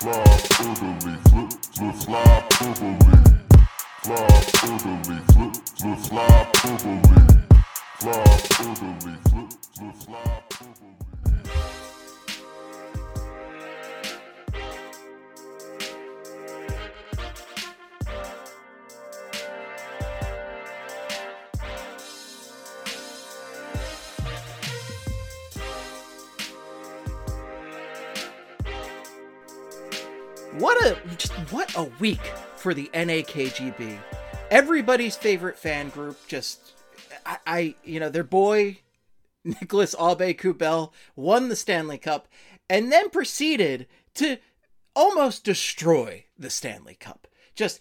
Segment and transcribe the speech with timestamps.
[0.00, 3.18] Fly orderly, flip, flip, fly orderly.
[4.04, 4.16] Fly
[4.62, 7.42] orderly, flip, flip, fly orderly.
[7.98, 8.22] Fly
[8.60, 11.07] orderly, flip, flip, fly orderly.
[30.58, 33.96] What a just what a week for the NAKGB.
[34.50, 36.18] Everybody's favorite fan group.
[36.26, 36.74] Just
[37.24, 38.80] I, I you know their boy
[39.44, 42.26] Nicolas Aubé-Kubel won the Stanley Cup
[42.68, 44.38] and then proceeded to
[44.96, 47.28] almost destroy the Stanley Cup.
[47.54, 47.78] Just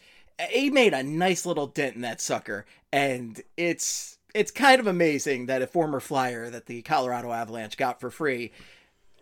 [0.51, 5.47] he made a nice little dent in that sucker, and it's it's kind of amazing
[5.47, 8.51] that a former flyer that the Colorado Avalanche got for free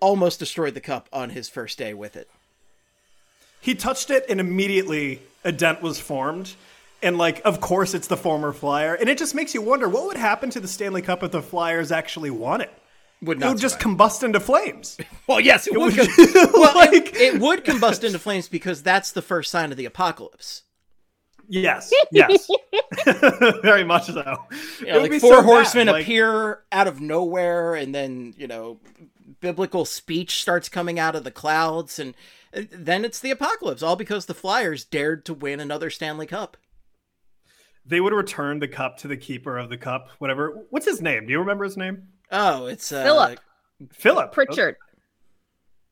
[0.02, 2.30] almost destroyed the cup on his first day with it.
[3.66, 6.54] He touched it and immediately a dent was formed.
[7.02, 10.06] And like, of course, it's the former Flyer, and it just makes you wonder what
[10.06, 12.72] would happen to the Stanley Cup if the Flyers actually won it.
[13.22, 14.98] Would It not would just combust into flames.
[15.28, 15.98] Well, yes, it, would.
[15.98, 19.78] would- com- well, like- it, would combust into flames because that's the first sign of
[19.78, 20.62] the apocalypse.
[21.48, 22.48] yes, yes,
[23.64, 24.38] very much so.
[24.80, 28.48] You know, like four so bad, horsemen like- appear out of nowhere, and then you
[28.48, 28.80] know,
[29.42, 32.14] biblical speech starts coming out of the clouds, and
[32.72, 33.84] then it's the apocalypse.
[33.84, 36.58] All because the Flyers dared to win another Stanley Cup.
[37.86, 40.64] They would return the cup to the keeper of the cup, whatever.
[40.72, 41.28] What's his name?
[41.28, 42.08] Do you remember his name?
[42.32, 43.40] Oh, it's uh, Philip.
[43.92, 44.78] Philip Pritchard,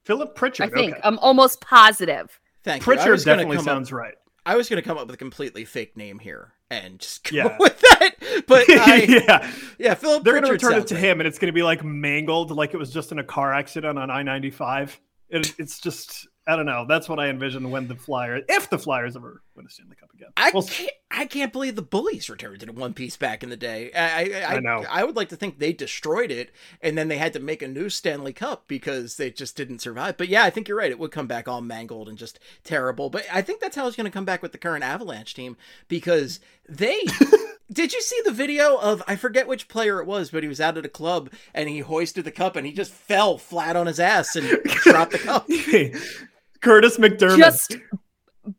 [0.03, 0.71] Philip Pritchard.
[0.71, 0.93] I think.
[0.93, 1.01] Okay.
[1.03, 2.39] I'm almost positive.
[2.63, 2.91] Thank you.
[2.91, 4.13] I Pritchard was gonna definitely come sounds Up, right.
[4.45, 7.35] I was going to come up with a completely fake name here and just go
[7.35, 7.57] Yeah.
[7.59, 10.23] with that, but I, yeah, yeah, Philip.
[10.23, 11.03] they're going to Pritchard return it to right.
[11.03, 13.53] him, and it's going to be like mangled, like it was just in a car
[13.53, 14.99] accident on I ninety five.
[15.29, 16.85] It's just I don't know.
[16.87, 20.13] That's what I envision when the Flyers, if the Flyers ever win a Stanley Cup
[20.13, 20.27] again.
[20.35, 23.49] I We'll can't, I can't believe the bullies returned to the One Piece back in
[23.49, 23.91] the day.
[23.93, 24.85] I, I, I know.
[24.89, 26.51] I would like to think they destroyed it,
[26.81, 30.17] and then they had to make a new Stanley Cup because they just didn't survive.
[30.17, 30.91] But yeah, I think you're right.
[30.91, 33.09] It would come back all mangled and just terrible.
[33.09, 35.55] But I think that's how it's going to come back with the current Avalanche team
[35.87, 36.99] because they.
[37.71, 40.59] Did you see the video of I forget which player it was, but he was
[40.61, 43.87] out at a club and he hoisted the cup and he just fell flat on
[43.87, 45.47] his ass and dropped the cup.
[46.63, 47.37] Curtis McDermott.
[47.37, 47.77] Just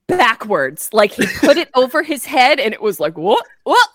[0.06, 0.90] backwards.
[0.92, 3.44] Like he put it over his head and it was like, what?
[3.64, 3.88] What?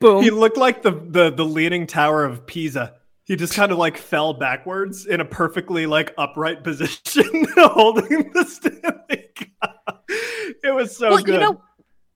[0.00, 0.22] Boom.
[0.24, 2.94] he looked like the, the the leaning tower of Pisa.
[3.24, 8.44] He just kind of like fell backwards in a perfectly like upright position, holding the
[8.44, 9.28] Stanley
[9.62, 10.04] Cup.
[10.08, 11.34] It was so well, good.
[11.34, 11.62] you know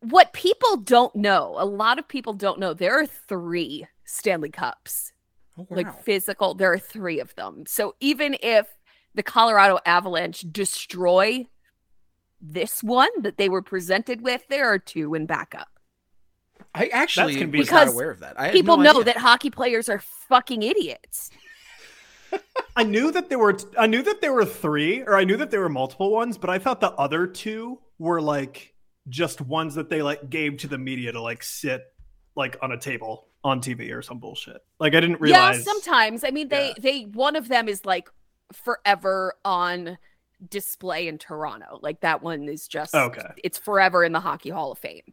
[0.00, 5.12] what people don't know, a lot of people don't know, there are three Stanley Cups.
[5.58, 7.64] Oh, Like physical, there are three of them.
[7.66, 8.66] So even if
[9.14, 11.46] the Colorado Avalanche destroy
[12.40, 15.68] this one that they were presented with, there are two in backup.
[16.74, 17.70] I actually That's was convenient.
[17.70, 18.40] not Because aware of that.
[18.40, 19.04] I People no know idea.
[19.04, 19.98] that hockey players are
[20.28, 21.30] fucking idiots.
[22.76, 25.50] I knew that there were I knew that there were three, or I knew that
[25.50, 28.74] there were multiple ones, but I thought the other two were like
[29.08, 31.82] just ones that they like gave to the media to like sit
[32.36, 34.58] like on a table on TV or some bullshit.
[34.78, 35.58] Like I didn't realize.
[35.58, 36.22] Yeah, sometimes.
[36.22, 36.74] I mean, they Yeah.
[36.78, 38.08] they one of them is like
[38.52, 39.98] forever on
[40.48, 41.78] display in Toronto.
[41.82, 43.26] Like that one is just Okay.
[43.44, 45.12] It's forever in the Hockey Hall of Fame.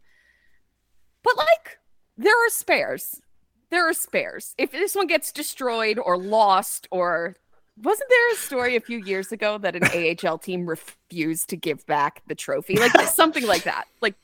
[1.23, 1.79] But like
[2.17, 3.21] there are spares.
[3.69, 4.55] There are spares.
[4.57, 7.35] If this one gets destroyed or lost or
[7.83, 11.85] wasn't there a story a few years ago that an AHL team refused to give
[11.85, 12.75] back the trophy?
[12.79, 13.85] Like something like that.
[14.01, 14.15] Like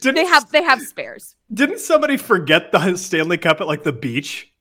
[0.00, 1.36] Didn't they have they have spares.
[1.52, 4.51] Didn't somebody forget the Stanley Cup at like the beach?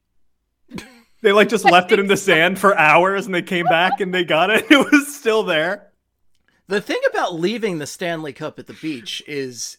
[1.21, 4.13] They like just left it in the sand for hours and they came back and
[4.13, 4.65] they got it.
[4.71, 5.91] It was still there.
[6.67, 9.77] The thing about leaving the Stanley Cup at the beach is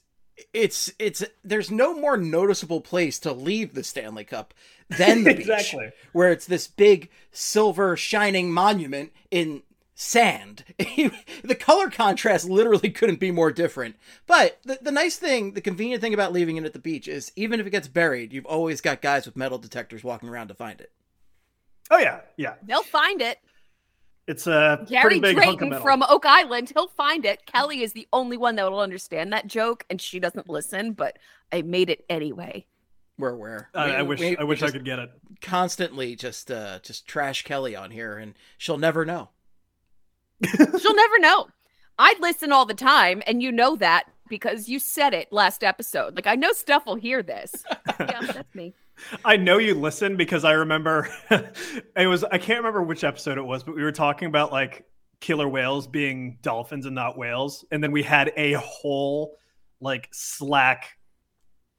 [0.53, 4.55] it's it's there's no more noticeable place to leave the Stanley Cup
[4.89, 5.75] than the beach.
[6.13, 9.63] Where it's this big silver shining monument in
[9.95, 10.65] sand.
[10.79, 13.97] the color contrast literally couldn't be more different.
[14.27, 17.33] But the, the nice thing, the convenient thing about leaving it at the beach is
[17.37, 20.55] even if it gets buried, you've always got guys with metal detectors walking around to
[20.55, 20.93] find it.
[21.93, 22.55] Oh yeah, yeah.
[22.65, 23.39] They'll find it.
[24.27, 25.85] It's a Gary pretty big hunk of Drayton metal.
[25.85, 27.45] from Oak Island, he'll find it.
[27.45, 31.19] Kelly is the only one that will understand that joke, and she doesn't listen, but
[31.53, 32.65] I made it anyway.
[33.19, 33.69] We're aware.
[33.75, 35.11] I, We- I wish we- I wish I could get it.
[35.43, 39.29] constantly just uh just trash Kelly on here and she'll never know.
[40.81, 41.49] She'll never know.
[41.99, 46.17] I listen all the time, and you know that because you said it last episode.
[46.17, 47.53] Like, I know stuff will hear this.
[48.01, 48.73] yeah, that's me.
[49.25, 51.09] I know you listen because I remember
[51.97, 54.85] it was I can't remember which episode it was, but we were talking about like
[55.21, 59.37] killer whales being dolphins and not whales, and then we had a whole
[59.81, 60.87] like Slack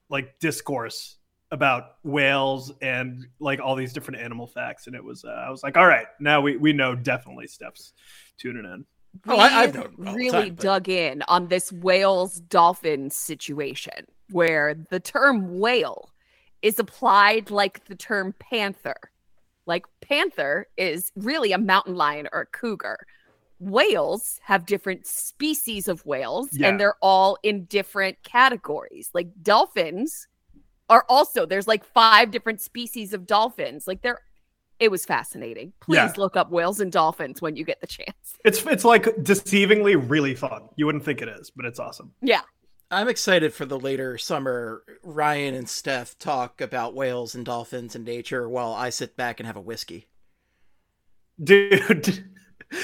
[0.09, 1.17] like discourse
[1.51, 5.63] about whales and like all these different animal facts, and it was uh, I was
[5.63, 7.93] like, all right, now we we know definitely Steph's
[8.37, 8.85] tuning in.
[9.27, 12.39] Oh, I- I've we known all the really time, but- dug in on this whales
[12.39, 16.09] dolphin situation where the term whale
[16.63, 18.95] is applied like the term panther.
[19.67, 22.97] Like panther is really a mountain lion or a cougar.
[23.59, 26.69] Whales have different species of whales Yeah.
[26.69, 29.09] and they're all in different categories.
[29.13, 30.27] Like dolphins
[30.89, 33.85] are also there's like five different species of dolphins.
[33.87, 34.19] Like they're
[34.79, 35.71] it was fascinating.
[35.79, 36.13] Please Yeah.
[36.17, 38.37] look up whales and dolphins when you get the chance.
[38.43, 40.63] It's it's like deceivingly really fun.
[40.75, 42.11] You wouldn't think it is, but it's awesome.
[42.21, 42.41] Yeah.
[42.91, 48.05] I'm excited for the later summer Ryan and Steph talk about whales and dolphins and
[48.05, 50.07] nature while I sit back and have a whiskey.
[51.41, 52.25] Dude.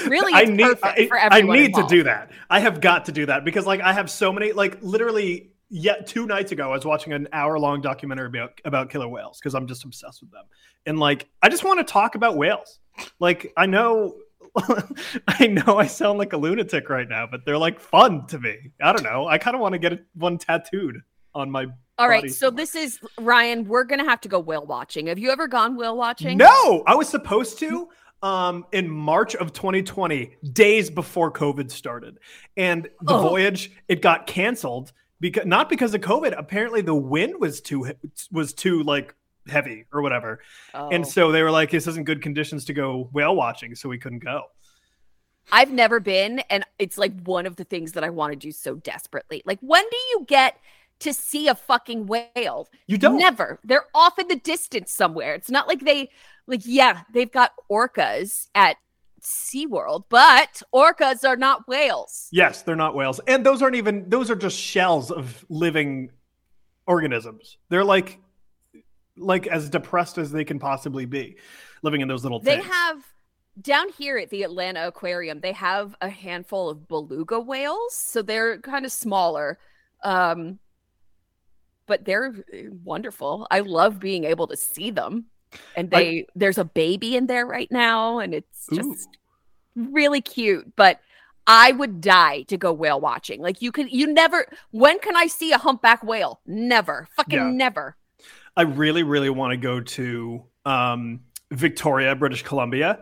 [0.06, 1.88] Really, I need I, for I need involved.
[1.88, 2.30] to do that.
[2.48, 6.06] I have got to do that because like I have so many like literally yet
[6.06, 9.54] two nights ago I was watching an hour long documentary about about killer whales because
[9.54, 10.44] I'm just obsessed with them.
[10.86, 12.80] And like I just want to talk about whales.
[13.18, 14.16] Like I know
[15.28, 18.72] I know I sound like a lunatic right now, but they're like fun to me.
[18.82, 19.26] I don't know.
[19.28, 21.00] I kind of want to get one tattooed
[21.34, 21.66] on my
[21.98, 22.56] All right, so somewhere.
[22.56, 23.64] this is Ryan.
[23.64, 25.06] We're gonna have to go whale watching.
[25.06, 26.36] Have you ever gone whale watching?
[26.38, 27.88] No, I was supposed to
[28.22, 32.18] um in March of 2020, days before COVID started.
[32.56, 33.22] And the Oh.
[33.28, 37.86] voyage it got canceled because not because of COVID, apparently the wind was too
[38.32, 39.14] was too like
[39.50, 40.40] heavy or whatever.
[40.74, 40.88] Oh.
[40.90, 43.98] And so they were like this isn't good conditions to go whale watching, so we
[43.98, 44.44] couldn't go.
[45.52, 48.52] I've never been, and it's like one of the things that I want to do
[48.52, 49.42] so desperately.
[49.44, 50.56] Like, when do you get
[51.00, 52.68] to see a fucking whale?
[52.86, 53.58] You don't Never.
[53.64, 55.34] They're off in the distance somewhere.
[55.34, 56.10] It's not like they,
[56.46, 58.76] like, yeah, they've got orcas at
[59.20, 62.28] SeaWorld, but orcas are not whales.
[62.32, 63.20] Yes, they're not whales.
[63.26, 66.10] And those aren't even those are just shells of living
[66.86, 67.58] organisms.
[67.68, 68.18] They're like
[69.20, 71.36] like as depressed as they can possibly be
[71.82, 72.66] living in those little They things.
[72.66, 73.04] have
[73.60, 78.58] down here at the Atlanta Aquarium, they have a handful of beluga whales, so they're
[78.60, 79.58] kind of smaller.
[80.02, 80.58] Um
[81.86, 82.32] but they're
[82.84, 83.46] wonderful.
[83.50, 85.26] I love being able to see them.
[85.76, 88.76] And I- they there's a baby in there right now and it's Ooh.
[88.76, 89.08] just
[89.74, 91.00] really cute, but
[91.46, 93.40] I would die to go whale watching.
[93.40, 96.40] Like you can you never when can I see a humpback whale?
[96.46, 97.08] Never.
[97.16, 97.50] Fucking Yeah.
[97.50, 97.96] never.
[98.56, 101.20] I really, really want to go to um,
[101.50, 103.00] Victoria, British Columbia,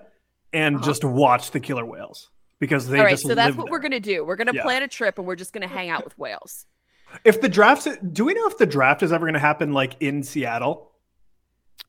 [0.53, 0.85] and Uh-huh.
[0.85, 2.31] just watch the killer whales
[2.61, 4.25] because they All right, just so that's live what we're gonna do.
[4.25, 4.63] We're gonna Yeah.
[4.63, 6.67] plan a trip and we're just gonna hang out with whales.
[7.25, 9.95] If the draft, do we know if the draft is ever going to happen like
[10.01, 10.93] in Seattle?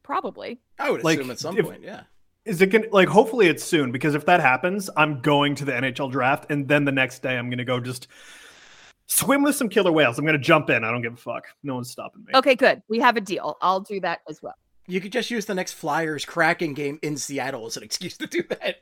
[0.02, 0.60] Probably.
[0.80, 2.04] I would Like, assume at some if- point, yeah.
[2.46, 3.10] Is it going to like?
[3.10, 6.86] Hopefully, it's soon because if that happens, I'm going to the NHL draft, and then
[6.86, 8.08] the next day I'm going to go just
[9.10, 10.18] swim with some killer whales.
[10.18, 10.84] I'm going to jump in.
[10.86, 11.46] I don't give a fuck.
[11.64, 12.34] No one's stopping me.
[12.36, 12.82] Okay, good.
[12.88, 13.58] We have a deal.
[13.62, 14.56] I'll do that as well.
[14.88, 18.28] You could just use the next Flyers Kraken game in Seattle as an excuse to
[18.28, 18.78] do that.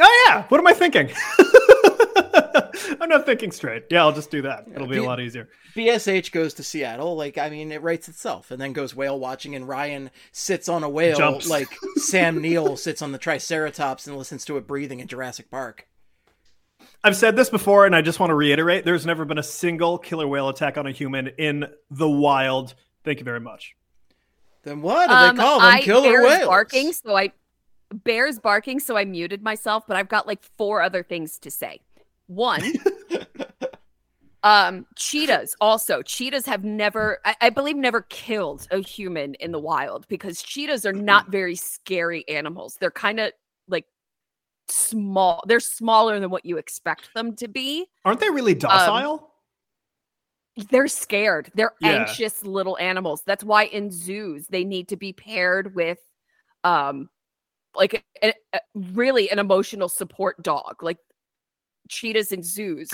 [0.00, 0.44] Oh yeah.
[0.48, 1.10] What am I thinking?
[3.00, 3.84] I'm not thinking straight.
[3.90, 4.66] Yeah, I'll just do that.
[4.74, 5.48] It'll be a lot easier.
[5.74, 9.54] BSH goes to Seattle, like I mean, it writes itself, and then goes whale watching,
[9.54, 11.48] and Ryan sits on a whale, Jumps.
[11.48, 15.86] like Sam Neill sits on the Triceratops and listens to it breathing in Jurassic Park.
[17.02, 19.98] I've said this before, and I just want to reiterate: there's never been a single
[19.98, 22.74] killer whale attack on a human in the wild.
[23.04, 23.74] Thank you very much.
[24.62, 25.68] Then what do Um, they call them?
[25.68, 26.46] I Killer bears whales.
[26.48, 27.32] barking, so I
[27.92, 29.84] bears barking, so I muted myself.
[29.86, 31.80] But I've got like four other things to say.
[32.26, 32.62] One,
[34.42, 35.56] um, cheetahs.
[35.60, 40.42] Also, cheetahs have never, I, I believe, never killed a human in the wild because
[40.42, 42.76] cheetahs are not very scary animals.
[42.78, 43.39] They're kind of like
[44.70, 45.42] small.
[45.46, 47.86] They're smaller than what you expect them to be.
[48.04, 49.28] Aren't they really docile?
[50.68, 51.50] they're scared.
[51.54, 51.90] They're Yeah.
[52.06, 53.22] anxious little animals.
[53.24, 55.98] That's why in zoos they need to be paired with
[56.64, 57.08] um
[57.74, 60.82] like a, a- really an emotional support dog.
[60.82, 60.98] Like
[61.88, 62.90] cheetahs in zoos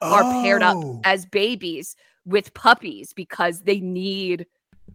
[0.00, 1.00] are paired up Oh.
[1.04, 4.46] as babies with puppies because they need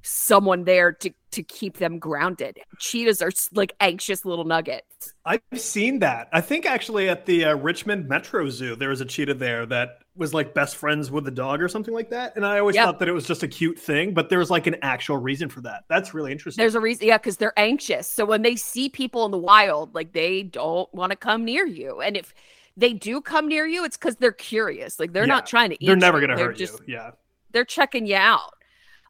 [0.04, 2.60] someone there to to keep them grounded.
[2.78, 5.14] Cheetahs are like anxious little nuggets.
[5.26, 6.30] I've seen that.
[6.32, 10.00] I think actually at the uh, Richmond Metro Zoo, there was a cheetah there that
[10.16, 12.36] was like best friends with the dog or something like that.
[12.36, 12.86] And I always Yeah.
[12.86, 15.50] thought that it was just a cute thing, but there was like an actual reason
[15.50, 15.86] for that.
[15.90, 16.62] That's really interesting.
[16.62, 18.08] There's a reason, yeah, because they're anxious.
[18.08, 21.66] So when they see people in the wild, like they don't want to come near
[21.66, 22.00] you.
[22.02, 22.32] And if
[22.78, 25.00] they do come near you, it's because they're curious.
[25.00, 25.34] Like they're Yeah.
[25.34, 26.94] not trying to eat They're never going to hurt just, you.
[26.94, 27.12] Yeah.
[27.52, 28.54] They're checking you out.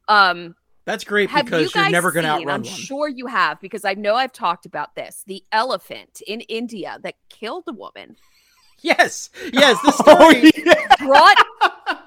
[0.08, 2.72] Um, That's great have because guys you're never going to seen, outrun I'm one.
[2.72, 5.24] sure you have, because I know I've talked about this.
[5.26, 8.16] The elephant in India that killed a woman.
[8.82, 9.80] Yes, yes.
[9.82, 10.52] The Oh, story.
[10.56, 10.96] yeah.
[10.98, 11.46] brought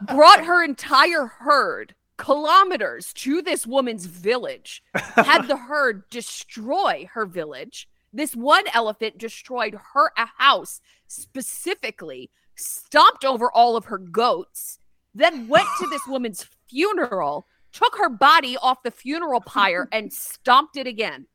[0.07, 7.88] brought her entire herd kilometers to this woman's village had the herd destroy her village
[8.12, 14.79] this one elephant destroyed her a house specifically stomped over all of her goats
[15.13, 17.46] then went to this woman's funeral
[17.77, 21.27] took her body off the funeral pyre and stomped it again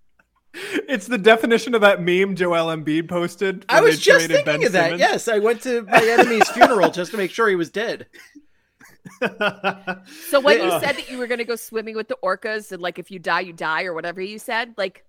[0.55, 3.65] It's the definition of that meme Joel Embiid posted.
[3.71, 4.85] I was they just traded thinking Ben of that.
[4.85, 5.01] Simmons.
[5.01, 8.07] Yes, I went to my enemy's funeral just to make sure he was dead.
[10.31, 12.81] So when you said that you were going to go swimming with the orcas and
[12.83, 15.05] like if you die you die or whatever you said, like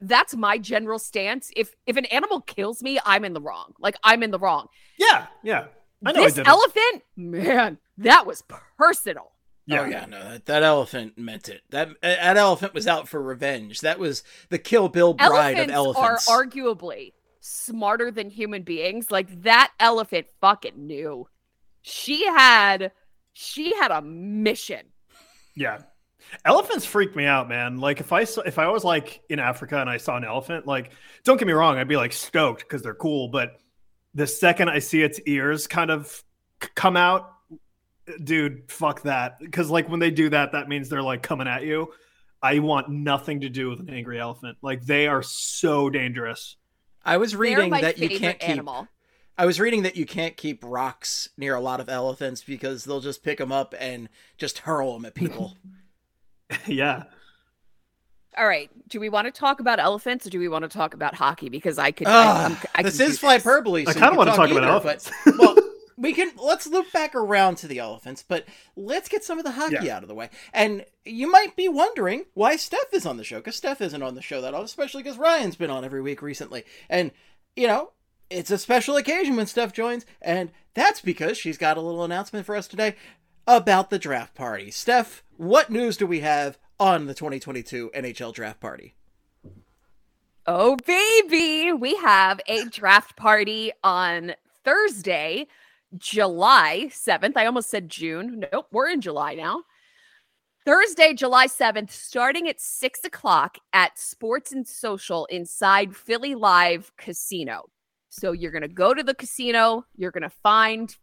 [0.00, 1.50] that's my general stance.
[1.56, 3.72] If if an animal kills me, I'm in the wrong.
[3.78, 4.68] Like I'm in the wrong.
[4.98, 5.66] yeah, yeah.
[6.04, 6.48] I know this I did.
[6.48, 8.42] elephant, man, that was
[8.78, 9.32] personal.
[9.70, 11.62] Oh yeah, no, that, that elephant meant it.
[11.70, 13.80] That that elephant was out for revenge.
[13.80, 16.28] That was the Kill Bill bride Elephants, of elephants.
[16.28, 19.10] are arguably smarter than human beings.
[19.10, 21.28] Like that elephant fucking knew.
[21.82, 22.92] She had
[23.32, 24.86] she had a mission.
[25.54, 25.82] Yeah.
[26.44, 27.78] Elephants freak me out, man.
[27.78, 30.66] Like if I saw, if I was like in Africa and I saw an elephant,
[30.66, 30.92] like
[31.24, 33.28] don't get me wrong, I'd be like stoked because they're cool.
[33.28, 33.58] But
[34.14, 36.22] the second I see its ears kind of
[36.62, 37.32] c- come out,
[38.22, 39.38] dude, fuck that.
[39.40, 41.92] Because like when they do that, that means they're like coming at you.
[42.42, 44.58] I want nothing to do with an angry elephant.
[44.62, 46.56] Like they are so dangerous.
[47.04, 48.48] I was reading that you can't keep.
[48.48, 48.88] animal.
[49.38, 53.00] I was reading that you can't keep rocks near a lot of elephants because they'll
[53.00, 55.56] just pick them up and just hurl them at people.
[56.66, 57.04] yeah.
[58.36, 58.70] All right.
[58.88, 61.48] Do we want to talk about elephants or do we want to talk about hockey?
[61.48, 62.06] Because I could.
[62.06, 63.20] I, Ah, I'm- this is do this.
[63.20, 63.84] hyperbole.
[63.88, 65.10] I kind of want to talk about either, elephants.
[65.24, 65.56] But, well,
[66.00, 69.52] we can let's loop back around to the elephants, but let's get some of the
[69.52, 69.96] hockey Yeah.
[69.96, 70.30] out of the way.
[70.52, 74.14] And you might be wondering why Steph is on the show because Steph isn't on
[74.14, 76.64] the show that often, especially because Ryan's been on every week recently.
[76.88, 77.10] And
[77.54, 77.90] you know,
[78.30, 82.46] it's a special occasion when Steph joins, and that's because she's got a little announcement
[82.46, 82.94] for us today
[83.46, 84.70] about the draft party.
[84.70, 88.94] Steph, what news do we have on the 2022 NHL draft party?
[90.46, 91.72] Oh, baby.
[91.72, 95.46] We have a draft party on Thursday,
[95.96, 97.32] July 7th.
[97.36, 98.44] I almost said June.
[98.52, 99.62] Nope, we're in July now.
[100.64, 107.64] Thursday, July 7th, starting at 6 o'clock at Sports and Social inside Philly Live Casino.
[108.10, 110.94] So you're going to go to the casino, you're going to find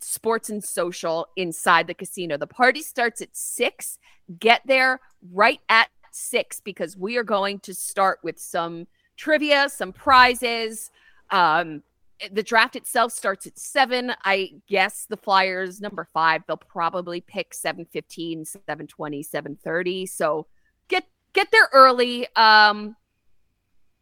[0.00, 2.36] Sports and Social inside the casino.
[2.36, 3.98] The party starts at 6.
[4.38, 5.00] Get there
[5.32, 8.86] right at six because we are going to start with some
[9.16, 10.90] trivia, some prizes.
[11.30, 11.82] Um,
[12.32, 14.12] the draft itself starts at seven.
[14.24, 20.06] I guess the Flyers number five, they'll probably pick 715, 720, 730.
[20.06, 20.46] So
[20.88, 22.26] get get there early.
[22.36, 22.96] Um,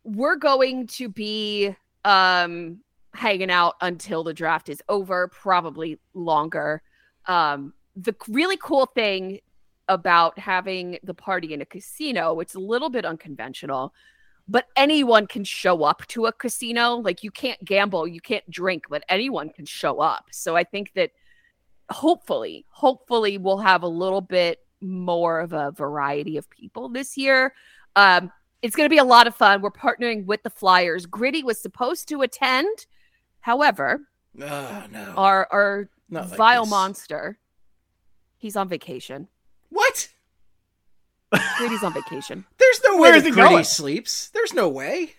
[0.04, 2.80] we're going to be um
[3.14, 6.83] hanging out until the draft is over, probably longer.
[7.26, 9.40] Um, the really cool thing
[9.88, 12.40] about having the party in a casino.
[12.40, 13.92] It's a little bit unconventional,
[14.49, 16.97] but anyone can show up to a casino.
[16.97, 20.27] Like you can't gamble, you can't drink, but anyone can show up.
[20.31, 21.11] So I think that
[21.91, 27.55] hopefully, hopefully we'll have a little bit more of a variety of people this year.
[27.97, 29.61] Um, it's going to be a lot of fun.
[29.61, 31.07] We're partnering with the Flyers.
[31.07, 32.87] Gritty was supposed to attend.
[33.41, 34.01] However,
[34.41, 37.39] Oh no, our our Not vile monster,
[38.37, 39.29] he's on vacation.
[39.69, 40.09] What?
[41.59, 42.45] Gritty's on vacation.
[42.59, 43.64] There's no Where way is that he Gritty going?
[43.64, 44.29] sleeps.
[44.31, 45.14] There's no way.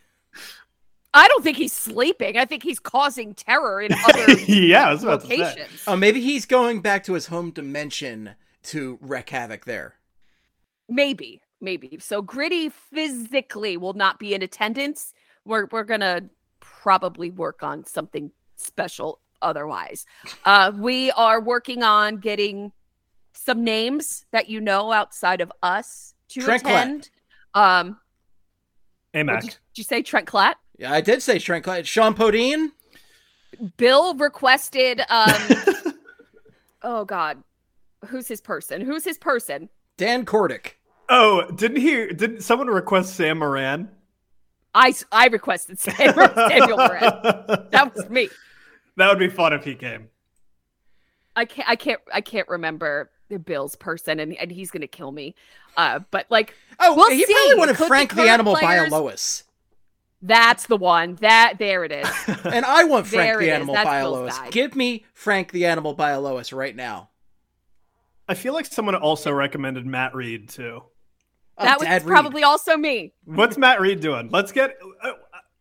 [1.13, 2.37] I don't think he's sleeping.
[2.37, 5.37] I think he's causing terror in other yeah, I was about to say.
[5.37, 5.83] locations.
[5.87, 8.31] Oh, maybe he's going back to his home dimension
[8.63, 9.95] to wreak havoc there.
[10.89, 11.97] Maybe, maybe.
[12.01, 15.13] So Gritty physically will not be in attendance.
[15.45, 16.23] We're we're gonna
[16.59, 20.05] probably work on something special otherwise.
[20.43, 22.71] Uh, we are working on getting
[23.35, 26.69] some names that you know outside of us to Trent Klatt.
[26.69, 27.09] attend.
[27.53, 27.97] Um,
[29.13, 29.27] AMAC.
[29.33, 30.55] what did, did you say Trent Klatt?
[30.77, 31.85] Yeah, I did say Trent Klatt.
[31.85, 32.71] Sean Podine.
[33.77, 35.01] Bill requested.
[35.09, 35.33] Um,
[36.83, 37.43] oh God,
[38.07, 38.81] who's his person?
[38.81, 39.69] Who's his person?
[39.97, 40.73] Dan Kordic.
[41.07, 42.07] Oh, didn't he?
[42.07, 43.89] Didn't someone request Sam Morin?
[44.73, 47.01] I I requested Samuel, Samuel Morin.
[47.71, 48.29] That was me.
[48.97, 50.09] That would be fun if he came.
[51.35, 53.14] I can't I can't I can't remember the
[53.45, 55.35] Bill's person and, and he's gonna kill me.
[55.77, 57.33] Uh but like Oh, We'll he see.
[57.33, 59.43] probably wanted Could Frank the current Animal players- Bialowas.
[60.21, 61.15] that's the one.
[61.15, 62.07] That there it is.
[62.45, 63.51] And I want Frank There the.
[63.51, 64.51] Animal That's Bill's Bialowas.
[64.51, 67.09] Give me Frank the Animal Bialowas right now.
[68.27, 70.81] I feel like someone also recommended Matt Read too.
[71.57, 72.11] Oh, that was Dad Reed.
[72.11, 73.13] probably also me.
[73.25, 74.29] What's Matt Read doing?
[74.31, 74.75] Let's get.
[75.01, 75.11] Uh,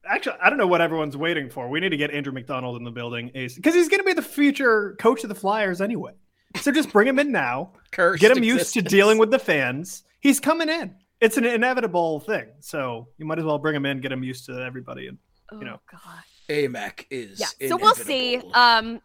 [0.06, 1.66] Actually, I don't know what everyone's waiting for.
[1.70, 4.20] We need to get Andrew MacDonald in the building because he's going to be the
[4.20, 6.12] future coach of the Flyers anyway.
[6.60, 7.72] So just bring him in now.
[7.90, 10.04] Cursed get him used to dealing with the fans.
[10.20, 10.94] He's coming in.
[11.20, 12.46] It's an inevitable thing.
[12.60, 15.08] So you might as well bring him in, get him used to everybody.
[15.08, 15.18] And
[15.52, 15.80] Oh know.
[15.90, 16.00] God.
[16.48, 17.40] AMAC is.
[17.40, 17.68] Yeah.
[17.68, 18.40] So we'll see.
[18.52, 19.00] Um,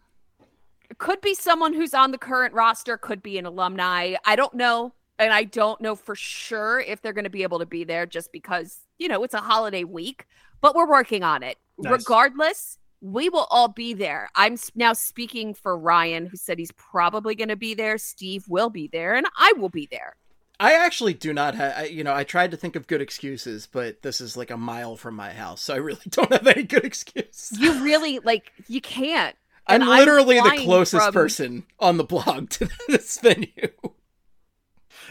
[0.98, 2.98] could be someone who's on the current roster.
[2.98, 4.16] Could be an alumni.
[4.26, 7.60] I don't know, and I don't know for sure if they're going to be able
[7.60, 10.26] to be there, just because you know it's a holiday week.
[10.62, 11.58] But we're working on it.
[11.78, 11.92] Nice.
[11.92, 14.30] Regardless, we will all be there.
[14.36, 17.98] I'm now speaking for Ryan, who said he's probably going to be there.
[17.98, 20.16] Steve will be there, and I will be there.
[20.60, 21.90] I actually do not have.
[21.90, 24.98] You know, I tried to think of good excuses, but this is like a mile
[24.98, 27.54] from my house, so I really don't have any good excuse.
[27.58, 29.36] You really like you can't.
[29.68, 33.70] I'm and I'm literally the closest from- person on the blog to this venue.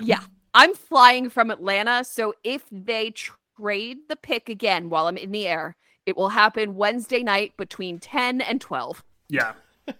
[0.00, 0.20] Yeah.
[0.54, 2.04] I'm flying from Atlanta.
[2.04, 5.76] So if they trade the pick again while I'm in the air,
[6.08, 9.04] it will happen Wednesday night between 10 and 12.
[9.28, 9.52] yeah,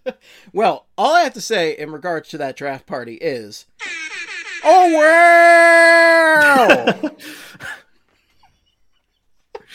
[0.52, 3.66] Well, all I have to say in regards to that draft party is,
[4.64, 7.10] oh wow!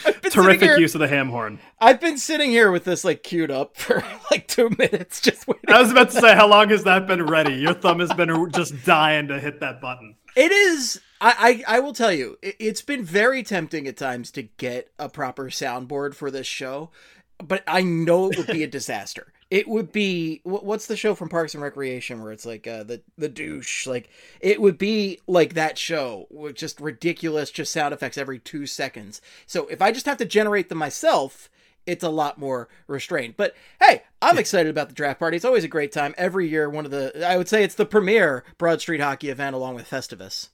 [0.06, 1.60] I've been sitting terrific here- use of the ham horn.
[1.80, 5.64] I've been sitting here with this like queued up for like two minutes, just waiting.
[5.70, 7.54] I was about to say, how long has that been ready?
[7.56, 10.16] Your thumb has been just dying to hit that button.
[10.36, 11.00] It is.
[11.24, 14.92] I, I I will tell you, it, it's been very tempting at times to get
[15.00, 16.90] a proper soundboard for this show,
[17.38, 19.32] but I know it would be a disaster.
[19.50, 23.02] It would be what's the show from Parks and Recreation where it's like uh, the
[23.18, 24.10] the douche, like
[24.42, 29.22] it would be like that show with just ridiculous, just sound effects every two seconds.
[29.48, 31.50] So if I just have to generate them myself,
[31.86, 33.36] it's a lot more restrained.
[33.38, 35.38] But hey, I'm excited about the draft party.
[35.38, 36.70] It's always a great time every year.
[36.70, 39.90] One of the I would say it's the premier Broad Street hockey event along with
[39.90, 40.50] Festivus.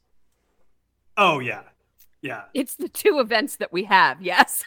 [1.22, 1.62] Oh yeah,
[2.22, 2.44] yeah.
[2.54, 4.22] It's the two events that we have.
[4.22, 4.64] Yes.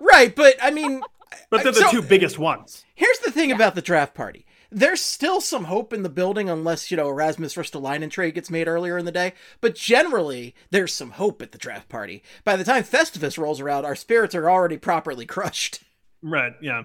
[0.00, 1.02] Right, but I mean,
[1.50, 2.84] But they're the So- two biggest ones.
[2.94, 4.46] here's the thing about the draft party.
[4.70, 8.50] There's still some hope in the building unless, you know, a Rasmus Ristolainen trade gets
[8.50, 9.32] made earlier in the day.
[9.60, 12.22] But generally, there's some hope at the draft party.
[12.44, 15.80] By the time Festivus rolls around, our spirits are already properly crushed.
[16.22, 16.52] Right.
[16.60, 16.82] Yeah.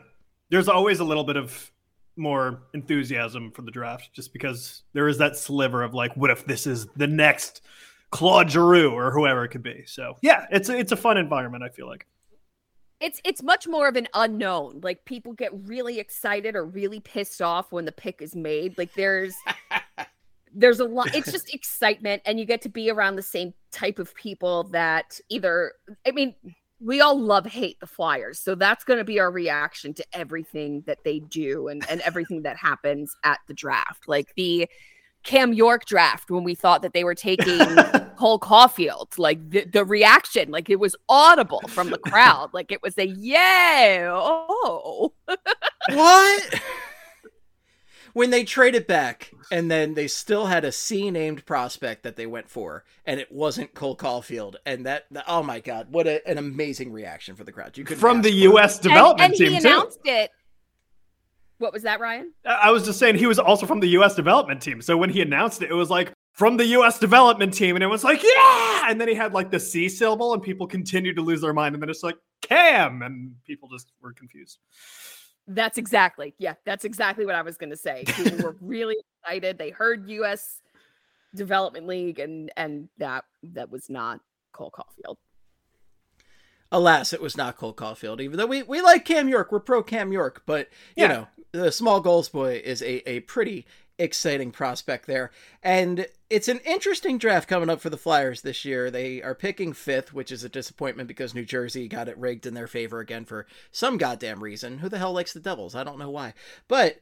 [0.49, 1.71] There's always a little bit of
[2.15, 6.45] more enthusiasm for the draft just because there is that sliver of like, what if
[6.45, 7.61] this is the next
[8.11, 9.83] Claude Giroux or whoever it could be.
[9.87, 11.63] So yeah, it's a, it's a fun environment.
[11.63, 12.05] I feel like.
[12.99, 14.81] It's it's much more of an unknown.
[14.83, 18.77] Like people get really excited or really pissed off when the pick is made.
[18.77, 19.33] Like there's
[20.53, 23.99] there's a lot it's just excitement and you get to be around the same type
[23.99, 25.73] of people that either
[26.05, 26.35] I mean
[26.79, 30.83] we all love hate the flyers so that's going to be our reaction to everything
[30.87, 34.67] that they do and, and everything that happens at the draft like the
[35.23, 37.59] cam york draft when we thought that they were taking
[38.17, 42.81] cole caulfield like the, the reaction like it was audible from the crowd like it
[42.81, 45.13] was a yeah oh
[45.89, 46.61] What?
[48.13, 52.25] when they traded back and then they still had a C named prospect that they
[52.25, 56.25] went for and it wasn't Cole Caulfield and that, that- oh my god what a,
[56.27, 58.79] an amazing reaction for the crowd you could From the U.S.
[58.79, 59.67] development and, and team he too.
[59.67, 60.31] announced it
[61.61, 64.15] what was that ryan I I was just saying he was also from the U.S.
[64.15, 64.81] development team.
[64.81, 66.99] So when he announced it, it was like from the U.S.
[66.99, 68.89] development team, and it was like yeah.
[68.89, 71.75] And then he had like the C syllable, and people continued to lose their mind,
[71.75, 74.59] and then it's like Cam, and people just were confused.
[75.47, 76.33] That's exactly.
[76.37, 78.03] Yeah, that's exactly what I was going to say.
[78.07, 79.57] People were really excited.
[79.57, 80.59] They heard US
[81.35, 84.19] Development League and and that that was not
[84.53, 85.17] Cole Caulfield.
[86.71, 89.51] Alas, it was not Cole Caulfield, even though we, we like Cam York.
[89.51, 91.07] We're pro Cam York, but you Yeah.
[91.07, 93.65] know, the small goals boy is a, a pretty
[93.97, 95.31] exciting prospect there.
[95.61, 98.89] And it's an interesting draft coming up for the Flyers this year.
[98.89, 102.53] They are picking fifth, which is a disappointment because New Jersey got it rigged in
[102.53, 104.79] their favor again for some goddamn reason.
[104.79, 105.75] Who the hell likes the Devils?
[105.75, 106.33] I don't know why.
[106.67, 107.01] But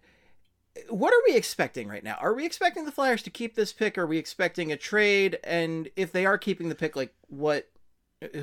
[0.89, 2.17] what are we expecting right now?
[2.19, 3.97] Are we expecting the Flyers to keep this pick?
[3.97, 5.39] Are we expecting a trade?
[5.43, 7.69] And if they are keeping the pick, like what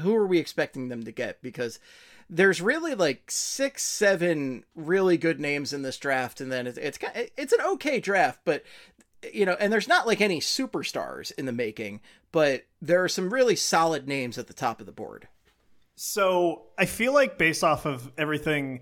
[0.00, 1.42] who are we expecting them to get?
[1.42, 1.78] Because
[2.28, 6.98] there's really like six, seven really good names in this draft, and then it's it's
[7.36, 8.64] it's an okay draft, but
[9.32, 12.00] you know, and there's not like any superstars in the making,
[12.32, 15.28] but there are some really solid names at the top of the board.
[15.94, 18.80] So I feel like based off of everything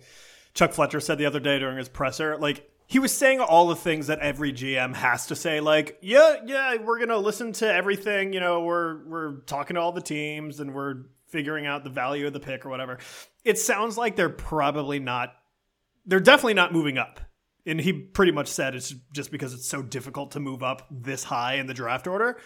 [0.54, 3.76] Chuck Fletcher said the other day during his presser, like he was saying all the
[3.76, 8.32] things that every GM has to say, like, yeah, yeah, we're gonna listen to everything,
[8.32, 12.26] you know, we're we're talking to all the teams and we're figuring out the value
[12.26, 12.98] of the pick or whatever.
[13.44, 15.34] It sounds like they're probably not
[16.06, 17.20] they're definitely not moving up.
[17.66, 21.24] And he pretty much said it's just because it's so difficult to move up this
[21.24, 22.38] high in the draft order.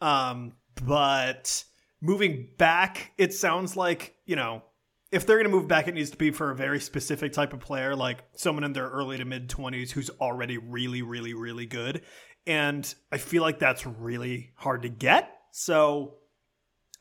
[0.00, 1.62] Um, but
[2.00, 4.62] moving back, it sounds like, you know,
[5.10, 7.52] if they're going to move back, it needs to be for a very specific type
[7.52, 11.66] of player, like someone in their early to mid 20s who's already really, really, really
[11.66, 12.00] good.
[12.46, 15.30] And I feel like that's really hard to get.
[15.50, 16.14] So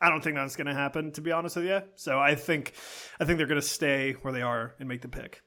[0.01, 1.81] I don't think that's going to happen, to be honest with you.
[1.95, 2.73] So I think,
[3.19, 5.43] I think they're going to stay where they are and make the pick.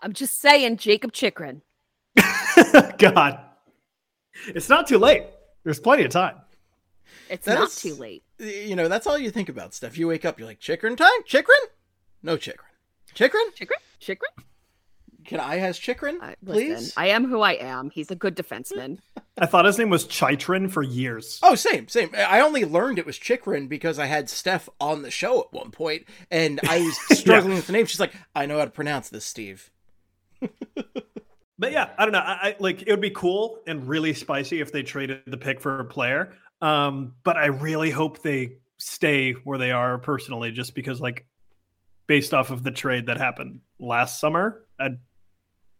[0.00, 1.60] I'm just saying, Jakob Chychrun.
[2.98, 3.38] God,
[4.48, 5.24] it's not too late.
[5.64, 6.36] There's plenty of time.
[7.28, 8.24] It's That not is- too late.
[8.38, 9.96] You know, that's all you think about, Steph.
[9.98, 11.10] You wake up, you're like, Chychrun time?
[11.26, 11.58] Chychrun?
[12.22, 12.66] No Chychrun.
[13.14, 13.52] Chychrun?
[13.56, 13.78] Chikrin?
[14.00, 14.30] Chychrun?
[15.24, 16.70] Can I has Chychrun, I, please?
[16.70, 17.90] listen, I am who I am.
[17.90, 18.98] He's a good defenseman.
[19.38, 21.38] I thought his name was Chitrin for years.
[21.42, 22.10] Oh, same, same.
[22.16, 25.70] I only learned it was Chychrun because I had Steph on the show at one
[25.70, 27.86] point, and I was struggling with the name.
[27.86, 29.70] She's like, "I know how to pronounce this, Steve."
[31.62, 32.18] But yeah, I don't know.
[32.18, 35.60] I, I like it would be cool and really spicy if they traded the pick
[35.60, 36.34] for a player.
[36.60, 41.24] Um, but I really hope they stay where they are personally, just because like
[42.08, 44.98] based off of the trade that happened last summer, I'd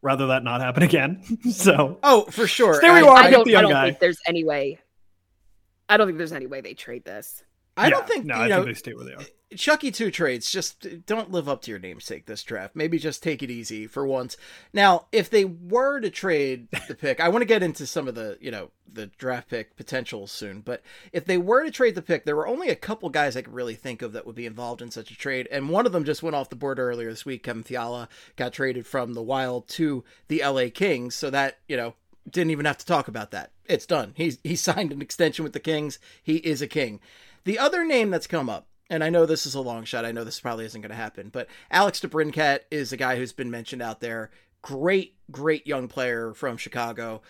[0.03, 1.23] rather that not happen again.
[1.51, 2.75] so Oh, for sure.
[2.75, 3.17] Stay where you are.
[3.17, 3.87] I get don't, the young I don't guy.
[3.89, 4.79] think there's any way.
[5.89, 7.43] I don't think there's any way they trade this.
[7.77, 8.57] I yeah, don't think no, you I know.
[8.65, 9.25] think they stay where they are.
[9.57, 12.75] Chucky two trades just don't live up to your namesake this draft.
[12.75, 14.37] Maybe just take it easy for once.
[14.73, 18.15] Now, if they were to trade the pick, I want to get into some of
[18.15, 20.61] the you know the draft pick potentials soon.
[20.61, 20.83] But
[21.13, 23.55] if they were to trade the pick, there were only a couple guys I could
[23.55, 26.05] really think of that would be involved in such a trade, and one of them
[26.05, 27.43] just went off the board earlier this week.
[27.43, 31.95] Kevin Fiala got traded from the Wild to the LA Kings, so that you know
[32.29, 33.51] didn't even have to talk about that.
[33.65, 34.13] It's done.
[34.17, 35.99] He's he signed an extension with the Kings.
[36.23, 37.01] He is a king.
[37.45, 40.05] The other name that's come up, and I know this is a long shot.
[40.05, 43.33] I know this probably isn't going to happen, but Alex DeBrincat is a guy who's
[43.33, 44.31] been mentioned out there.
[44.63, 47.21] Great, great young player from Chicago.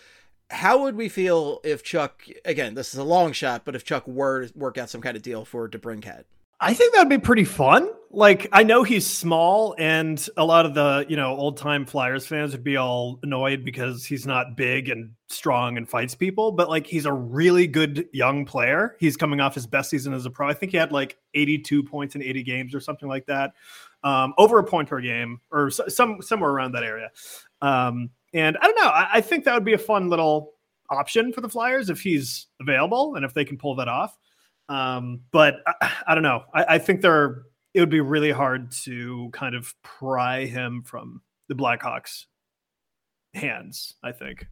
[0.51, 4.07] How would we feel if Chuck, again, this is a long shot, but if Chuck
[4.07, 6.25] were to work out some kind of deal for DeBrincat?
[6.63, 7.91] I think that'd be pretty fun.
[8.13, 12.25] Like I know he's small, and a lot of the you know old time Flyers
[12.25, 16.53] fans would be all annoyed because he's not big and strong and fights people.
[16.53, 18.97] But like he's a really good young player.
[19.01, 20.49] He's coming off his best season as a pro.
[20.49, 23.55] I think he had like 82 points in 80 games or something like that,
[24.05, 27.11] um, over a point per game or some somewhere around that area.
[27.61, 28.89] Um, and I don't know.
[28.89, 30.53] I, I think that would be a fun little
[30.91, 34.17] option for the Flyers if he's available and if they can pull that off.
[34.69, 36.45] Um, but I, I don't know.
[36.55, 37.43] I, I think there are,
[37.75, 42.25] it would be really hard to kind of pry him from the Blackhawks
[43.35, 44.47] hands, I think.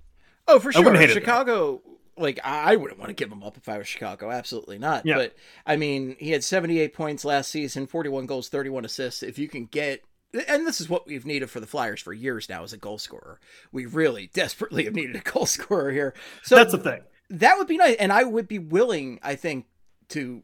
[0.46, 0.82] Oh, for sure.
[0.82, 1.14] wouldn't hate it.
[1.14, 1.80] Chicago,
[2.16, 4.30] like, I I wouldn't want to give him up if I was Chicago.
[4.30, 5.06] Absolutely not.
[5.06, 5.16] Yeah.
[5.16, 9.22] But, I mean, he had 78 points last season, 41 goals, 31 assists.
[9.22, 10.02] If you can get,
[10.48, 12.98] and this is what we've needed for the Flyers for years now as a goal
[12.98, 13.38] scorer.
[13.70, 16.14] We really desperately have needed a goal scorer here.
[16.42, 17.00] So That's the thing.
[17.30, 17.96] that would be nice.
[17.96, 19.66] And I would be willing, I think,
[20.10, 20.42] to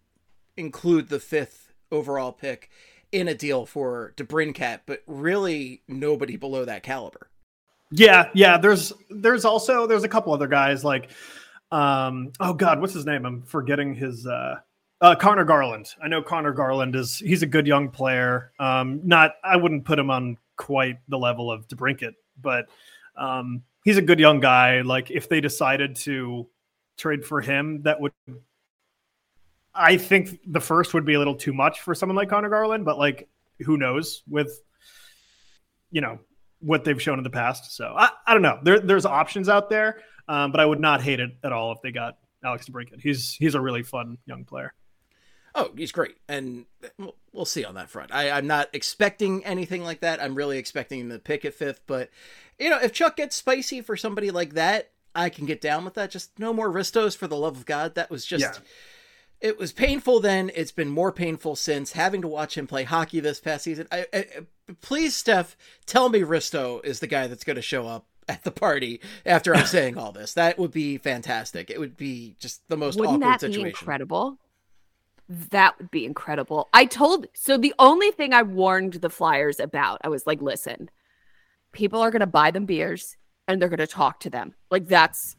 [0.56, 2.70] include the fifth overall pick
[3.12, 7.30] in a deal for DeBrincat, but really nobody below that caliber.
[7.90, 8.58] Yeah, yeah.
[8.58, 11.10] There's there's also there's a couple other guys like
[11.70, 13.24] um oh god, what's his name?
[13.24, 14.56] I'm forgetting his uh
[15.00, 15.94] uh Conor Garland.
[16.02, 18.52] I know Conor Garland is he's a good young player.
[18.58, 22.66] Um not I wouldn't put him on quite the level of DeBrincat, but
[23.16, 24.80] um he's a good young guy.
[24.80, 26.48] Like if they decided to
[26.98, 28.12] trade for him, that would
[29.76, 32.84] I think the first would be a little too much for someone like Conor Garland,
[32.84, 33.28] but like
[33.64, 34.62] who knows with
[35.90, 36.18] you know
[36.60, 37.76] what they've shown in the past.
[37.76, 38.58] So I, I don't know.
[38.62, 41.82] There, there's options out there, um, but I would not hate it at all if
[41.82, 43.00] they got Alex DeBrincat.
[43.00, 44.72] He's he's a really fun young player.
[45.54, 46.66] Oh, he's great, and
[46.98, 48.12] we'll- we'll see on that front.
[48.14, 50.22] I, I'm not expecting anything like that.
[50.22, 52.10] I'm really expecting him to pick at fifth, but
[52.58, 55.94] you know, if Chuck gets spicy for somebody like that, I can get down with
[55.94, 56.10] that.
[56.10, 57.94] Just no more Ristos for the love of God.
[57.94, 58.42] That was just.
[58.42, 58.58] Yeah.
[59.40, 60.50] It was painful then.
[60.54, 63.86] It's been more painful since having to watch him play hockey this past season.
[63.92, 64.26] I, I,
[64.80, 68.50] please, Steph, tell me Risto is the guy that's going to show up at the
[68.50, 70.34] party after I'm saying all this.
[70.34, 71.70] That would be fantastic.
[71.70, 73.62] It would be just the most Wouldn't awkward that situation.
[73.62, 74.38] be incredible?
[75.28, 76.68] That would be incredible.
[76.72, 80.88] I told so the only thing I warned the Flyers about, I was like, listen,
[81.72, 83.16] people are gonna buy them beers
[83.48, 84.54] and they're gonna talk to them.
[84.70, 85.36] Like that's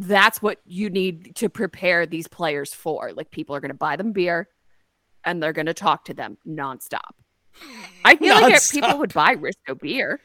[0.00, 3.12] that's what you need to prepare these players for.
[3.12, 4.48] Like people are gonna buy them beer
[5.24, 7.12] and they're gonna talk to them nonstop.
[8.04, 8.72] I feel like Nonstop.
[8.72, 10.20] people would buy Risto beer.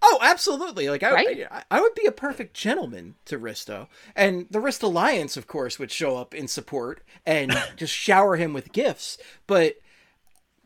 [0.00, 0.88] Oh, absolutely!
[0.88, 1.46] Like I, Right?
[1.50, 5.78] I, I would be a perfect gentleman to Risto, and the Risto Alliance, of course,
[5.78, 9.18] would show up in support and just shower him with gifts.
[9.46, 9.74] But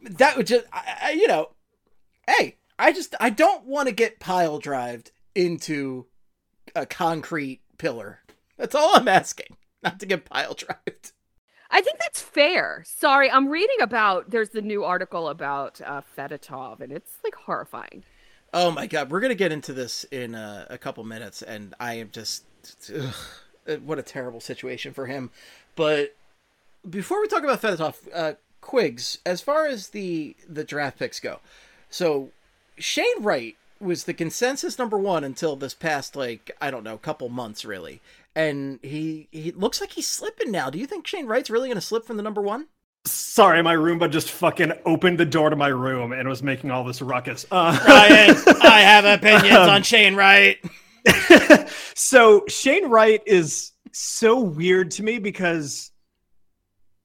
[0.03, 1.51] that would just, I, I, you know,
[2.27, 6.07] hey, I just I don't want to get pile drived into
[6.75, 8.21] a concrete pillar.
[8.57, 11.13] That's all I'm asking, not to get pile drived.
[11.71, 12.85] I think that's fair.
[12.87, 18.05] Sorry, I'm reading about there's the new article about uh, Fedotov, and it's like horrifying.
[18.55, 21.95] Oh my god, we're gonna get into this in a, a couple minutes, and I
[21.95, 22.45] am just
[22.95, 23.15] ugh,
[23.85, 25.31] what a terrible situation for him.
[25.75, 26.17] But
[26.89, 31.41] before we talk about Fedotov, uh, Quigs, as far as the the draft picks go,
[31.91, 32.31] so
[32.79, 37.29] Shane Wright was the consensus number one until this past like I don't know couple
[37.29, 38.01] months really,
[38.37, 40.71] and he he looks like he's slipping now.
[40.71, 42.69] Do you think Shane Wright's really gonna slip from the number one?
[43.07, 46.85] Sorry, my Roomba just fucking opened the door to my room and was making all
[46.85, 47.47] this ruckus.
[47.51, 50.59] Uh, Ryan, I have opinions on Shane Wright.
[51.95, 55.93] so Shane Wright is so weird to me because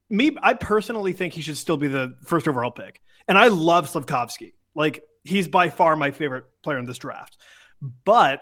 [0.10, 3.90] me, I personally think he should still be the first overall pick, and I love
[3.90, 4.56] Slavkovsky.
[4.76, 7.38] Like he's by far my favorite player in this draft,
[8.04, 8.42] but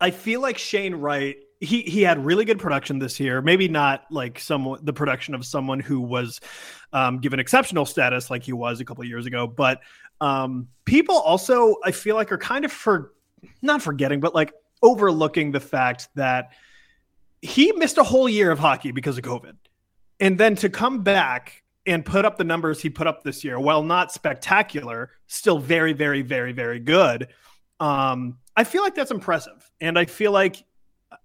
[0.00, 3.42] I feel like Shane Wright he he had really good production this year.
[3.42, 6.40] Maybe not like someone the production of someone who was
[6.92, 9.46] um, given exceptional status like he was a couple years ago.
[9.46, 9.80] But
[10.20, 13.12] um, people also I feel like are kind of for
[13.62, 16.50] not forgetting, but like overlooking the fact that
[17.42, 19.56] he missed a whole year of hockey because of COVID,
[20.20, 23.58] and then to come back and put up the numbers he put up this year,
[23.58, 27.28] while not spectacular, still very, very, very, very good.
[27.80, 30.64] Um, I feel like that's impressive, and I feel like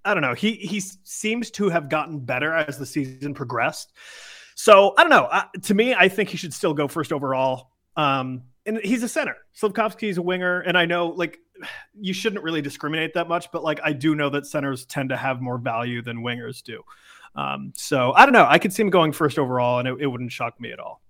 [0.06, 0.34] I don't know.
[0.34, 3.94] He he seems to have gotten better as the season progressed.
[4.56, 5.30] So I don't know.
[5.64, 7.72] To me, I think he should still go first overall.
[7.96, 9.36] Um, and he's a center.
[9.54, 11.40] Slavkovsky is a winger, and I know like
[12.00, 15.18] you shouldn't really discriminate that much, but like I do know that centers tend to
[15.18, 16.84] have more value than wingers do.
[17.36, 18.46] Um, so I don't know.
[18.48, 21.02] I could see him going first overall, and it, it wouldn't shock me at all.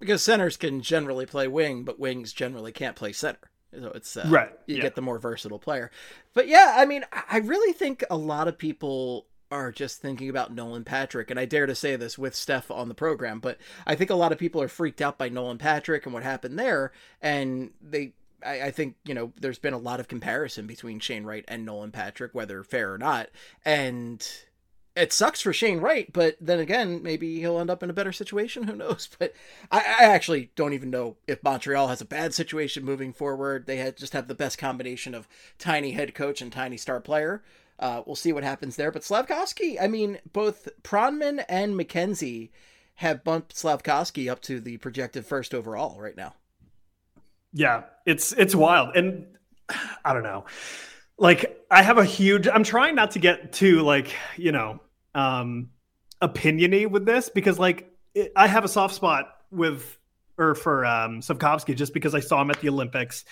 [0.00, 3.50] Because centers can generally play wing, but wings generally can't play center.
[3.72, 4.50] So it's uh, right.
[4.66, 4.82] You yeah.
[4.82, 5.90] get the more versatile player.
[6.34, 10.52] But yeah, I mean, I really think a lot of people are just thinking about
[10.52, 13.94] Nolan Patrick, and I dare to say this with Steph on the program, but I
[13.94, 16.92] think a lot of people are freaked out by Nolan Patrick and what happened there,
[17.20, 18.12] and they.
[18.40, 21.64] I, I think you know there's been a lot of comparison between Shane Wright and
[21.64, 23.30] Nolan Patrick, whether fair or not,
[23.64, 24.24] and
[24.98, 28.12] it sucks for Shane Wright, but then again, maybe he'll end up in a better
[28.12, 28.64] situation.
[28.64, 29.08] Who knows?
[29.18, 29.32] But
[29.70, 33.66] I, I, actually don't even know if Montreal has a bad situation moving forward.
[33.66, 37.42] They had, just have the best combination of tiny head coach and tiny star player.
[37.78, 38.92] Uh, we'll see what happens there.
[38.92, 42.50] But Slavkovsky, I mean, both Pronman and McKenzie
[42.96, 46.34] have bumped Slavkovsky up to the projected first overall right now.
[47.52, 49.26] Yeah, it's it's wild, and
[50.04, 50.44] I don't know.
[51.16, 52.46] Like, I have a huge.
[52.46, 54.80] I'm trying not to get too like you know
[55.18, 55.70] um
[56.22, 59.98] opiniony with this because like it, I have a soft spot with
[60.36, 63.24] or for um Slavkovsky just because I saw him at the Olympics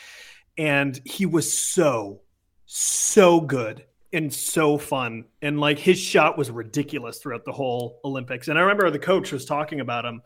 [0.59, 2.22] and he was so
[2.66, 5.27] so good and so fun.
[5.42, 8.49] And like his shot was ridiculous throughout the whole Olympics.
[8.49, 10.22] And I remember the coach was talking about him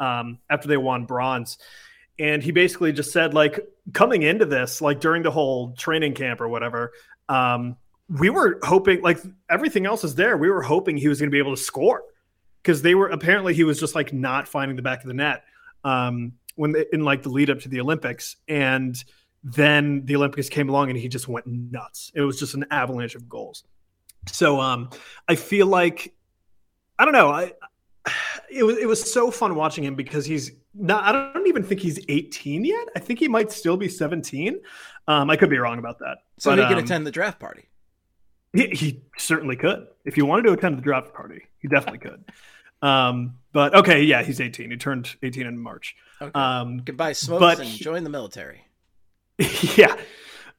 [0.00, 1.58] um after they won bronze.
[2.18, 3.60] And he basically just said like
[3.92, 6.92] coming into this like during the whole training camp or whatever
[7.28, 7.76] um
[8.08, 9.18] we were hoping like
[9.50, 10.36] everything else is there.
[10.36, 12.02] We were hoping he was going to be able to score
[12.62, 15.44] because they were apparently he was just like not finding the back of the net
[15.84, 19.02] um, when they, in like the lead up to the Olympics, and
[19.42, 22.10] then the Olympics came along and he just went nuts.
[22.14, 23.64] It was just an avalanche of goals.
[24.26, 24.90] So um,
[25.28, 26.14] I feel like
[26.98, 27.30] I don't know.
[27.30, 27.52] I
[28.50, 31.04] it was it was so fun watching him because he's not.
[31.04, 32.88] I don't even think he's 18 yet.
[32.94, 34.60] I think he might still be 17.
[35.06, 36.18] Um, I could be wrong about that.
[36.38, 37.68] So but, he can um, attend the draft party.
[38.54, 39.86] He, he certainly could.
[40.04, 42.24] If you wanted to attend the draft party, he definitely could.
[42.82, 44.70] Um, but okay, yeah, he's 18.
[44.70, 45.96] He turned 18 in March.
[46.20, 46.38] Okay.
[46.38, 48.66] Um, can buy smokes but and he- join the military.
[49.76, 49.96] yeah.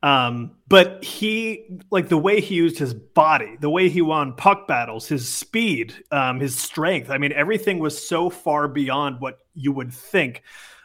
[0.01, 4.67] Um, but he like the way he used his body, the way he won puck
[4.67, 7.11] battles, his speed, um, his strength.
[7.11, 10.41] I mean, everything was so far beyond what you would think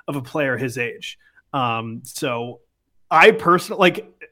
[0.07, 1.19] of a player his age.
[1.55, 2.61] Um, so
[3.11, 4.23] I personally like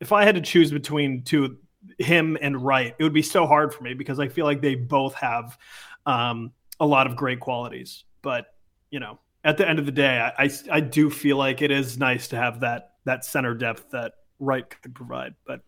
[0.00, 1.58] if I had to choose between two
[1.98, 4.74] him and Wright, it would be so hard for me because I feel like they
[4.74, 5.58] both have
[6.06, 8.04] um, a lot of great qualities.
[8.22, 8.46] But
[8.90, 11.70] you know, at the end of the day, I, I I do feel like it
[11.70, 15.34] is nice to have that that center depth that Wright could provide.
[15.46, 15.60] But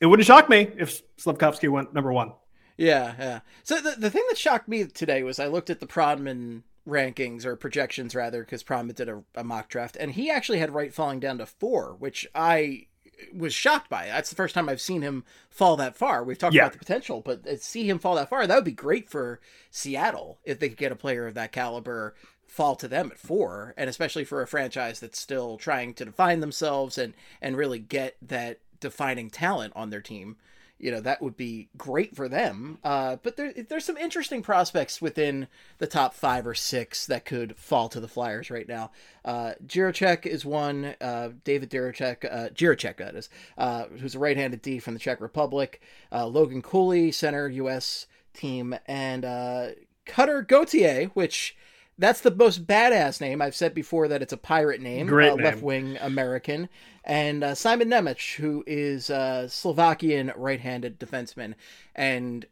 [0.00, 2.32] it wouldn't shock me if Slavkovsky went number one.
[2.76, 3.40] Yeah, yeah.
[3.62, 7.44] So the, the thing that shocked me today was I looked at the Pronman rankings
[7.44, 10.92] or projections rather because Pronman did a, a mock draft and he actually had Wright
[10.92, 12.86] falling down to four, which I
[13.32, 14.04] was shocked by.
[14.04, 14.08] it.
[14.10, 16.24] That's the first time I've seen him fall that far.
[16.24, 16.62] We've talked Yeah.
[16.62, 19.40] about the potential, but uh, see him fall that far, that would be great for
[19.70, 22.14] Seattle if they could get a player of that caliber
[22.46, 26.40] fall to them at four, and especially for a franchise that's still trying to define
[26.40, 30.36] themselves and and really get that defining talent on their team.
[30.82, 32.78] You know that would be great for them.
[32.82, 35.46] Uh, but there, there's some interesting prospects within
[35.78, 38.90] the top five or six that could fall to the Flyers right now.
[39.24, 40.96] Uh, Jiricek is one.
[41.00, 45.20] Uh, David Jiricek, uh, Jiricek that is, uh, who's a right-handed D from the Czech
[45.20, 45.80] Republic.
[46.10, 48.08] Uh, Logan Cooley, center U.S.
[48.34, 49.68] team, and uh,
[50.04, 51.56] Cutter Gauthier, which
[51.98, 53.42] that's the most badass name.
[53.42, 56.68] I've said before that it's a pirate name, Great uh, left wing American,
[57.04, 61.54] and uh, Simon Nemec, who is a Slovakian right-handed defenseman.
[61.94, 62.46] And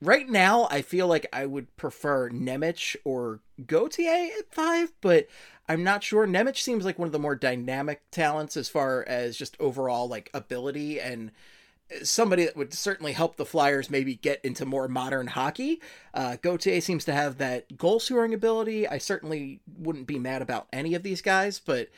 [0.00, 5.28] right now, I feel like I would prefer Nemec or Gauthier at five, but
[5.68, 6.26] I'm not sure.
[6.26, 10.30] Nemec seems like one of the more dynamic talents as far as just overall like
[10.34, 11.30] ability and
[12.02, 15.80] somebody that would certainly help the Flyers maybe get into more modern hockey.
[16.14, 18.86] Uh, Gauthier seems to have that goal scoring ability.
[18.86, 21.88] I certainly wouldn't be mad about any of these guys, but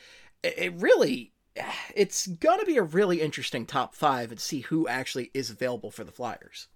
[0.43, 1.33] it, it really,
[1.95, 5.91] it's going to be a really interesting top five and see who actually is available
[5.91, 6.67] for the Flyers.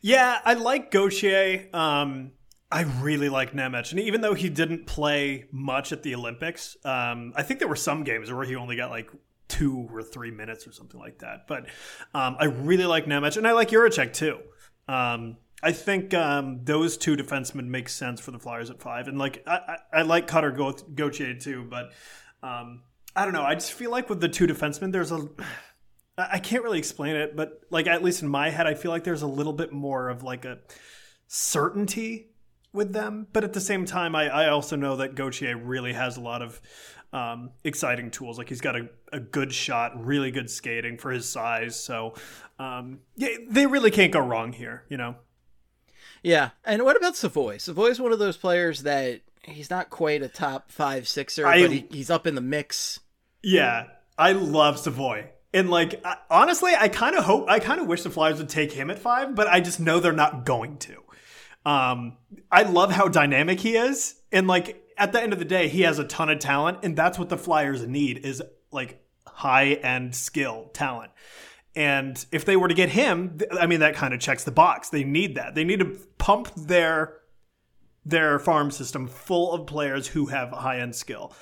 [0.00, 1.68] Yeah, I like Gauthier.
[1.72, 2.32] Um,
[2.70, 7.32] I really like Nemec, and even though he didn't play much at the Olympics, um,
[7.34, 9.10] I think there were some games where he only got like
[9.48, 11.46] two or three minutes or something like that.
[11.48, 11.66] But
[12.14, 14.38] um, I really like Nemec, and I like Jiricek too.
[14.86, 19.18] Um, I think um, those two defensemen make sense for the Flyers at five, and
[19.18, 19.56] like I,
[19.92, 21.92] I, I like Cutter Gaut- Gauthier too, but
[22.42, 22.82] um,
[23.16, 23.42] I don't know.
[23.42, 25.28] I just feel like with the two defensemen, there's a
[26.18, 29.04] I can't really explain it, but like at least in my head, I feel like
[29.04, 30.58] there's a little bit more of like a
[31.28, 32.30] certainty
[32.72, 33.28] with them.
[33.32, 36.42] But at the same time, I, I also know that Gauthier really has a lot
[36.42, 36.60] of
[37.12, 38.38] um, exciting tools.
[38.38, 41.76] Like he's got a, a good shot, really good skating for his size.
[41.82, 42.14] So
[42.58, 44.84] um, yeah, they really can't go wrong here.
[44.88, 45.16] You know.
[46.22, 47.58] Yeah, and what about Savoie?
[47.58, 51.62] Savoie is one of those players that he's not quite a top five sixer, I-
[51.62, 53.00] but he, he's up in the mix.
[53.42, 53.84] Yeah,
[54.18, 55.30] I love Savoie.
[55.54, 58.48] And like I- honestly, I kind of hope I kind of wish the Flyers would
[58.48, 60.96] take him at 5, but I just know they're not going to.
[61.64, 62.16] Um
[62.50, 65.82] I love how dynamic he is and like at the end of the day, he
[65.82, 70.70] has a ton of talent and that's what the Flyers need is like high-end skill
[70.72, 71.12] talent.
[71.74, 74.88] And if they were to get him, I mean that kind of checks the box.
[74.88, 75.54] They need that.
[75.54, 77.14] They need to pump their
[78.04, 81.32] their farm system full of players who have high end skill.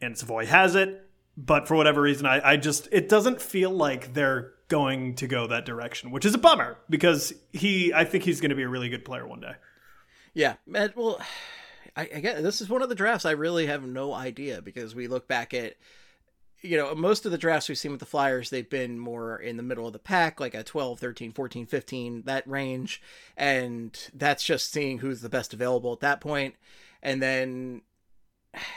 [0.00, 4.14] And Savoie has it, but for whatever reason, I, I just it doesn't feel like
[4.14, 8.40] they're going to go that direction, which is a bummer because he I think he's
[8.40, 9.54] going to be a really good player one day.
[10.34, 11.20] Yeah, well,
[11.96, 15.08] I, get this is one of the drafts I really have no idea because we
[15.08, 15.76] look back at,
[16.60, 19.56] you know, most of the drafts we've seen with the Flyers, they've been more in
[19.56, 23.00] the middle of the pack, like a 12, 13, 14, 15, that range.
[23.36, 26.54] And that's just seeing who's the best available at that point.
[27.02, 27.82] And then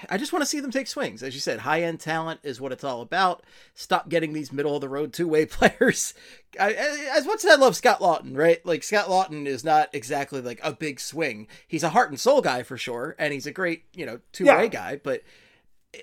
[0.10, 1.24] I just want to see them take swings.
[1.24, 3.44] As you said, high end talent is what it's all about.
[3.74, 6.14] Stop getting these middle of the road two way players.
[6.60, 6.74] I,
[7.16, 8.66] as much as I love Scott Laughton, right?
[8.66, 11.48] Like Scott Laughton is not exactly like a big swing.
[11.68, 14.46] He's a heart and soul guy for sure, and he's a great you know two
[14.46, 14.68] way Yeah.
[14.68, 14.96] guy.
[15.04, 15.24] But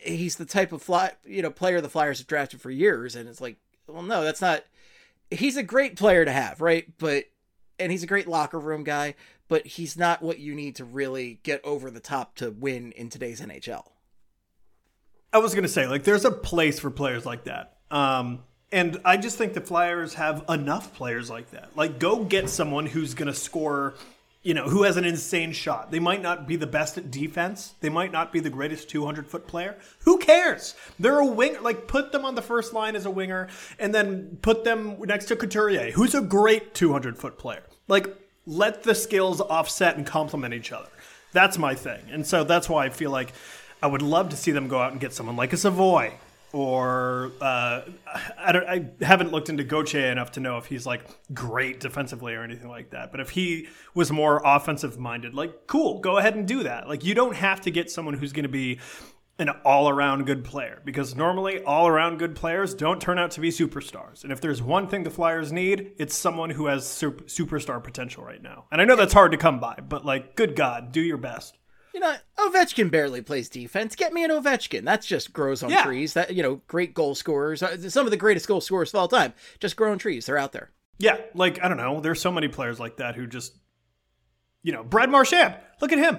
[0.03, 3.29] he's the type of fly you know player the Flyers have drafted for years, and
[3.29, 4.65] it's like, well, no, that's not.
[5.31, 6.87] He's a great player to have, right?
[6.99, 7.25] But
[7.79, 9.15] and he's a great locker room guy,
[9.49, 13.09] but he's not what you need to really get over the top to win in
[13.09, 13.85] today's NHL.
[15.33, 17.77] I was going to say like there's a place for players like that.
[17.91, 21.77] Um and I just think the Flyers have enough players like that.
[21.77, 23.95] Like go get someone who's going to score
[24.47, 25.91] you know, who has an insane shot.
[25.91, 27.75] They might not be the best at defense.
[27.81, 29.77] They might not be the greatest 200 foot player.
[30.05, 30.77] Who cares?
[31.01, 31.61] They're a winger.
[31.63, 33.49] Like, put them on the first line as a winger
[33.81, 37.65] and then put them next to Couturier, who's a great 200 foot player.
[37.89, 40.89] Like, let the skills offset and complement each other.
[41.33, 42.01] That's my thing.
[42.11, 43.33] And so that's why I feel like
[43.83, 46.15] I would love to see them go out and get someone like a Savoie
[46.53, 47.83] or uh,
[48.39, 48.67] I don't.
[48.67, 51.03] I haven't looked into Gauthier enough to know if he's like
[51.35, 53.11] great defensively or anything like that.
[53.11, 56.89] But if he was more offensive minded, like cool, go ahead and do that.
[56.89, 58.79] Like you don't have to get someone who's going to be
[59.39, 63.41] an all around good player because normally all around good players don't turn out to
[63.41, 64.23] be superstars.
[64.25, 68.25] And if there's one thing the Flyers need, it's someone who has super, superstar potential
[68.25, 68.65] right now.
[68.73, 71.59] And I know that's hard to come by, but like, good God, do your best.
[71.93, 73.95] You know, Ovechkin barely plays defense.
[73.95, 74.85] Get me an Ovechkin.
[74.85, 75.83] That's just grows on Yeah.
[75.85, 76.15] trees.
[76.15, 77.63] That you know, great goal scorers.
[77.63, 79.33] Uh, Some of the greatest goal scorers of all time.
[79.61, 80.27] Just grow on trees.
[80.27, 80.71] They're out there.
[80.99, 82.01] Yeah, like I don't know.
[82.01, 83.55] There's so many players like that who just,
[84.63, 85.57] you know, Brad Marchand.
[85.81, 86.19] Look at him.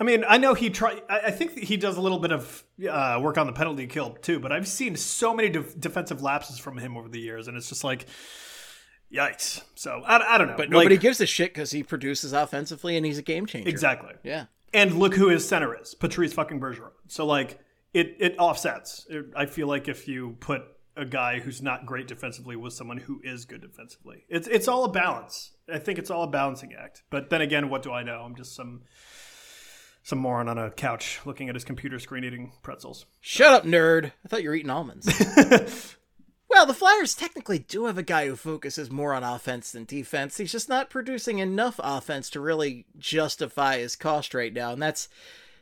[0.00, 1.00] I mean, I know he try.
[1.08, 4.40] I think he does a little bit of uh, work on the penalty kill too.
[4.40, 7.68] But I've seen so many def- defensive lapses from him over the years, and it's
[7.68, 8.06] just like,
[9.12, 9.62] yikes.
[9.74, 10.56] So I, I don't know.
[10.56, 13.68] But nobody Like, gives a shit because he produces offensively and he's a game changer.
[13.68, 14.14] exactly.
[14.22, 14.46] Yeah.
[14.72, 16.90] And look who his center is, Patrice fucking Bergeron.
[17.08, 17.60] So like,
[17.92, 19.06] it it offsets.
[19.08, 20.62] It, I feel like if you put
[20.96, 24.24] a guy who's not great defensively with someone who is good defensively.
[24.28, 25.52] It's it's all a balance.
[25.72, 27.04] I think it's all a balancing act.
[27.10, 28.20] But then again, what do I know?
[28.20, 28.82] I'm just some
[30.04, 33.06] some moron on a couch looking at his computer screen eating pretzels.
[33.20, 34.12] Shut up, nerd.
[34.24, 35.06] I thought you were eating almonds.
[36.48, 40.36] well, the Flyers technically do have a guy who focuses more on offense than defense.
[40.36, 45.08] He's just not producing enough offense to really justify his cost right now, and that's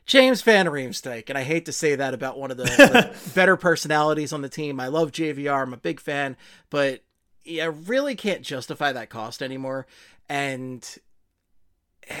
[0.05, 1.29] James Van Riemsdyk.
[1.29, 4.49] And I hate to say that about one of the, the better personalities on the
[4.49, 4.77] team.
[4.81, 5.61] I love JVR.
[5.61, 6.35] I'm a big fan,
[6.69, 7.01] but
[7.45, 9.87] yeah, really can't justify that cost anymore.
[10.27, 10.85] And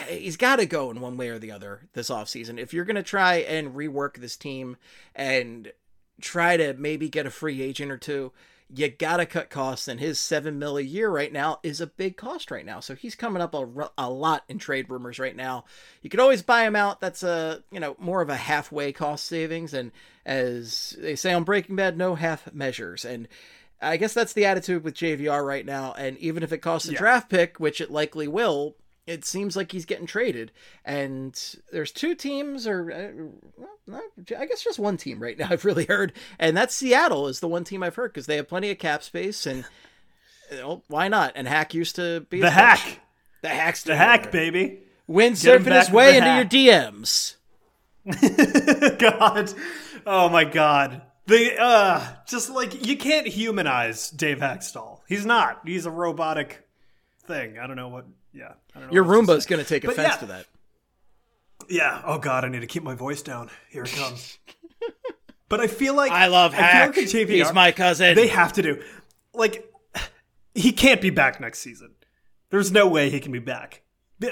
[0.09, 2.59] he's got to go in one way or the other this offseason.
[2.59, 4.77] If you're going to try and rework this team
[5.15, 5.71] and
[6.21, 8.31] try to maybe get a free agent or two,
[8.75, 9.87] you got to cut costs.
[9.87, 12.79] And his seven mil a year right now is a big cost right now.
[12.79, 13.67] So he's coming up a,
[13.97, 15.65] a lot in trade rumors right now.
[16.01, 16.99] You could always buy him out.
[17.01, 19.73] That's a, you know, more of a halfway cost savings.
[19.73, 19.91] And
[20.25, 23.05] as they say on Breaking Bad, no half measures.
[23.05, 23.27] And
[23.81, 25.93] I guess that's the attitude with JVR right now.
[25.93, 26.99] And even if it costs a Yeah.
[26.99, 28.75] draft pick, which it likely will,
[29.05, 30.51] it seems like he's getting traded.
[30.85, 31.39] And
[31.71, 34.01] there's two teams, or uh, well,
[34.37, 35.47] I guess just one team right now.
[35.51, 38.47] I've really heard, and that's Seattle is the one team I've heard because they have
[38.47, 39.65] plenty of cap space and.
[40.51, 41.33] you know, why not?
[41.35, 42.99] And Hack used to be The hack, coach.
[43.41, 44.79] The hack's the hack, baby.
[45.07, 46.91] Wind surfing his way into the your.
[46.91, 47.35] DMs.
[48.99, 49.53] God,
[50.05, 51.01] oh my God.
[51.25, 54.99] The uh, just like you can't humanize Dave Hakstol.
[55.07, 55.61] He's not.
[55.65, 56.67] He's a robotic
[57.25, 57.57] thing.
[57.57, 58.05] I don't know what.
[58.33, 60.17] Yeah, I don't know Your what else to Roomba's going to take But offense yeah.
[60.17, 60.45] to that.
[61.69, 62.01] Yeah.
[62.05, 63.49] Oh God, I need to keep my voice down.
[63.69, 64.37] Here it comes.
[65.49, 66.97] but I feel like I love I feel Hack.
[66.97, 68.15] like the JVR He's my cousin.
[68.15, 68.81] They have to do.
[69.33, 69.71] Like,
[70.53, 71.91] he can't be back next season.
[72.49, 73.81] There's no way he can be back.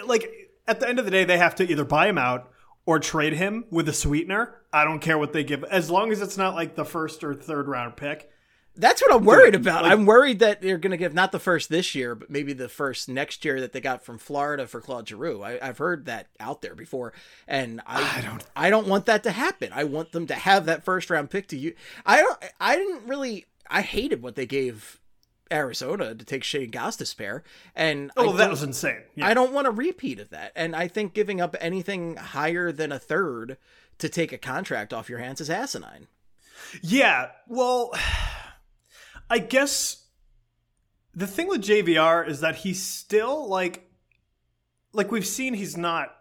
[0.05, 0.29] Like,
[0.67, 2.51] at the end of the day, they have to either buy him out
[2.85, 4.61] or trade him with a sweetener.
[4.71, 7.33] I don't care what they give, as long as it's not like the first or
[7.33, 8.29] third round pick.
[8.75, 9.83] That's what I'm worried about.
[9.83, 12.53] Like- I'm worried that they're going to give not the first this year, but maybe
[12.53, 15.43] the first next year that they got from Florida for Claude Giroux.
[15.43, 17.11] I, I've heard that out there before,
[17.47, 18.43] and I, I don't.
[18.55, 19.71] I don't want that to happen.
[19.73, 21.73] I want them to have that first round pick to you.
[22.05, 22.37] I don't.
[22.59, 23.45] I didn't really.
[23.69, 24.99] I hated what they gave
[25.51, 27.41] Arizona to take Shane Gostisbehere,
[27.75, 29.01] and I Oh, that was insane.
[29.15, 29.27] Yeah.
[29.27, 30.53] I don't want a repeat of that.
[30.55, 33.57] And I think giving up anything higher than a third
[33.97, 36.07] to take a contract off your hands is asinine.
[36.81, 37.91] Yeah, well,
[39.31, 40.07] I guess
[41.15, 43.89] the thing with JVR is that he's still like,
[44.91, 46.13] like we've seen, he's not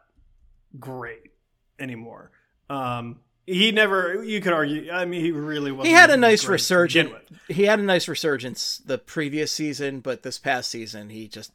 [0.78, 1.32] great
[1.80, 2.30] anymore.
[2.68, 4.22] Um, he never.
[4.22, 4.92] You could argue.
[4.92, 5.88] I mean, he really was.
[5.88, 7.10] He had a nice resurgence.
[7.48, 11.50] He had a nice resurgence the previous season, but this past season he just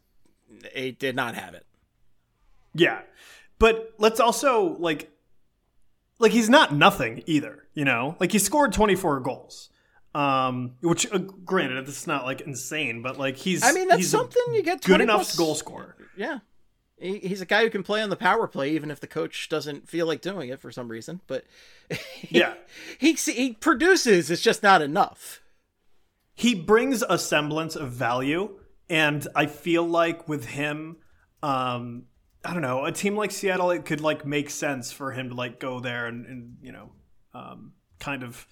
[0.74, 1.66] he did not have it.
[2.74, 3.00] Yeah,
[3.60, 5.10] but let's also like,
[6.20, 7.64] like he's not nothing either.
[7.74, 9.70] You know, like he scored twenty four goals.
[10.16, 13.64] Um, which uh, granted, is not like insane, but like he's.
[13.64, 15.96] I mean, that's something you get good enough plus- goal scorer.
[16.16, 16.40] Yeah.
[16.98, 19.50] He, he's a guy who can play on the power play even if the coach
[19.50, 21.44] doesn't feel like doing it for some reason, but
[22.30, 22.54] Yeah.
[22.98, 25.42] he he produces, it's just not enough.
[26.34, 28.58] he brings a semblance of value
[28.90, 30.98] and i feel like with him
[31.42, 32.04] um
[32.44, 35.36] i don't know a team like seattle it could like make sense for him to
[35.36, 36.92] like go there and, and you know
[37.34, 38.46] um kind of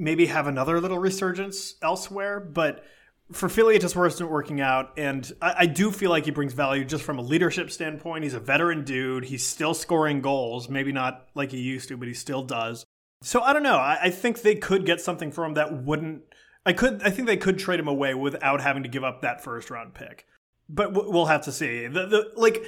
[0.00, 2.84] maybe have another little resurgence elsewhere but
[3.32, 6.52] for Philly, it just wasn't working out, and I, I do feel like he brings
[6.52, 8.24] value just from a leadership standpoint.
[8.24, 9.24] He's a veteran dude.
[9.24, 12.84] He's still scoring goals, maybe not like he used to, but he still does.
[13.22, 13.76] So I don't know.
[13.76, 16.22] I, I think they could get something for him that wouldn't.
[16.66, 17.02] I could.
[17.04, 19.94] I think they could trade him away without having to give up that first round
[19.94, 20.26] pick.
[20.68, 21.86] But we'll have to see.
[21.86, 22.64] The, the like,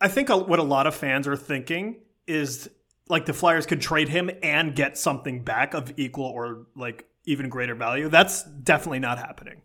[0.00, 1.96] I think what a lot of fans are thinking
[2.26, 2.68] is
[3.08, 7.48] like the Flyers could trade him and get something back of equal or like even
[7.48, 8.08] greater value.
[8.08, 9.62] That's definitely not happening.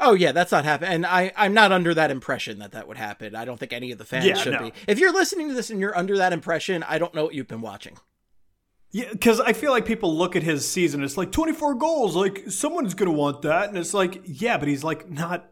[0.00, 2.96] Oh yeah, that's not happening, and I I'm not under that impression that that would
[2.96, 3.36] happen.
[3.36, 4.58] I don't think any of the fans Yeah, should no.
[4.64, 4.72] be.
[4.88, 7.46] If you're listening to this and you're under that impression, I don't know what you've
[7.48, 7.96] been watching.
[8.90, 12.44] Yeah, because I feel like people look at his season, it's like 24 goals, like
[12.50, 15.48] someone's gonna want that, and it's like, yeah, but he's like not.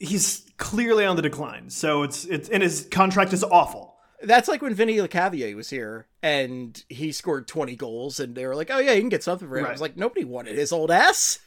[0.00, 3.97] He's clearly on the decline, so it's it's and his contract is awful.
[4.22, 8.56] That's like when Vinny Lecavalier was here and he scored 20 goals, and they were
[8.56, 10.72] like, "Oh yeah, you can get something for him." I was like, nobody wanted his
[10.72, 11.38] old ass.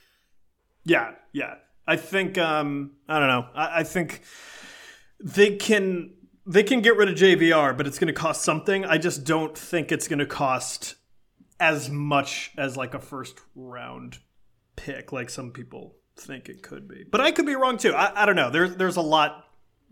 [0.84, 1.55] Yeah, yeah.
[1.88, 3.47] I think um I don't know.
[3.53, 4.22] I, I think
[5.19, 6.13] they can
[6.45, 8.86] they can get rid of JVR, but it's going to cost something.
[8.86, 10.95] I just don't think it's going to cost
[11.59, 14.17] as much as like a first round
[14.76, 17.05] pick, like some people think it could be.
[17.09, 17.93] But I could be wrong too.
[17.93, 18.49] I, I don't know.
[18.49, 19.45] There's there's a lot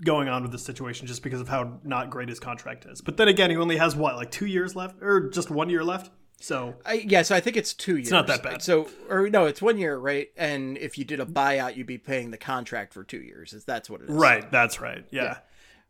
[0.04, 3.02] going on with this situation just because of how not great his contract is.
[3.02, 5.84] But then again, he only has what like two years left or just one year
[5.84, 6.12] left.
[6.41, 8.08] So I, yeah, so I think it's two years.
[8.08, 8.62] It's not that bad.
[8.62, 10.30] So, or no, it's one year, right?
[10.38, 13.52] And if you did a buyout, you'd be paying the contract for two years.
[13.52, 14.16] Is that's what it is?
[14.16, 15.06] right, that's right.
[15.12, 15.24] Yeah.
[15.24, 15.38] Yeah.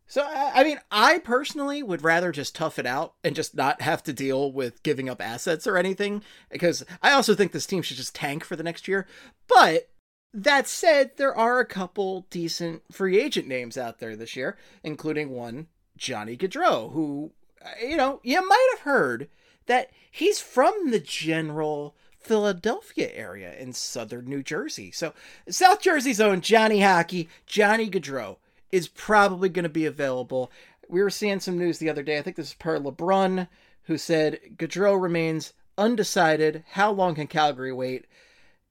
[0.08, 3.82] So, I I mean, I personally would rather just tough it out and just not
[3.84, 7.84] have to deal with giving up assets or anything, because I also think this team
[7.84, 9.06] should just tank for the next year.
[9.48, 9.90] But
[10.34, 15.30] that said, there are a couple decent free agent names out there this year, including
[15.30, 15.68] one,
[15.98, 17.32] Johnny Gaudreau, who,
[17.82, 19.30] you know, you might have heard
[19.66, 24.92] that he's from the general Philadelphia area in southern New Jersey.
[24.92, 25.14] So,
[25.50, 28.38] South Jersey's own Johnny Hockey, Johnny Gaudreau,
[28.72, 30.52] is probably going to be available.
[30.88, 32.18] We were seeing some news the other day.
[32.18, 33.48] I think this is per LeBrun,
[33.84, 36.64] who said Gaudreau remains undecided.
[36.72, 38.06] How long can Calgary wait?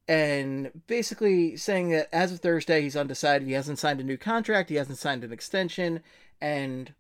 [0.09, 3.47] And basically saying that as of Thursday, he's undecided.
[3.47, 4.71] He hasn't signed a new contract.
[4.71, 6.01] He hasn't signed an extension.
[6.41, 6.95] And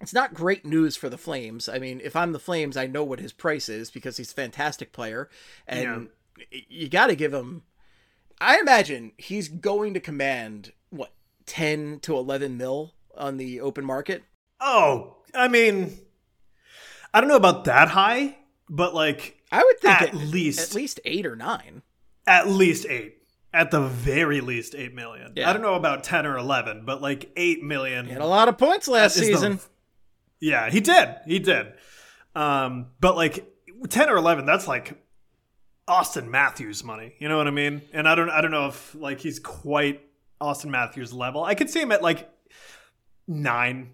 [0.00, 1.68] it's not great news for the Flames.
[1.68, 4.34] I mean, if I'm the Flames, I know what his price is because he's a
[4.34, 5.28] fantastic player.
[5.66, 6.08] And
[6.50, 7.64] you got to give him.
[8.40, 11.12] I imagine he's going to command, what,
[11.46, 14.22] 10 to 11 mil on the open market?
[14.60, 15.98] Oh, I mean,
[17.12, 20.70] I don't know about that high, but like I would think At at, least.
[20.70, 21.82] at least eight or nine.
[22.26, 23.16] At least eight.
[23.52, 25.32] At the very least, eight million.
[25.34, 25.50] Yeah.
[25.50, 28.06] I don't know about ten or eleven, but like eight million.
[28.06, 29.60] He had a lot of points last is the- season.
[30.38, 31.16] Yeah, he did.
[31.26, 31.72] He did.
[32.34, 33.44] Um, but like
[33.88, 35.02] ten or eleven, that's like
[35.88, 37.14] Auston Matthews money.
[37.18, 37.82] You know what I mean?
[37.92, 40.00] And I don't I don't know if like he's quite
[40.40, 41.42] Auston Matthews level.
[41.42, 42.30] I could see him at like
[43.26, 43.90] nine.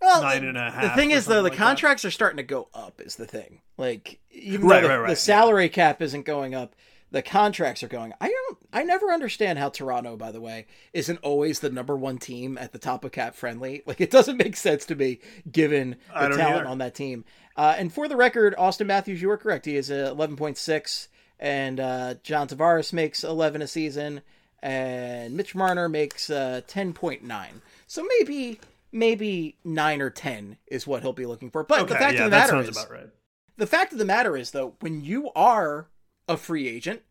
[0.00, 1.58] Well, nine and a The thing is, though, the like that.
[1.58, 3.00] contracts are starting to go up.
[3.00, 3.60] Is the thing.
[3.76, 5.14] Like, even Right, though the, right, right, the yeah.
[5.16, 6.74] salary cap isn't going up,
[7.10, 8.12] the contracts are going.
[8.20, 8.58] I don't.
[8.72, 12.72] I never understand how Toronto, by the way, isn't always the number one team at
[12.72, 13.82] the top of cap friendly.
[13.86, 15.18] Like, it doesn't make sense to me
[15.50, 16.66] given the talent either.
[16.66, 17.24] on that team.
[17.56, 19.66] Uh, and for the record, Auston Matthews, you were correct.
[19.66, 24.22] He is eleven point six, and uh, John Tavares makes eleven a season,
[24.62, 27.60] and Mitch Marner makes uh, ten point nine.
[27.86, 28.60] So maybe
[28.92, 31.64] maybe nine or ten is what he'll be looking for.
[31.64, 33.08] But Okay, the fact yeah, of the matter is, about right.
[33.56, 35.88] the fact of the matter is though, when you are
[36.28, 37.02] a free agent,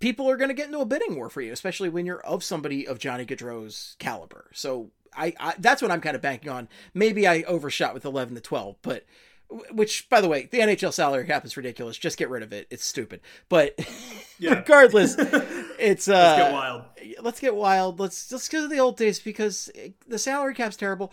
[0.00, 2.44] people are going to get into a bidding war for you, especially when you're of
[2.44, 4.50] somebody of Johnny Gaudreau's caliber.
[4.52, 6.68] So I, I that's what I'm kind of banking on.
[6.94, 9.04] Maybe I overshot with 11 to 12, but
[9.72, 11.96] which by the way, the NHL salary cap is ridiculous.
[11.96, 12.66] Just get rid of it.
[12.70, 13.20] It's stupid.
[13.48, 13.78] But
[14.38, 14.54] Yeah.
[14.54, 15.16] regardless,
[15.78, 16.82] it's uh Let's get wild.
[17.22, 17.98] let's get wild.
[18.00, 19.70] Let's let's go to the old days because
[20.06, 21.12] the salary cap's terrible.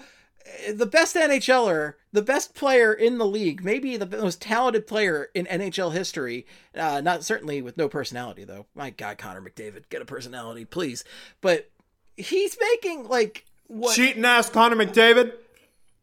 [0.69, 5.29] Uh, The best NHLer, the best player in the league, maybe the most talented player
[5.33, 6.45] in NHL history.
[6.75, 8.65] Uh, not certainly with no personality though.
[8.75, 11.03] My God, Connor McDavid, get a personality, please.
[11.41, 11.69] But
[12.17, 15.33] he's making like what Cheating ass Connor McDavid.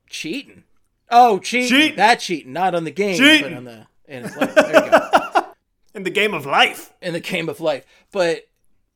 [0.09, 0.65] cheating?
[1.13, 1.69] Oh, cheating!
[1.69, 1.97] Cheating.
[1.97, 3.57] That cheating, not on the game, but Cheating.
[3.57, 4.55] on the in his life.
[4.55, 5.45] There you go.
[5.95, 6.91] In the game of life.
[7.03, 7.85] in the game of life.
[8.13, 8.49] But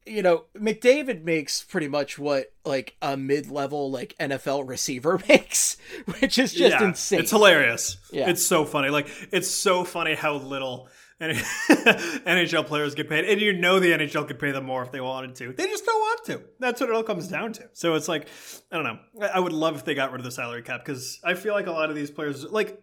[0.06, 5.76] you know, McDavid makes pretty much what like a mid-level like NFL receiver makes,
[6.20, 7.20] which is just Yeah, insane.
[7.20, 7.98] It's hilarious.
[8.10, 8.30] Yeah.
[8.30, 8.88] It's so funny.
[8.88, 10.88] Like it's so funny how little
[11.20, 15.00] NHL players get paid, and you know the NHL could pay them more if they
[15.00, 15.52] wanted to.
[15.52, 16.42] They just don't want to.
[16.58, 17.68] That's what it all comes down to.
[17.72, 18.28] So it's like,
[18.70, 19.28] I don't know.
[19.32, 21.66] I- would love if they got rid of the salary cap because I feel like
[21.66, 22.82] a lot of these players, like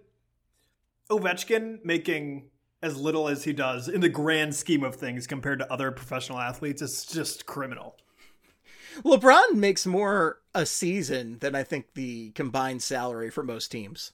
[1.10, 2.50] Ovechkin, making
[2.82, 6.40] as little as he does in the grand scheme of things compared to other professional
[6.40, 7.98] athletes, is just criminal.
[9.04, 14.12] LeBron makes more a season than I think the combined salary for most teams.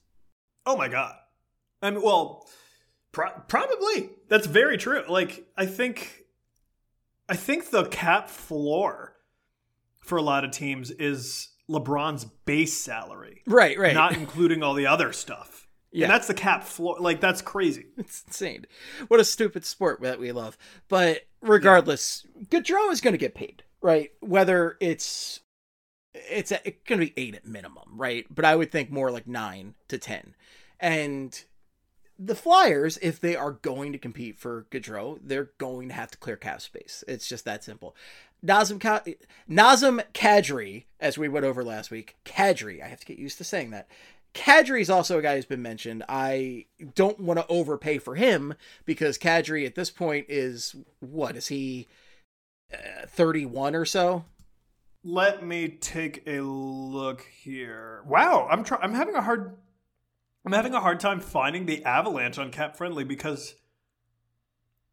[0.65, 1.15] Oh my god.
[1.81, 2.47] I mean, well,
[3.11, 5.03] pro- probably that's very true.
[5.07, 6.23] Like, I think,
[7.27, 9.15] I think the cap floor
[10.01, 13.93] for a lot of teams is LeBron's base salary, Right, right.
[13.93, 15.67] not including all the other stuff.
[15.91, 16.05] Yeah.
[16.05, 16.97] and that's the cap floor.
[16.99, 17.87] Like, that's crazy.
[17.97, 18.65] It's insane.
[19.07, 20.55] What a stupid sport that we love.
[20.87, 24.11] But regardless, Gaudreau is going to get paid, right?
[24.19, 25.39] Whether it's
[26.13, 28.25] it's, it's going to be eight at minimum, right?
[28.29, 30.35] But I would think more like nine to ten.
[30.79, 31.43] And
[32.19, 36.17] the Flyers, if they are going to compete for Gaudreau, they're going to have to
[36.17, 37.03] clear cap space.
[37.07, 37.95] It's just that simple.
[38.45, 39.03] Nazem Ka-
[39.49, 42.83] Nazem Kadri, as we went over last week, Kadri.
[42.83, 43.87] I have to get used to saying that.
[44.33, 46.03] Kadri is also a guy who's been mentioned.
[46.07, 48.53] I don't want to overpay for him
[48.85, 51.87] because Kadri at this point is what is he,
[52.71, 54.25] uh, thirty-one or so?
[55.03, 58.03] Let me take a look here.
[58.05, 59.55] Wow, I'm try- I'm having a hard
[60.49, 63.53] I'm having a hard time finding the Avalanche on Cap Friendly because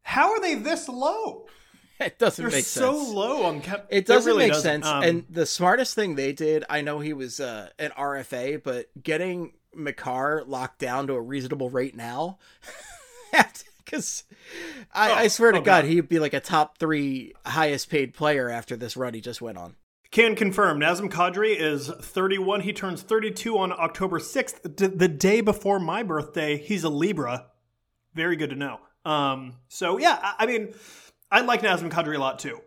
[0.03, 1.47] how are they this low?
[1.99, 3.09] It doesn't They're make so sense.
[3.11, 3.87] low on Cap.
[3.89, 4.83] It doesn't really make doesn't.
[4.83, 4.85] sense.
[4.85, 8.85] Um, and the smartest thing they did, I know he was uh, an RFA, but
[9.01, 12.37] getting Makar locked down to a reasonable rate now.
[13.83, 14.25] Because
[14.93, 15.85] I, Oh, I swear to oh, God, God.
[15.85, 19.57] he'd be like a top three highest paid player after this run he just went
[19.57, 19.75] on.
[20.11, 22.61] Can confirm Nazem Kadri is 31.
[22.61, 26.57] He turns 32 on October 6th, d- the day before my birthday.
[26.57, 27.47] He's a Libra.
[28.13, 28.79] Very good to know.
[29.03, 30.73] Um, so yeah, I, I mean,
[31.29, 32.61] I like Nazem Kadri a lot too.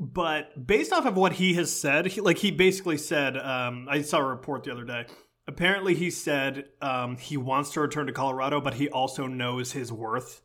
[0.00, 4.02] But based off of what he has said, he, like he basically said, um, I
[4.02, 5.06] saw a report the other day.
[5.48, 9.90] Apparently, he said um, he wants to return to Colorado, but he also knows his
[9.90, 10.42] worth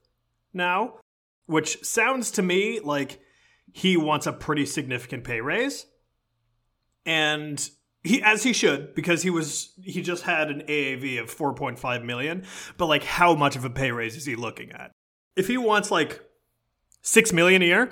[0.53, 0.95] now,
[1.45, 3.19] which sounds to me like
[3.71, 5.85] he wants a pretty significant pay raise
[7.05, 7.69] and
[8.03, 12.43] he as he should because he was he just had an AAV of 4.5 million
[12.77, 14.91] but like how much of a pay raise is he looking at?
[15.35, 16.21] If he wants like
[17.01, 17.91] 6 million a year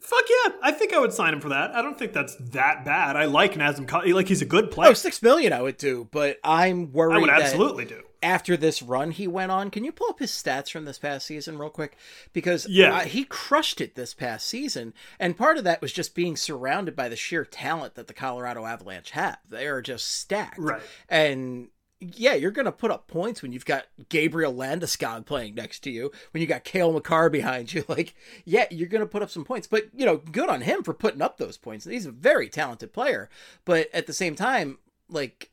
[0.00, 2.84] fuck yeah I think I would sign him for that I don't think that's that
[2.84, 5.76] bad I like Nazem Ka- like he's a good player Oh, six million I would
[5.76, 9.70] do, but I'm worried I would absolutely do after this run he went on.
[9.70, 11.96] Can you pull up his stats from this past season real quick?
[12.34, 12.94] Because Yeah.
[12.96, 16.94] uh, he crushed it this past season, and part of that was just being surrounded
[16.94, 19.38] by the sheer talent that the Colorado Avalanche have.
[19.48, 20.82] They are just stacked, Right.
[21.08, 21.68] And
[22.00, 25.90] yeah, you're going to put up points when you've got Gabriel Landeskog playing next to
[25.90, 27.84] you, when you got Cale Makar behind you.
[27.90, 29.66] Like, yeah, you're going to put up some points.
[29.66, 31.84] But, you know, good on him for putting up those points.
[31.84, 33.28] He's a very talented player.
[33.64, 34.78] But at the same time,
[35.08, 35.50] like,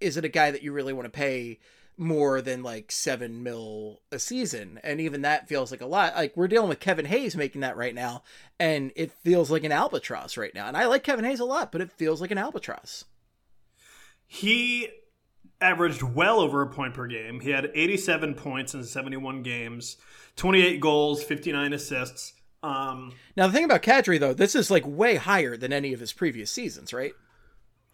[0.00, 1.60] is it a guy that you really want to pay
[1.96, 4.80] more than like seven mil a season?
[4.82, 6.16] And even that feels like a lot.
[6.16, 8.24] Like, we're dealing with Kevin Hayes making that right now,
[8.58, 10.66] and it feels like an albatross right now.
[10.66, 13.04] And I like Kevin Hayes a lot, but it feels like an albatross.
[14.26, 14.88] he
[15.60, 19.96] averaged well over a point per game he had 87 points in 71 games
[20.36, 25.14] 28 goals 59 assists um Now, the thing about Kadri, though, this is like way
[25.14, 27.12] higher than any of his previous seasons, right?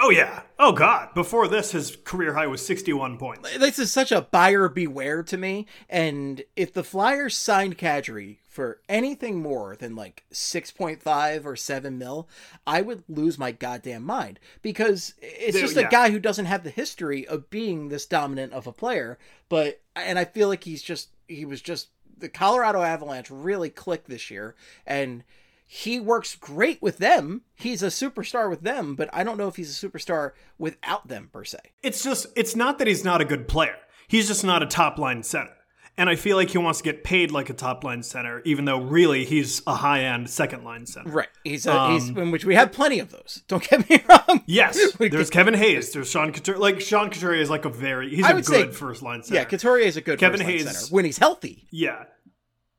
[0.00, 0.42] Oh yeah.
[0.58, 1.14] Oh god.
[1.14, 3.56] Before this, his career high was 61 points.
[3.58, 5.66] This is such a buyer beware to me.
[5.88, 12.28] And if the Flyers signed Kadri for anything more than like 6.5 or 7 mil,
[12.66, 16.70] I would lose my goddamn mind because it's just a guy who doesn't have the
[16.70, 19.18] history of being this dominant of a player.
[19.48, 24.08] But, and I feel like he's just, he was just, the Colorado Avalanche really clicked
[24.08, 24.54] this year.
[24.86, 25.24] And,
[25.66, 27.42] he works great with them.
[27.54, 31.30] He's a superstar with them, but I don't know if he's a superstar without them
[31.32, 31.58] per se.
[31.82, 33.76] It's just it's not that he's not a good player.
[34.08, 35.50] He's just not a top line center.
[35.96, 38.64] And I feel like he wants to get paid like a top line center, even
[38.64, 41.08] though really he's a high end second line center.
[41.08, 41.28] Right.
[41.44, 43.44] He's a, he's Um, in which we have plenty of those.
[43.46, 44.42] Don't get me wrong.
[44.46, 44.92] Yes.
[44.98, 45.92] There's Kevin Hayes.
[45.92, 46.58] There's Sean Couturier.
[46.60, 49.22] Like Sean Couturier is like a very he's I a would say- good first line
[49.22, 49.36] center.
[49.38, 51.68] Yeah, Couturier is a good Kevin Hayes- center when he's healthy.
[51.70, 52.04] Yeah.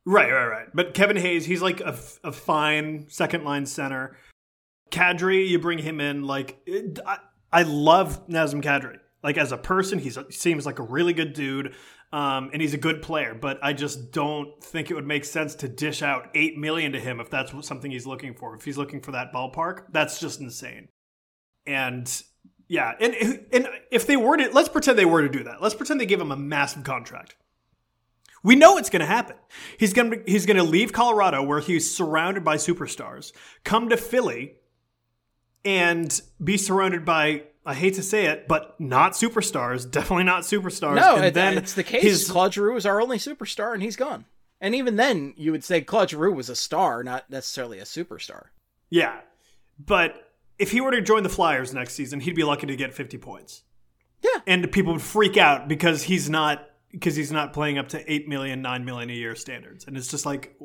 [0.06, 0.68] Right, right, right.
[0.74, 4.18] But Kevin Hayes, he's like a, a fine second line center.
[4.92, 6.24] Kadri, you bring him in.
[6.24, 7.18] Like, it, I,
[7.52, 8.98] I love Nazem Kadri.
[9.24, 11.74] Like, as a person, he seems like a really good dude.
[12.14, 15.56] Um, and he's a good player, but I just don't think it would make sense
[15.56, 18.56] to dish out eight million to him if that's something he's looking for.
[18.56, 20.88] If he's looking for that ballpark, that's just insane.
[21.66, 22.10] And
[22.70, 23.16] yeah, and
[23.52, 25.62] and if they were to, let's pretend they were to do that.
[25.62, 27.36] Let's pretend they give him a massive contract.
[28.46, 29.36] We know it's going to happen.
[29.78, 33.34] He's going to he's going to leave Colorado where he's surrounded by superstars,
[33.64, 34.54] come to Philly
[35.64, 40.96] and be surrounded by I hate to say it, but not superstars, definitely not superstars.
[40.98, 42.04] No, and it, then it's the case.
[42.04, 44.26] his- Claude Giroux is our only superstar, and he's gone.
[44.62, 48.46] And even then, you would say Claude Giroux was a star, not necessarily a superstar.
[48.90, 49.22] yeah.
[49.78, 52.94] But if he were to join the Flyers next season, he'd be lucky to get
[52.94, 53.64] 50 points.
[54.24, 54.40] Yeah.
[54.48, 56.66] And people would freak out because he's not
[56.96, 59.86] because he's not playing up to 8 million, 9 million a year standards.
[59.86, 60.56] And it's just like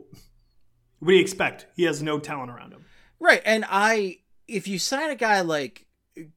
[1.00, 1.66] what do you expect?
[1.74, 2.84] He has no talent around him.
[3.18, 5.86] Right, and I if you sign a guy like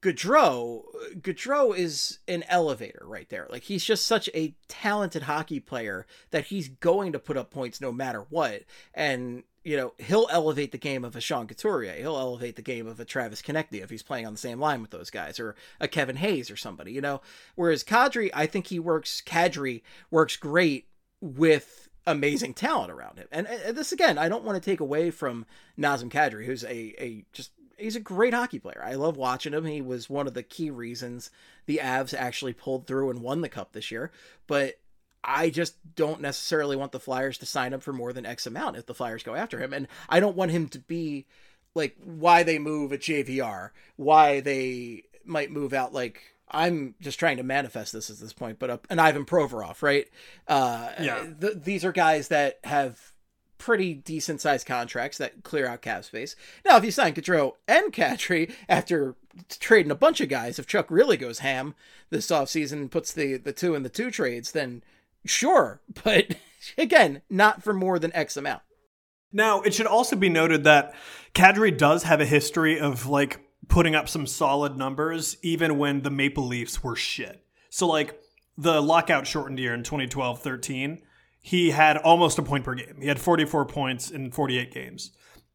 [0.02, 0.84] Gaudreau,
[1.16, 3.48] Gaudreau is an elevator right there.
[3.50, 7.82] Like he's just such a talented hockey player that he's going to put up points
[7.82, 8.64] no matter what.
[8.94, 11.94] And you know he'll elevate the game of a Sean Couturier.
[11.94, 14.82] He'll elevate the game of a Travis Konecny if he's playing on the same line
[14.82, 16.92] with those guys, or a Kevin Hayes or somebody.
[16.92, 17.22] You know,
[17.56, 19.22] whereas Kadri, I think he works.
[19.26, 20.88] Kadri works great
[21.22, 23.28] with amazing talent around him.
[23.32, 25.46] And, and this again, I don't want to take away from
[25.80, 28.84] Nazem Kadri, who's a a just he's a great hockey player.
[28.84, 29.66] I love watching him.
[29.66, 31.32] He was one of the key reasons
[31.66, 34.12] the Avs actually pulled through and won the cup this year.
[34.48, 34.80] But
[35.24, 38.78] I just don't necessarily want the Flyers to sign him for more than X amount
[38.78, 39.74] if the Flyers go after him.
[39.74, 41.26] And I don't want him to be
[41.76, 46.22] like why they move at JVR, why they might move out like
[46.52, 50.08] I'm just trying to manifest this at this point, but uh, an Ivan Provorov, right?
[50.48, 51.26] Uh, Yeah.
[51.40, 53.14] th- these are guys that have
[53.58, 56.36] pretty decent sized contracts that clear out cap space.
[56.66, 59.16] Now, if you sign Gaudreau and Kadri after
[59.50, 61.74] trading a bunch of guys, if Chuck really goes ham
[62.10, 64.84] this offseason and puts the, the two in the two trades, then
[65.26, 65.82] sure.
[66.04, 66.36] But
[66.78, 68.62] again, not for more than X amount.
[69.32, 70.94] Now, it should also be noted that
[71.34, 76.12] Kadri does have a history of like putting up some solid numbers even when the
[76.12, 77.44] Maple Leafs were shit.
[77.70, 78.20] So like
[78.58, 81.02] the lockout shortened year in 2012-13,
[81.42, 82.98] he had almost a point per game.
[83.02, 85.12] He had 44 points in 48 games.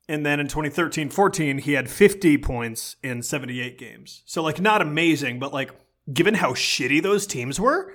[0.09, 4.23] And then in 2013-14, he had 50 points in 78 games.
[4.27, 5.71] So like not amazing, but like
[6.13, 7.95] given how shitty those teams were,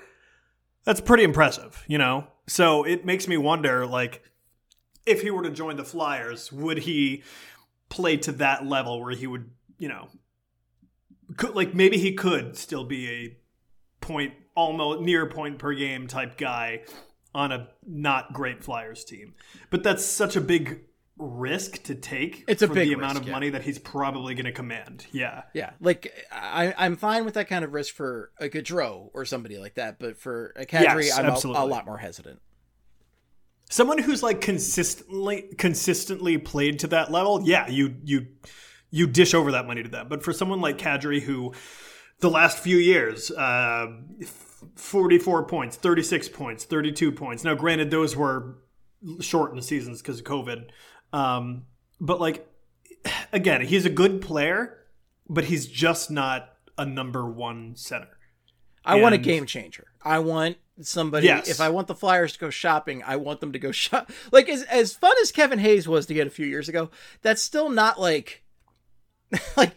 [0.84, 2.28] that's pretty impressive, you know?
[2.48, 4.24] So it makes me wonder like
[5.06, 7.24] if he were to join the Flyers, would he
[7.90, 10.08] play to that level where he would, you know,
[11.38, 13.38] could, like maybe he could still be a
[14.02, 16.84] point almost near point per game type guy
[17.34, 19.34] on a not great Flyers team.
[19.70, 20.82] But that's such a big
[21.18, 23.32] risk to take It's a for big the amount of yeah.
[23.34, 25.06] money that he's probably going to command.
[25.12, 25.44] Yeah.
[25.54, 29.58] Yeah, like I, I'm fine with that kind of risk for a Gaudreau or somebody
[29.60, 32.40] like that, but for a Kadri, Yes, I'm a, a lot more hesitant.
[33.70, 38.28] someone who's like consistently consistently played to that level, yeah, you you
[38.92, 40.08] you dish over that money to them.
[40.10, 41.54] But for someone like Kadri, who
[42.20, 43.88] the last few years, uh,
[44.76, 47.44] forty four points, thirty six points, thirty two points.
[47.44, 48.58] Now, granted, those were
[49.20, 50.70] shortened seasons because of COVID,
[51.14, 51.66] um,
[52.02, 52.46] but like
[53.32, 54.78] again, he's a good player,
[55.30, 58.18] but he's just not a number one center.
[58.86, 59.88] I want a game changer.
[60.04, 61.28] I want somebody.
[61.28, 61.48] Yes.
[61.50, 64.12] If I want the Flyers to go shopping, I want them to go shop.
[64.32, 66.90] Like as as fun as Kevin Hayes was to get a few years ago,
[67.22, 68.44] that's still not like
[69.58, 69.76] like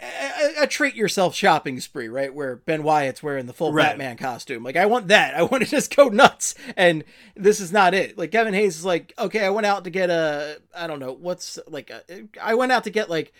[0.00, 2.34] a, a, treat yourself shopping spree, right?
[2.34, 3.88] Where Ben Wyatt's wearing the full Right.
[3.88, 4.62] Batman costume.
[4.62, 5.34] Like I want that.
[5.34, 6.54] I want to just go nuts.
[6.76, 7.04] And
[7.36, 8.18] this is not it.
[8.18, 11.12] Like Kevin Hayes is like, okay, I went out to get a I don't know
[11.12, 12.02] what's like a,
[12.40, 13.32] I went out to get like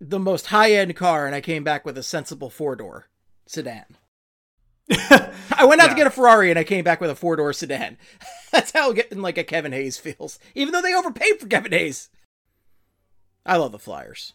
[0.00, 3.06] the most high end car, and I came back with a sensible four door
[3.46, 3.84] sedan.
[4.90, 7.52] I went out to get a Ferrari and I came back with a four door
[7.52, 7.98] sedan.
[8.52, 12.10] That's how getting like a Kevin Hayes feels, even though they overpaid for Kevin Hayes.
[13.46, 14.34] I love the Flyers.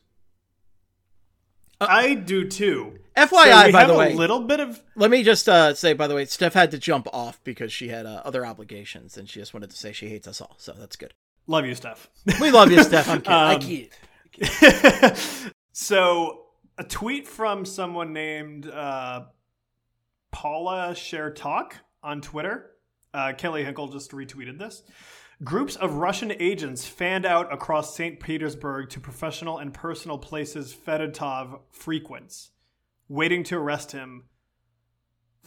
[1.79, 2.99] I do too.
[3.15, 5.93] FYI, So we by have the a little bit of let me just uh, say,
[5.93, 9.27] by the way, Steph had to jump off because she had uh, other obligations, and
[9.29, 10.55] she just wanted to say she hates us all.
[10.57, 11.13] So that's good.
[11.47, 12.09] love you, Steph.
[12.39, 13.09] We love you, Steph.
[13.09, 13.33] I'm kidding.
[13.33, 15.17] I Um, kid.
[15.71, 16.43] so
[16.77, 19.25] a tweet from someone named uh,
[20.31, 22.71] Paula Share Talk on Twitter.
[23.13, 24.83] Uh, Kelly Hinkle just retweeted this.
[25.43, 28.19] Groups of Russian agents fanned out across St.
[28.19, 32.51] Petersburg to professional and personal places Fedotov frequents,
[33.07, 34.23] waiting to arrest him.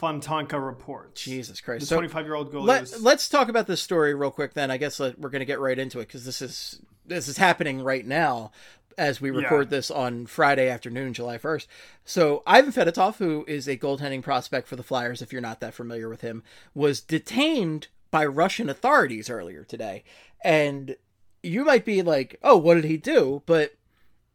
[0.01, 1.23] Fontanka reports.
[1.23, 1.87] Jesus Christ.
[1.87, 4.55] So 25 year old goalie let, was- let's talk about this story real quick.
[4.55, 7.37] Then I guess we're going to get right into it because this is this is
[7.37, 8.53] happening right now
[8.97, 9.77] as we record Yeah.
[9.77, 11.69] this on Friday afternoon, July first.
[12.05, 15.75] So Ivan Fedotov, who is a goaltending prospect for the Flyers, if you're not that
[15.75, 16.43] familiar with him,
[16.75, 20.05] was detained by Russian authorities earlier today,
[20.45, 20.97] and
[21.43, 23.75] you might be like, "Oh, what did he do?" But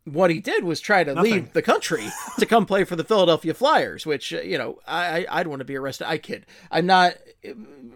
[0.06, 1.32] what he did was try to Nothing.
[1.32, 2.06] leave the country
[2.38, 5.60] to come play for the Philadelphia Flyers, which uh, you know I I- I'd want
[5.60, 6.08] to be arrested.
[6.08, 6.46] I kid.
[6.72, 7.16] I'm not.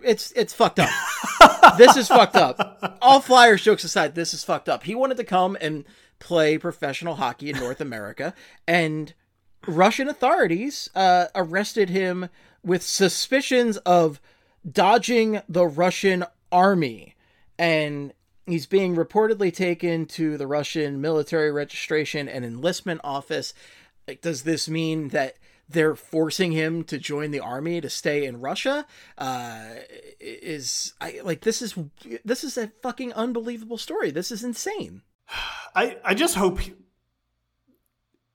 [0.04, 0.90] It's it's fucked up.
[1.78, 2.98] this is fucked up.
[3.02, 4.84] All Flyers jokes aside, this is fucked up.
[4.84, 5.86] He wanted to come and
[6.20, 8.34] play professional hockey in North America,
[8.68, 9.14] and
[9.68, 12.30] Russian authorities uh, arrested him
[12.64, 14.20] with suspicions of
[14.70, 17.16] dodging the Russian army.
[17.58, 18.14] And
[18.46, 23.54] he's being reportedly taken to the Russian military registration and enlistment office.
[24.08, 25.36] Like, does this mean that
[25.68, 28.88] they're forcing him to join the army to stay in Russia?
[29.18, 29.76] Uh,
[30.20, 31.76] is I like this is
[32.26, 34.12] this is a fucking unbelievable story.
[34.12, 35.04] This is insane.
[35.76, 36.60] I, I just hope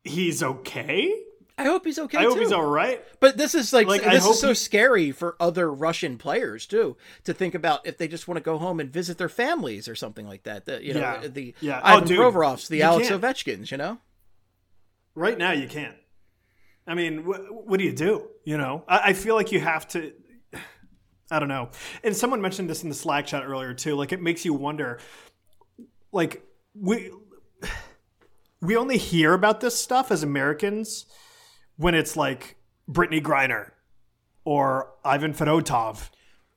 [0.05, 1.13] he's okay.
[1.57, 2.19] I hope he's okay.
[2.19, 2.41] I hope too.
[2.41, 3.01] he's all right.
[3.21, 6.97] But this is like, Like, this is so he- scary for other Russian players too
[7.25, 9.95] to think about if they just want to go home and visit their families or
[9.95, 10.67] something like that.
[10.67, 11.27] The, you know, Yeah.
[11.29, 11.81] the Yeah.
[11.85, 13.23] Oh, Ivan dude, Provorovs, the Alex can't.
[13.23, 13.71] Ovechkins.
[13.71, 13.99] You know,
[15.15, 15.95] Right now, you can't.
[16.89, 18.29] I mean, wh- what do you do?
[18.45, 20.13] You know, I, I feel like you have to.
[21.31, 21.71] I don't know.
[22.03, 23.95] And someone mentioned this in the Slack chat earlier too.
[23.95, 24.99] Like, it makes you wonder.
[26.11, 26.43] Like,
[26.75, 27.13] we
[28.61, 31.07] we only hear about this stuff as Americans
[31.77, 32.57] when it's like
[32.91, 33.71] Brittney Griner
[34.45, 36.11] or Ivan Fedotov.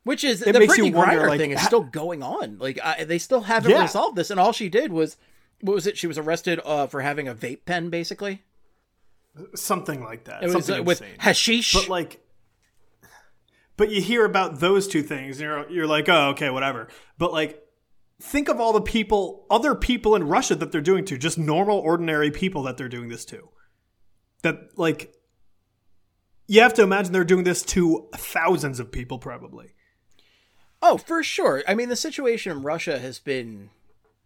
[0.03, 2.57] which is It the makes you Brittney wonder, Griner like, thing is still going on.
[2.59, 3.81] Like I, they still haven't Yeah.
[3.83, 5.17] resolved this, and all she did was
[5.61, 5.97] what was it?
[5.97, 8.43] She was arrested uh, for having a vape pen, basically.
[9.55, 10.43] Something like that.
[10.43, 11.73] It was Something uh, with hashish.
[11.73, 12.19] but like
[13.75, 16.87] but you hear about those two things and you're, you're like oh okay whatever
[17.19, 17.63] but like
[18.19, 21.77] think of all the people, other people in Russia that they're doing to, just normal,
[21.77, 23.47] ordinary people that they're doing this to.
[24.43, 25.13] That, like,
[26.47, 29.73] you have to imagine they're doing this to thousands of people, probably.
[30.81, 31.63] Oh, for sure.
[31.67, 33.69] I mean, the situation in Russia has been.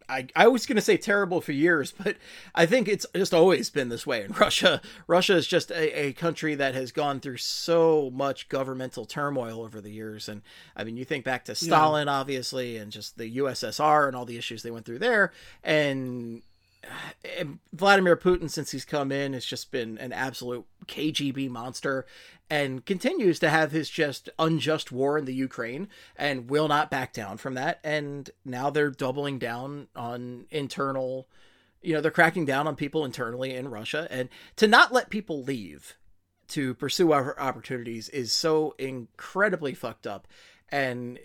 [0.08, 2.16] I, I was going to say terrible for years, but
[2.54, 4.82] I think it's just always been this way in Russia.
[5.06, 9.80] Russia is just a, a country that has gone through so much governmental turmoil over
[9.80, 10.28] the years.
[10.28, 10.42] And
[10.76, 14.36] I mean, you think back to Stalin, obviously, and just the USSR and all the
[14.36, 15.32] issues they went through there.
[15.62, 16.42] And
[17.72, 22.06] Vladimir Putin, since he's come in, has just been an absolute KGB monster
[22.50, 27.12] and continues to have his just unjust war in the Ukraine and will not back
[27.12, 27.80] down from that.
[27.82, 31.28] And now they're doubling down on internal,
[31.80, 34.06] you know, they're cracking down on people internally in Russia.
[34.10, 35.96] And to not let people leave
[36.48, 40.28] to pursue our opportunities is so incredibly fucked up.
[40.68, 41.18] And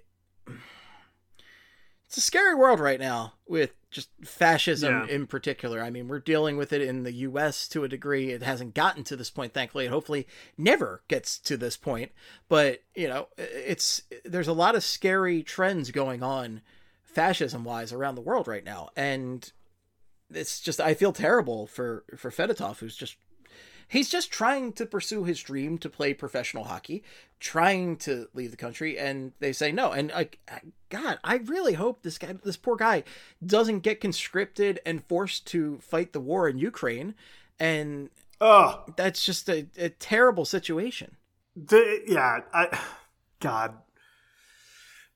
[2.07, 5.15] it's a scary world right now with just fascism Yeah.
[5.15, 5.81] in particular.
[5.81, 8.29] I mean, we're dealing with it in the US to a degree.
[8.29, 12.11] It hasn't gotten to this point, thankfully, and hopefully never gets to this point.
[12.47, 16.61] But, you know, it's there's a lot of scary trends going on
[17.03, 18.89] fascism wise around the world right now.
[18.95, 19.51] And
[20.31, 23.15] it's just I feel terrible for for Fedotov who's just
[23.87, 27.03] he's just trying to pursue his dream to play professional hockey,
[27.39, 29.91] trying to leave the country, and they say no.
[29.91, 30.39] And like,
[30.89, 33.03] God, I really hope this guy, this poor guy,
[33.45, 37.15] doesn't get conscripted and forced to fight the war in Ukraine,
[37.59, 38.09] and
[38.41, 41.15] oh, that's just a, a terrible situation.
[41.55, 42.79] The, yeah, I,
[43.39, 43.75] God,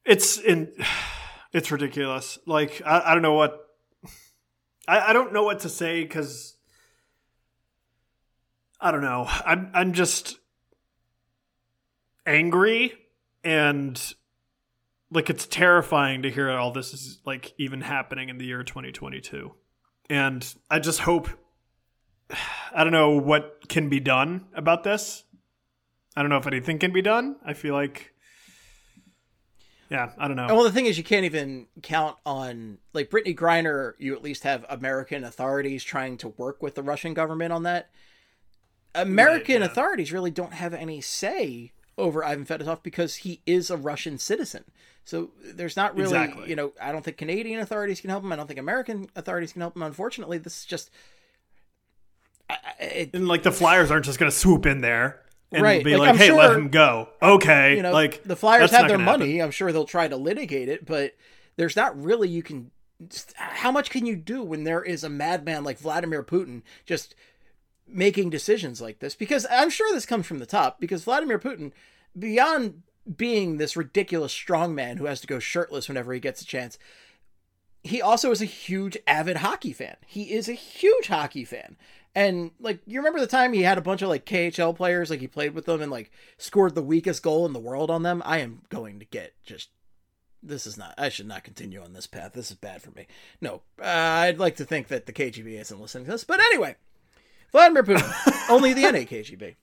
[0.06, 0.72] it's in,
[1.54, 2.40] it's ridiculous.
[2.46, 3.68] Like I, I don't know what,
[4.88, 6.56] I, I don't know what to say because
[8.82, 9.28] I don't know.
[9.28, 10.40] I'm I'm just
[12.26, 12.94] angry
[13.44, 14.14] and
[15.12, 19.54] like it's terrifying to hear all this is like even happening in the year 2022,
[20.10, 21.30] and I just hope.
[22.74, 25.26] I don't know what can be done about this.
[26.16, 27.36] I don't know if anything can be done.
[27.46, 28.14] I feel like,
[29.90, 30.48] yeah, I don't know.
[30.48, 33.94] Well, the thing is, you can't even count on like Brittney Griner.
[34.00, 37.90] You at least have American authorities trying to work with the Russian government on that.
[38.96, 39.68] American yeah.
[39.68, 44.64] authorities really don't have any say over Ivan Fedotov because he is a Russian citizen.
[45.04, 46.50] So there's not really, Exactly.
[46.50, 48.32] you know, I don't think Canadian authorities can help him.
[48.32, 49.84] I don't think American authorities can help him.
[49.84, 50.90] Unfortunately, this is just.
[52.50, 55.22] I, it, and like the Flyers aren't just going to swoop in there
[55.52, 58.36] and Right, be like, like, "Hey, sure- let him go." Okay, you know, like the
[58.36, 59.20] Flyers have their gonna happen.
[59.22, 59.42] money.
[59.42, 61.16] I'm sure they'll try to litigate it, but
[61.58, 62.72] there's not really you can.
[63.36, 67.16] How much can you do when there is a madman like Vladimir Putin just
[67.92, 69.16] making decisions like this?
[69.16, 70.80] Because I'm sure this comes from the top.
[70.80, 71.72] Because Vladimir Putin,
[72.18, 72.84] beyond
[73.18, 76.78] being this ridiculous strongman who has to go shirtless whenever he gets a chance,
[77.84, 79.96] he also is a huge avid hockey fan.
[80.06, 81.78] He is a huge hockey fan.
[82.14, 85.22] And like you remember the time he had a bunch of like KHL players, like
[85.22, 88.22] he played with them and like scored the weakest goal in the world on them.
[88.26, 89.70] I am going to get just
[90.44, 92.34] this is not I should not continue on this path.
[92.34, 93.08] This is bad for me.
[93.40, 96.24] No, uh, I'd like to think that the KGB isn't listening to this.
[96.26, 96.76] But anyway,
[97.52, 99.56] Vladimir Putin, only the NAKGB.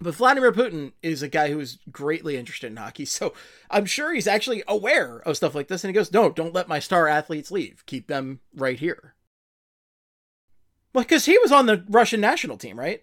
[0.00, 3.34] But Vladimir Putin is a guy who is greatly interested in hockey, so
[3.70, 5.84] I'm sure he's actually aware of stuff like this.
[5.84, 7.84] And he goes, "No, don't let my star athletes leave.
[7.86, 9.14] Keep them right here."
[10.92, 13.02] Well, because he was on the Russian national team, right?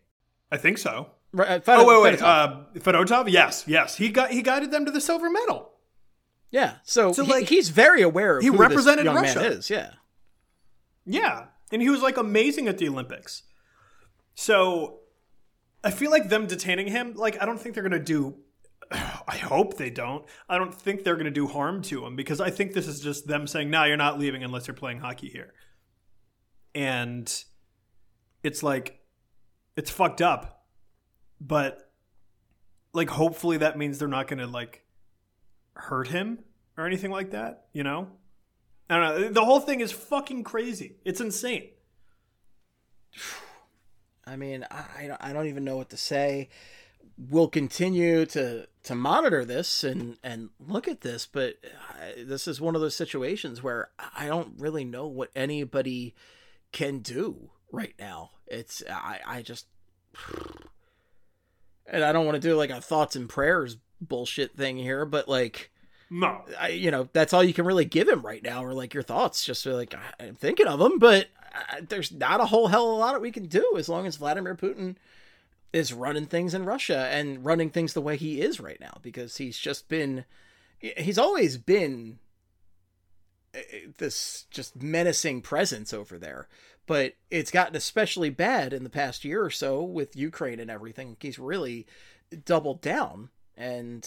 [0.52, 1.10] I think so.
[1.32, 2.20] Right, uh, Oh wait, wait.
[2.20, 2.66] Fedotov.
[2.76, 3.32] Uh, Fedotov?
[3.32, 3.96] Yes, yes.
[3.96, 5.72] He got he guided them to the silver medal.
[6.52, 6.76] yeah.
[6.84, 9.46] So, so, he- like, he's very aware of he who represented Russia.
[9.46, 9.70] is.
[9.70, 9.92] Yeah.
[11.06, 13.44] Yeah, and he was like amazing at the Olympics.
[14.40, 15.02] So
[15.84, 18.38] I feel like them detaining him, like I don't think they're gonna do.
[18.90, 20.24] I hope they don't.
[20.48, 23.28] I don't think they're gonna do harm to him because I think this is just
[23.28, 25.54] them saying, "No, you're not leaving unless you're playing hockey here."
[26.74, 27.30] And
[28.42, 29.02] it's like
[29.76, 30.66] it's fucked up,
[31.42, 31.92] but
[32.94, 34.86] like hopefully that means they're not gonna like
[35.74, 36.40] hurt him
[36.78, 37.66] or anything like that.
[37.74, 38.08] You know.
[38.90, 39.30] I don't know.
[39.32, 40.96] The whole thing is fucking crazy.
[41.04, 41.72] It's insane.
[44.30, 46.50] I mean, I, I don't- even know what to say.
[47.18, 51.56] We'll continue to to monitor this and and look at this, but
[52.00, 56.16] I, this is one of those situations where I don't really know what anybody
[56.72, 58.32] can do right now.
[58.48, 59.66] It's I I just
[61.88, 65.28] and I don't want to do like a thoughts and prayers bullshit thing here, but
[65.28, 65.72] like
[66.10, 66.44] No.
[66.60, 69.04] I, you know, that's all you can really give him right now, or like your
[69.04, 69.44] thoughts.
[69.44, 71.28] Just like, "I- I'm thinking of him, but
[71.88, 74.56] there's not a whole hell of a lot we can do as long as Vladimir
[74.56, 74.96] Putin
[75.72, 79.38] is running things in Russia and running things the way he is right now, because
[79.38, 80.26] he's just been,
[80.80, 82.20] he's always been
[83.56, 83.60] uh,
[83.98, 86.48] this just menacing presence over there.
[86.88, 91.18] But it's gotten especially bad in the past year or so with Ukraine and everything.
[91.20, 91.86] He's really
[92.46, 94.00] doubled down, and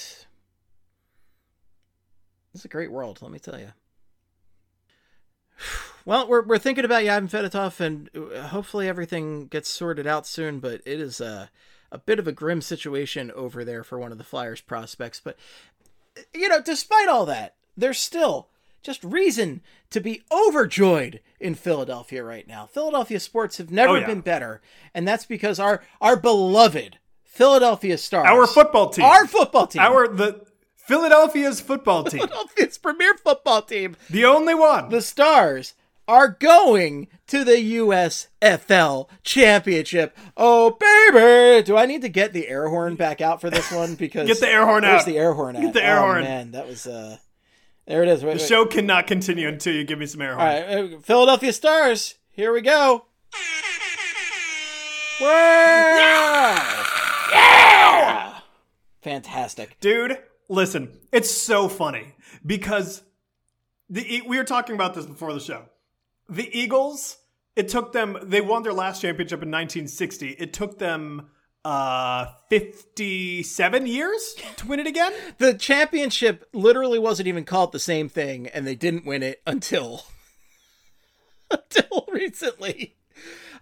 [2.52, 3.72] it's a great world, let me tell you.
[6.04, 10.58] Well, we're we're thinking about Ivan Fedotov, and uh, hopefully everything gets sorted out soon.
[10.58, 11.50] But it is a
[11.92, 15.20] a bit of a grim situation over there for one of the Flyers prospects.
[15.22, 15.36] But
[16.34, 18.48] you know, despite all that, there's still
[18.82, 19.60] just reason
[19.90, 22.66] to be overjoyed in Philadelphia right now.
[22.66, 24.06] Philadelphia sports have never Oh, yeah.
[24.06, 24.60] been better,
[24.92, 29.04] and that's because our our beloved Philadelphia Stars, Our football team.
[29.04, 30.44] our football team, Our the
[30.86, 32.20] Philadelphia's football team.
[32.20, 34.88] Philadelphia's premier football team, the only one.
[34.90, 35.74] the Stars
[36.08, 40.16] are going to the USFL Championship.
[40.36, 43.94] Oh baby, do I need to get the air horn back out for this one?
[43.94, 45.06] Because Get the air horn Where's out.
[45.06, 45.62] the air horn at?
[45.62, 46.22] Get the air oh, horn.
[46.24, 47.18] Man, that was uh,
[47.86, 48.24] there it is.
[48.24, 48.48] Wait, the wait.
[48.48, 50.62] show cannot continue until you give me some air All horn.
[50.62, 52.16] right, uh, Philadelphia Stars.
[52.30, 53.06] Here we go.
[55.20, 55.28] Wow!
[57.32, 58.38] Yeah!
[59.02, 59.78] Fantastic.
[59.80, 60.18] Dude,
[60.48, 62.14] listen, it's so funny
[62.44, 63.02] because
[63.88, 65.64] the we were talking about this before the show.
[66.28, 67.18] The Eagles,
[67.56, 70.30] it took them they won their last championship in 1960.
[70.30, 71.30] It took them
[71.64, 75.12] uh 57 years to win it again.
[75.38, 80.06] The championship literally wasn't even called the same thing, and they didn't win it until
[81.50, 82.96] until recently.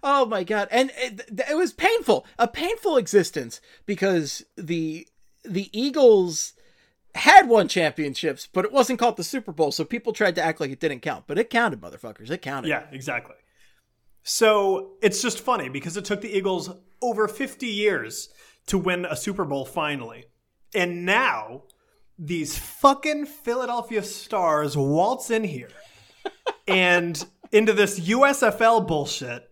[0.03, 0.67] Oh my god!
[0.71, 5.07] And it, it was painful, a painful existence because the
[5.43, 6.53] the Eagles
[7.15, 10.59] had won championships, but it wasn't called the Super Bowl, so people tried to act
[10.59, 12.29] like it didn't count, but it counted, motherfuckers.
[12.29, 12.69] It counted.
[12.69, 13.35] Yeah, exactly.
[14.23, 16.69] So it's just funny because it took the Eagles
[17.01, 18.29] over 50 years
[18.67, 20.25] to win a Super Bowl finally.
[20.73, 21.63] And now
[22.17, 25.69] these fucking Philadelphia Stars waltz in here
[26.67, 29.47] and into this USFL bullshit.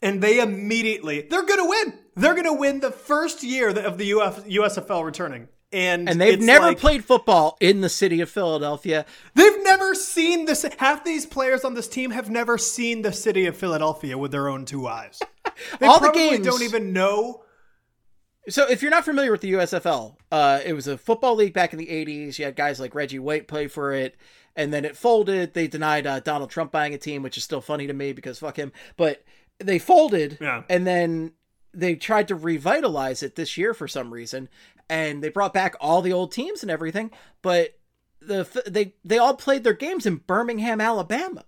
[0.00, 1.98] And they immediately, they're going to win.
[2.14, 5.48] They're going to win the first year of the USFL returning.
[5.70, 9.04] And, And they've never like- played football in the city of Philadelphia.
[9.34, 10.64] They've never seen this.
[10.78, 14.48] Half these players on this team have never seen the city of Philadelphia with their
[14.48, 15.20] own two eyes.
[15.80, 17.42] They All the games- don't even know.
[18.48, 21.72] So if you're not familiar with the USFL, uh, it was a football league back
[21.74, 22.38] in the 80s.
[22.38, 24.16] You had guys like Reggie White play for it,
[24.56, 25.52] and then it folded.
[25.52, 28.38] They denied uh, Donald Trump buying a team, which is still funny to me because
[28.38, 28.72] fuck him.
[28.96, 29.22] But
[29.58, 30.62] they folded, Yeah.
[30.70, 31.32] and then
[31.74, 34.48] they tried to revitalize it this year for some reason,
[34.88, 37.10] and they brought back all the old teams and everything.
[37.42, 37.78] But
[38.20, 41.44] the they they all played their games in Birmingham, Alabama.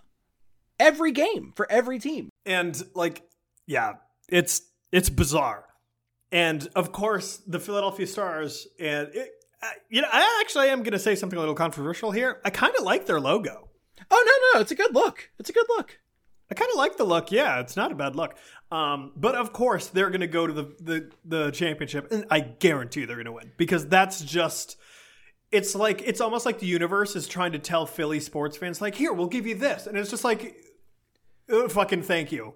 [0.78, 2.30] Every game for every team.
[2.46, 3.22] And like,
[3.66, 3.94] yeah,
[4.28, 4.62] it's
[4.92, 5.64] it's bizarre.
[6.32, 8.66] And of course, the Philadelphia Stars.
[8.78, 9.30] And it,
[9.62, 12.40] I, you know, I actually am going to say something a little controversial here.
[12.44, 13.68] I kind of like their logo.
[14.10, 14.24] Oh
[14.54, 15.30] no no, it's a good look.
[15.38, 15.98] It's a good look.
[16.50, 17.30] I kind of like the look.
[17.30, 18.36] Yeah, it's not a bad look.
[18.72, 22.40] Um, but of course, they're going to go to the, the the championship, and I
[22.40, 24.76] guarantee they're going to win because that's just.
[25.52, 28.94] It's like it's almost like the universe is trying to tell Philly sports fans, like,
[28.94, 30.54] here, we'll give you this, and it's just like,
[31.52, 32.54] uh, fucking thank you.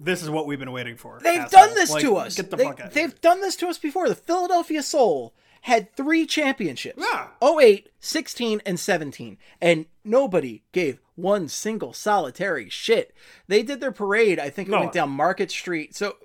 [0.00, 1.20] This is what we've been waiting for.
[1.22, 1.66] They've asshole.
[1.66, 2.36] done this Like, to us.
[2.36, 2.92] Get the they, fuck out.
[2.92, 4.08] They've done this to us before.
[4.08, 7.00] The Philadelphia Soul had three championships.
[7.00, 7.28] Yeah.
[7.60, 9.38] 08, 16, and 17.
[9.60, 13.14] And nobody gave one single solitary shit.
[13.48, 14.80] They did their parade, I think it No.
[14.80, 15.94] went down Market Street.
[15.94, 16.16] So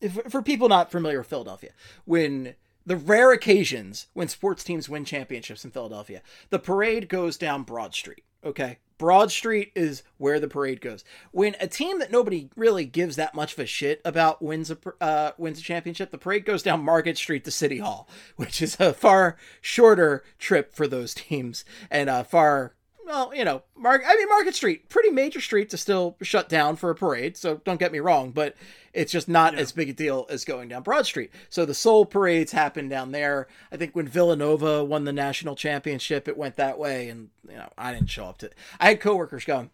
[0.00, 1.72] if, for people not familiar with Philadelphia,
[2.04, 2.54] when
[2.86, 7.94] the rare occasions when sports teams win championships in Philadelphia, the parade goes down Broad
[7.94, 8.22] Street.
[8.44, 8.78] Okay.
[8.98, 11.04] Broad Street is where the parade goes.
[11.30, 14.78] When a team that nobody really gives that much of a shit about wins a
[15.02, 18.78] uh, wins a championship, the parade goes down Market Street to City Hall, which is
[18.80, 22.75] a far shorter trip for those teams and a far
[23.06, 24.02] well, you know, Mark.
[24.06, 27.36] I mean, Market Street, pretty major street to still shut down for a parade.
[27.36, 28.56] So don't get me wrong, but
[28.92, 31.30] it's just not as big a deal as going down Broad Street.
[31.48, 33.46] So the Soul parades happen down there.
[33.70, 37.70] I think when Villanova won the national championship, it went that way, and you know,
[37.78, 38.50] I didn't show up to.
[38.80, 39.70] I had coworkers going,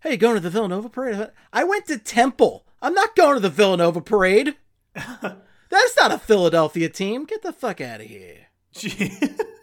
[0.00, 2.66] "Hey, you going to the Villanova parade?" I went, to Temple.
[2.82, 4.56] I'm not going to the Villanova parade.
[4.94, 7.24] That's not a Philadelphia team.
[7.24, 8.48] Get the fuck out of here.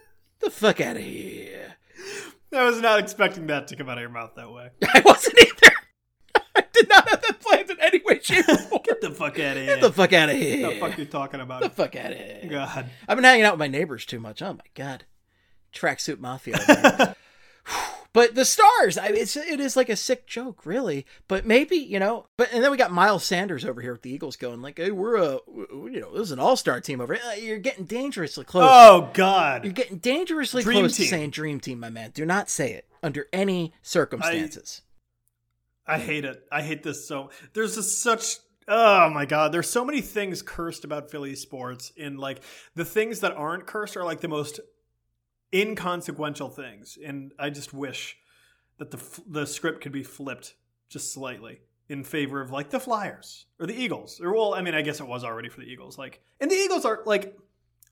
[0.44, 1.76] The fuck out of here.
[2.54, 4.70] I was not expecting that to come out of your mouth that way.
[4.94, 5.74] I wasn't either.
[6.56, 8.82] I did not have that planned in any way, shape, or form.
[8.84, 9.74] Get the fuck out of here.
[9.74, 10.70] Get the fuck out of here.
[10.70, 11.62] the fuck are you talking about?
[11.62, 12.46] Get the fuck out of here.
[12.48, 12.90] God.
[13.08, 14.40] I've been hanging out with my neighbors too much.
[14.42, 15.04] Oh my god.
[15.74, 17.16] Tracksuit mafia.
[18.14, 21.04] But the stars, I, it's it is like a sick joke, really.
[21.28, 22.26] But maybe you know.
[22.38, 24.92] But and then we got Miles Sanders over here with the Eagles going like, "Hey,
[24.92, 27.14] we're a you know this is an all star team over.
[27.14, 27.34] here.
[27.44, 28.68] You're getting dangerously close.
[28.70, 31.04] Oh God, You're getting dangerously Dream close team.
[31.04, 32.12] to saying dream team, my man.
[32.14, 34.82] Do not say it under any circumstances.
[35.86, 36.42] I hate it.
[36.50, 37.30] I hate this so.
[37.52, 38.36] There's just such.
[38.66, 41.92] Oh my god, there's so many things cursed about Philly sports.
[41.96, 42.42] In like
[42.76, 44.60] the things that aren't cursed are like the most
[45.54, 48.16] inconsequential things, and I just wish
[48.78, 50.54] that the the script could be flipped
[50.88, 54.20] just slightly in favor of like the Flyers or the Eagles.
[54.20, 55.96] Or well, I mean, I guess it was already for the Eagles.
[55.98, 57.38] Like, and the Eagles are like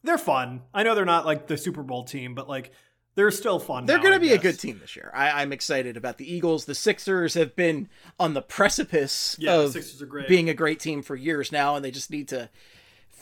[0.02, 0.62] they're fun.
[0.74, 2.72] I know they're not like the Super Bowl team, but like
[3.14, 3.84] they're still fun.
[3.84, 5.10] They're going to be a good team this year.
[5.14, 6.64] I, I'm excited about the Eagles.
[6.64, 10.28] The Sixers have been on the precipice Yeah, the of Sixers are great.
[10.28, 12.48] being a great team for years now, and they just need to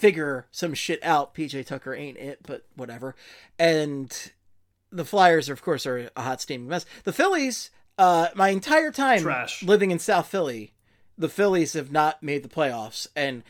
[0.01, 1.35] figure some shit out.
[1.35, 3.15] PJ Tucker ain't it, but whatever.
[3.59, 4.33] And
[4.91, 6.87] the Flyers, of course, are a hot steaming mess.
[7.05, 9.63] The Phillies, uh, my entire time Trash.
[9.63, 10.73] living in South Philly,
[11.19, 13.43] the Phillies have not made the playoffs, and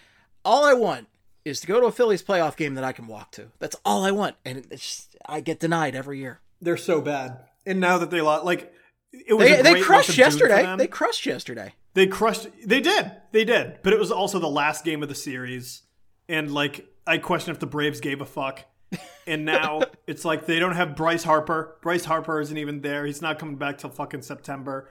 [0.45, 1.07] all I want
[1.45, 3.47] is to go to a Phillies playoff game that I can walk to.
[3.61, 6.41] That's all I want, and it's just, I get denied every year.
[6.61, 7.39] They're so bad.
[7.65, 8.73] And now that they lost, like
[9.13, 10.77] it was They, a they crushed month of June for yesterday.
[10.77, 11.75] They crushed yesterday.
[11.95, 12.49] They crushed.
[12.65, 13.13] They did.
[13.33, 13.79] They did.
[13.83, 15.83] But it was also the last game of the series,
[16.31, 18.65] and like I question if the Braves gave a fuck.
[19.27, 21.77] And now it's like they don't have Bryce Harper.
[21.83, 23.07] Bryce Harper isn't even there.
[23.07, 24.91] He's not coming back till fucking September.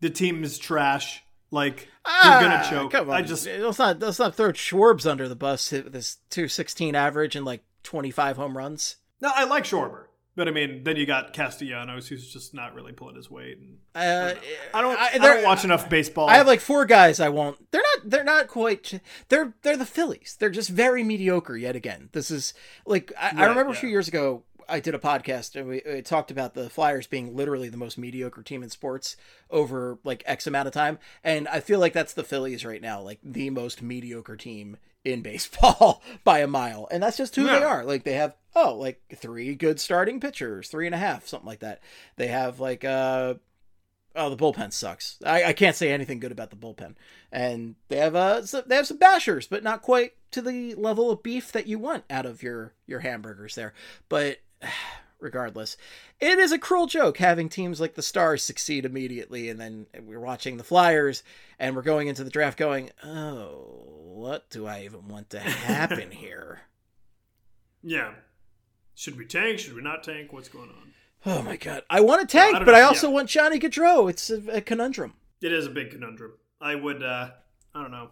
[0.00, 1.22] The team is trash.
[1.50, 2.92] Like they're gonna Ah, choke.
[2.92, 6.18] Come on, I just let's not let's not throw Schwarbs under the bus with this
[6.28, 8.96] two sixteen average and like twenty five home runs.
[9.22, 9.30] no.
[9.34, 10.04] I like Schwarber,
[10.36, 13.56] but I mean, then you got Castellanos, who's just not really pulling his weight.
[13.58, 14.34] And Uh,
[14.74, 14.98] I don't.
[14.98, 16.28] I, there- don't watch enough baseball.
[16.28, 17.56] I have like four guys I won't.
[17.70, 18.10] They're not.
[18.10, 19.00] They're not quite.
[19.28, 20.36] They're they're the Phillies.
[20.38, 22.08] They're just very mediocre yet again.
[22.12, 22.54] This is
[22.86, 25.82] like I, I Right, remember a few years ago I did a podcast and we,
[25.84, 29.16] we talked about the Flyers being literally the most mediocre team in sports
[29.50, 33.00] over like X amount of time, and I feel like that's the Phillies right now,
[33.00, 37.62] like the most mediocre team in baseball by a mile, and that's just who they
[37.64, 37.84] are.
[37.84, 41.60] Like they have oh like three good starting pitchers, three and a half, something like
[41.60, 41.80] that.
[42.16, 43.34] They have like uh
[44.16, 45.18] Oh, the bullpen sucks.
[45.24, 46.96] I, I can't say anything good about the bullpen.
[47.30, 51.10] And they have uh so- they have some bashers, but not quite to the level
[51.10, 53.72] of beef that you want out of your your hamburgers there.
[54.08, 54.38] But
[55.20, 55.76] regardless,
[56.18, 60.18] it is a cruel joke having teams like the Stars succeed immediately, and then we're
[60.18, 61.22] watching the Flyers,
[61.58, 66.10] and we're going into the draft going, oh, what do I even want to happen
[66.10, 66.62] here?
[67.82, 68.12] yeah.
[68.94, 69.58] Should we tank?
[69.60, 70.30] Should we not tank?
[70.32, 70.92] What's going on?
[71.26, 73.14] Oh my god, I want a tank, I but know, I also yeah.
[73.14, 74.08] want Johnny Gaudreau.
[74.08, 75.14] It's a, a conundrum.
[75.42, 76.32] It is a big conundrum.
[76.60, 77.30] I would, uh,
[77.74, 78.10] I don't know.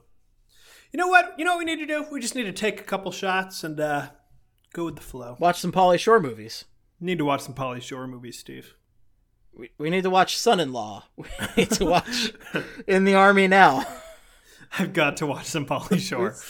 [0.92, 1.34] You know what?
[1.38, 2.06] You know what we need to do?
[2.10, 4.08] We just need to take a couple shots and uh,
[4.72, 5.36] go with the flow.
[5.38, 6.64] Watch some Pauly Shore movies.
[7.00, 8.74] Need to watch some Pauly Shore movies, Steve.
[9.54, 11.04] We, we need to watch Son-in-Law.
[11.16, 12.32] We need to watch
[12.86, 13.84] In the Army Now.
[14.78, 16.36] I've got to watch some Pauly Shore.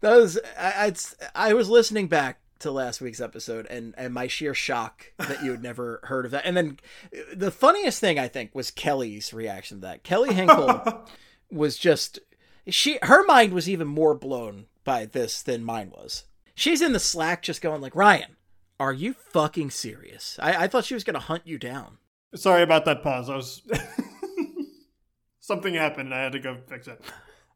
[0.00, 0.98] That was I, I'd,
[1.34, 5.50] I was listening back to last week's episode and and my sheer shock that you
[5.50, 6.44] had never heard of that.
[6.44, 6.78] And then
[7.34, 10.02] the funniest thing I think was Kelly's reaction to that.
[10.02, 11.06] Kelly Hinkle
[11.50, 12.18] was just
[12.68, 16.24] she her mind was even more blown by this than mine was.
[16.54, 18.36] She's in the Slack just going like, "Ryan,
[18.78, 21.98] are you fucking serious?" I, I thought she was going to hunt you down.
[22.34, 23.28] Sorry about that pause.
[23.28, 23.62] I was
[25.40, 27.00] something happened and I had to go fix it.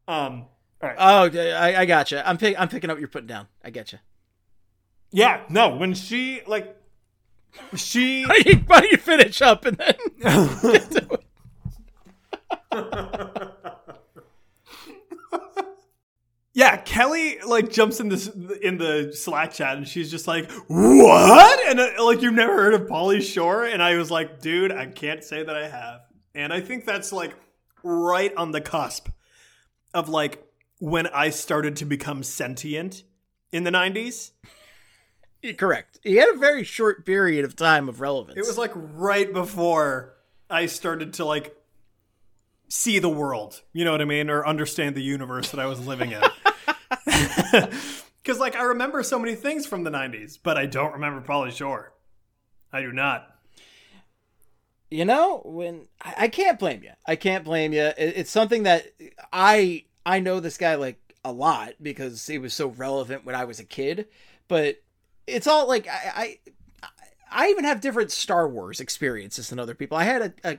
[0.06, 0.46] Um,
[0.82, 0.96] all right.
[0.98, 2.26] Oh, I, I gotcha.
[2.28, 3.48] I'm pick, I'm picking up what you're putting down.
[3.64, 3.98] I get you.
[5.10, 5.76] Yeah, no.
[5.76, 6.76] When she like,
[7.74, 9.94] she Why don't you, why don't you finish up and then
[10.72, 11.24] get to it?
[16.58, 21.68] Yeah, Kelly like jumps in this in the Slack chat and she's just like, "What?"
[21.68, 24.86] And uh, like you've never heard of Pauly Shore, and I was like, "Dude, I
[24.86, 26.00] can't say that I have."
[26.34, 27.36] And I think that's like
[27.84, 29.08] right on the cusp
[29.94, 30.44] of like
[30.80, 33.04] when I started to become sentient
[33.52, 34.32] in the '90s.
[35.56, 35.98] Correct.
[36.02, 38.36] He had a very short period of time of relevance.
[38.36, 40.14] It was like right before
[40.50, 41.56] I started to like
[42.68, 45.86] see the world, you know what I mean, or understand the universe that I was
[45.86, 46.22] living in.
[48.22, 51.50] Because like I remember so many things from the '90s, but I don't remember Pauly
[51.50, 51.94] Shore.
[52.70, 53.26] I do not.
[54.90, 56.90] you know when I, I can't blame you.
[57.06, 57.84] I can't blame you.
[57.84, 58.92] It, it's something that
[59.32, 63.44] I I know this guy like a lot because he was so relevant when I
[63.44, 64.08] was a kid.
[64.46, 64.82] But
[65.28, 66.38] it's all like I
[66.82, 66.88] I,
[67.30, 69.96] I even have different Star Wars experiences than other people.
[69.96, 70.58] I had a, a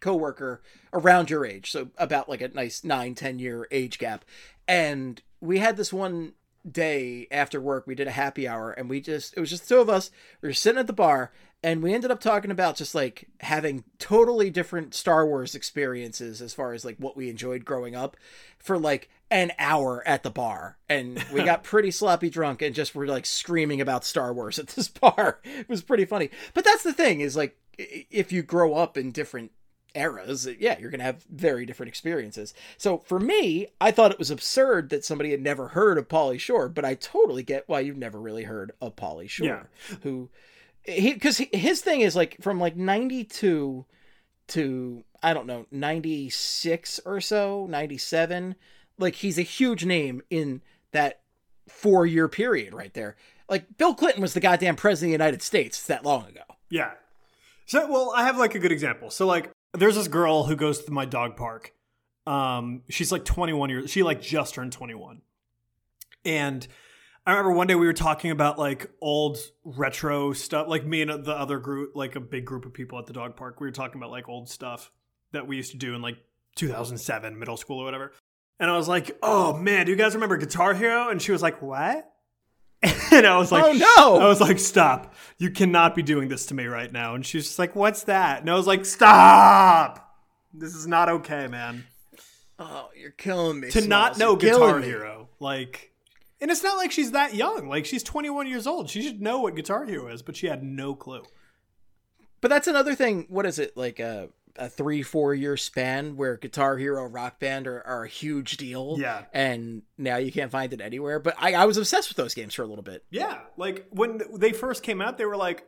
[0.00, 4.24] coworker around your age, so about like a nice nine ten year age gap,
[4.68, 6.34] and we had this one
[6.70, 9.78] day after work we did a happy hour and we just it was just two
[9.78, 10.10] of us
[10.42, 11.32] we were sitting at the bar
[11.62, 16.52] and we ended up talking about just like having totally different star wars experiences as
[16.52, 18.14] far as like what we enjoyed growing up
[18.58, 22.94] for like an hour at the bar and we got pretty sloppy drunk and just
[22.94, 26.82] were like screaming about star wars at this bar it was pretty funny but that's
[26.82, 29.52] the thing is like if you grow up in different
[29.94, 32.54] eras, yeah, you're going to have very different experiences.
[32.78, 36.38] So for me, I thought it was absurd that somebody had never heard of Pauly
[36.38, 39.96] Shore, but I totally get why you've never really heard of Pauly Shore, Yeah.
[40.02, 40.30] who
[40.84, 43.84] he because his thing is like from like 92
[44.48, 48.54] to I don't know 96 or so, 97,
[49.00, 50.62] like he's a huge name in
[50.92, 51.20] that
[51.68, 53.16] 4 year period right there.
[53.48, 56.42] Like Bill Clinton was the goddamn president of the United States that long ago.
[56.68, 56.92] Yeah.
[57.66, 59.10] So, well, I have like a good example.
[59.10, 61.72] So, like, there's this girl who goes to my dog park.
[62.26, 63.90] Um, she's like 21 years.
[63.90, 65.22] She like just turned 21,
[66.24, 66.66] and
[67.26, 70.68] I remember one day we were talking about like old retro stuff.
[70.68, 73.36] Like me and the other group, like a big group of people at the dog
[73.36, 74.90] park, we were talking about like old stuff
[75.32, 76.16] that we used to do in like
[76.56, 78.12] 2007, middle school or whatever.
[78.60, 81.42] And I was like, "Oh man, do you guys remember Guitar Hero?" And she was
[81.42, 82.06] like, "What?"
[83.12, 84.20] and I was like, Oh, no!
[84.20, 85.14] I was like, "Stop!
[85.38, 88.40] You cannot be doing this to me right now." And she's just like, "What's that?"
[88.40, 90.14] And I was like, "Stop!
[90.54, 91.84] This is not okay, man."
[92.58, 93.70] Oh, you're killing me.
[93.70, 94.80] to not know You're Guitar.
[94.80, 95.92] Hero, like,
[96.40, 97.68] and it's not like she's that young.
[97.68, 98.90] Like, she's 21 years old.
[98.90, 101.22] She should know what Guitar Hero is, but she had no clue.
[102.42, 103.26] But that's another thing.
[103.28, 104.28] What is it like a
[104.60, 108.96] a three four year span where Guitar Hero, Rock Band are, are a huge deal?
[108.98, 109.24] Yeah.
[109.32, 111.18] and now you can't find it anywhere.
[111.18, 113.04] But I, I was obsessed with those games for a little bit.
[113.10, 115.66] Yeah, like when they first came out, they were like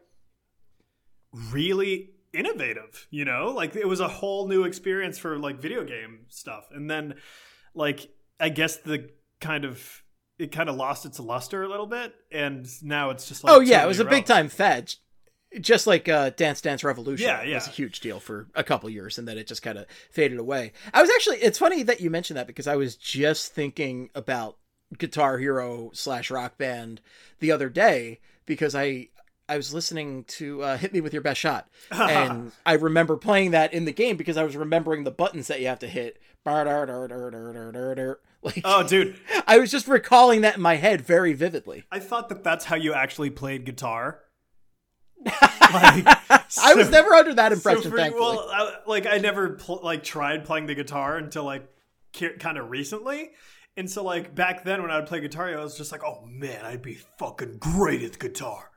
[1.50, 3.08] really innovative.
[3.10, 6.68] You know, like it was a whole new experience for like video game stuff.
[6.70, 7.14] And then,
[7.74, 9.10] like, I guess the
[9.40, 10.02] kind of
[10.38, 13.60] it kind of lost its luster a little bit, and now it's just like oh
[13.60, 14.94] yeah, it was a big time fad.
[15.60, 17.56] Just like uh, Dance Dance Revolution, Yeah, yeah.
[17.56, 20.38] was a huge deal for a couple years, and then it just kind of faded
[20.38, 20.72] away.
[20.94, 24.56] I was actually, it's funny that you mentioned that because I was just thinking about
[24.98, 27.00] Guitar Hero slash Rock Band
[27.40, 29.08] the other day because I
[29.48, 33.50] I was listening to uh, "Hit Me with Your Best Shot," and I remember playing
[33.50, 36.20] that in the game because I was remembering the buttons that you have to hit.
[38.42, 41.84] Like, Oh, dude, I was just recalling that in my head very vividly.
[41.92, 44.18] I thought that that's how you actually played guitar.
[45.24, 46.06] Like,
[46.62, 48.36] I was never under that so impression, for- thankfully.
[48.36, 51.66] Well, I, like I never pl- like tried playing the guitar until like
[52.38, 53.30] kind of recently,
[53.76, 56.24] and so like back then when I would play guitar, I was just like, oh
[56.26, 58.70] man, I'd be fucking great at guitar,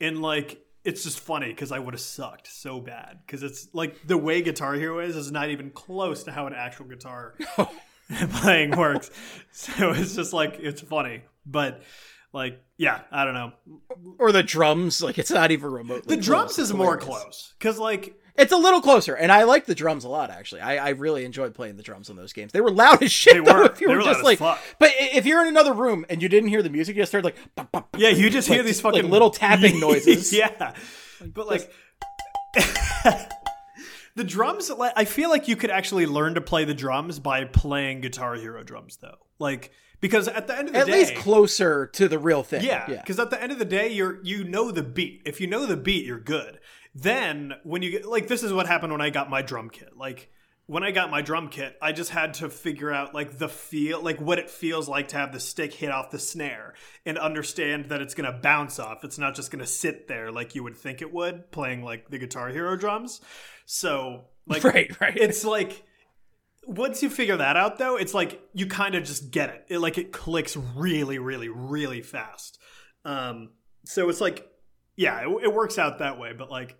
[0.00, 4.06] and like it's just funny because I would have sucked so bad because it's like
[4.06, 7.34] the way Guitar Hero is is not even close to how an actual guitar
[8.30, 9.10] playing works.
[9.52, 11.82] So it's just like it's funny, but
[12.34, 13.52] like yeah, I don't know.
[14.18, 16.16] or the drums, like it's not even remotely.
[16.16, 16.66] The drums close.
[16.70, 20.08] is more close because like It's a little closer, and I like the drums a
[20.08, 20.28] lot.
[20.30, 22.50] Actually, I, I really enjoyed playing the drums on those games.
[22.52, 23.34] They were loud as shit.
[23.34, 23.64] They though, were.
[23.70, 24.60] if you They were, were just loud like, as fuck.
[24.80, 27.24] but if you're in another room and you didn't hear the music, you just heard
[27.24, 30.32] like, bop, bop, bop, Yeah, you just hear like- these like fucking little tapping noises.
[30.32, 30.74] yeah,
[31.32, 31.70] but like
[34.16, 34.70] the drums.
[34.70, 38.34] like, I feel like you could actually learn to play the drums by playing Guitar
[38.34, 39.16] Hero drums, though.
[39.38, 39.70] Like
[40.04, 42.62] because at the end of the day at day, least closer to the real thing.
[42.62, 43.00] yeah, yeah.
[43.00, 45.22] because at the end of the day, you're you know the beat.
[45.24, 46.60] If you know the beat, you're good.
[46.94, 49.96] Then when you get like this is what happened when I got my drum kit.
[49.96, 50.30] Like
[50.66, 54.02] when I got my drum kit, I just had to figure out like the feel,
[54.02, 56.74] like what it feels like to have the stick hit off the snare
[57.06, 59.04] and understand that it's going to bounce off.
[59.04, 62.10] It's not just going to sit there like you would think it would playing like
[62.10, 63.22] the Guitar Hero drums.
[63.64, 65.16] So like Right, right.
[65.16, 65.82] it's like
[66.66, 69.78] once you figure that out though it's like you kind of just get it it
[69.78, 72.58] like it clicks really really really fast
[73.04, 73.50] um
[73.84, 74.48] so it's like
[74.96, 76.76] yeah it, it works out that way but like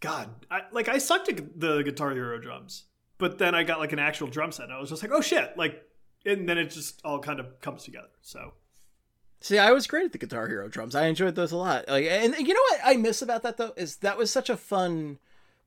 [0.00, 2.84] god I, like i sucked at the guitar hero drums
[3.18, 5.20] but then i got like an actual drum set and i was just like oh
[5.20, 5.82] shit like
[6.24, 8.52] and then it just all kind of comes together so
[9.42, 10.94] See, I was great at the Guitar Hero drums.
[10.94, 11.88] I enjoyed those a lot.
[11.88, 14.56] Like, and you know what I miss about that though is that was such a
[14.56, 15.18] fun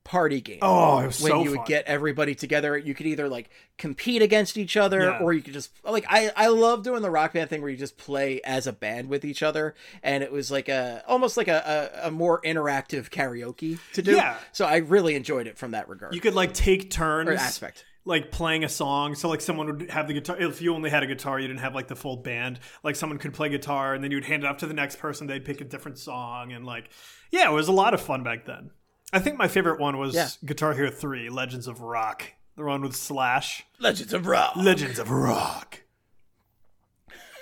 [0.03, 0.59] party game.
[0.61, 1.57] oh it was when so you fun.
[1.59, 5.19] would get everybody together, you could either like compete against each other, Yeah.
[5.19, 7.77] or you could just like I I love doing the rock band thing where you
[7.77, 11.47] just play as a band with each other, and it was like a almost like
[11.47, 14.11] a a, a more interactive karaoke to do.
[14.13, 14.37] Yeah.
[14.51, 17.85] So I really enjoyed it from that regard you could like take turns or aspect.
[18.05, 19.15] like playing a song.
[19.15, 20.37] So like someone would have the guitar.
[20.39, 22.59] If you only had a guitar, you didn't have like the full band.
[22.83, 25.27] Like someone could play guitar, and then you'd hand it off to the next person.
[25.27, 26.89] They'd pick a different song, and like
[27.31, 28.71] yeah, it was a lot of fun back then.
[29.13, 30.27] I think my favorite one was Yeah.
[30.43, 33.63] Guitar Hero Three: Legends of Rock, the one with Slash.
[33.79, 35.81] Legends of Rock Legends of Rock.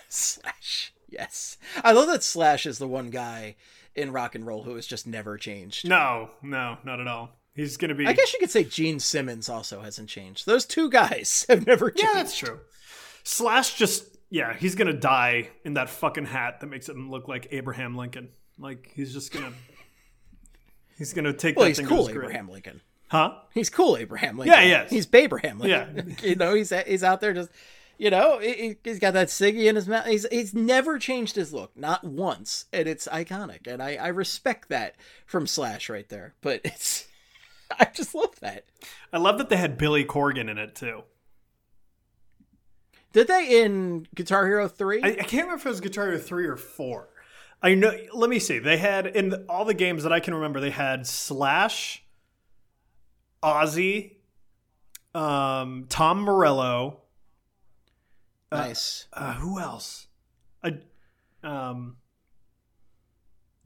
[0.09, 0.93] slash.
[1.09, 3.55] Yes, I love that Slash is the one guy
[3.95, 5.87] in rock and roll who has just never changed.
[5.87, 7.31] No, no, not at all.
[7.53, 8.07] He's gonna be.
[8.07, 10.45] I guess you could say Gene Simmons also hasn't changed.
[10.45, 12.03] Those two guys have never changed.
[12.03, 12.59] Yeah, that's true.
[13.23, 17.47] Slash just yeah, he's gonna die in that fucking hat that makes him look like
[17.51, 18.29] Abraham Lincoln.
[18.57, 19.51] Like he's just gonna
[21.01, 22.29] he's gonna take well, that he's thing to cool, his grave.
[22.29, 22.81] Abraham Lincoln.
[23.09, 23.33] Huh?
[23.53, 24.57] He's cool, Abraham Lincoln.
[24.57, 24.89] Yeah, yes.
[24.89, 26.15] He's Abraham Lincoln.
[26.21, 26.27] Yeah.
[26.29, 27.49] you know, he's he's out there just,
[27.97, 30.05] you know, he, he's got that ciggy in his mouth.
[30.05, 34.69] He's he's never changed his look, not once, and it's iconic, and I I respect
[34.69, 34.95] that
[35.25, 36.35] from Slash right there.
[36.41, 37.07] But it's,
[37.77, 38.65] I just love that.
[39.11, 41.03] I love that they had Billy Corgan in it too.
[43.13, 45.01] Did they in Guitar Hero three?
[45.03, 47.09] I, I can't remember if it was Guitar Hero three or four.
[47.61, 47.95] I know.
[48.13, 48.59] Let me see.
[48.59, 50.59] They had in all the games that I can remember.
[50.59, 52.03] They had Slash,
[53.43, 54.15] Ozzy,
[55.13, 57.01] um, Tom Morello.
[58.51, 59.07] nice.
[59.13, 60.07] Uh, who else?
[60.63, 60.77] I,
[61.43, 61.97] um,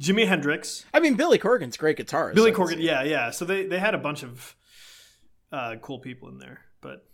[0.02, 2.36] Jimi Hendrix, I mean, Billy Corgan's great guitarist.
[2.36, 2.82] Billy Corgan.
[2.82, 3.32] Yeah, yeah.
[3.32, 4.56] So they they had a bunch of
[5.54, 7.08] uh, cool people in there, but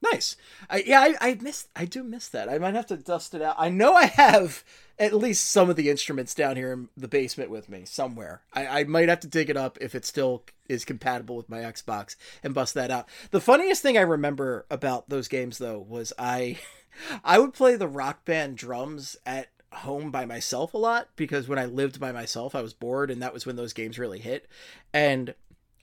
[0.00, 0.36] Nice.
[0.70, 1.68] I, yeah, I, I miss.
[1.74, 2.48] I do miss that.
[2.48, 3.56] I might have to dust it out.
[3.58, 4.62] I know I have
[4.98, 8.42] at least some of the instruments down here in the basement with me somewhere.
[8.52, 11.58] I, I might have to dig it up if it still is compatible with my
[11.58, 13.08] Xbox and bust that out.
[13.30, 16.58] The funniest thing I remember about those games though was I,
[17.24, 21.58] I would play the rock band drums at home by myself a lot because when
[21.58, 24.46] I lived by myself I was bored and that was when those games really hit
[24.94, 25.34] and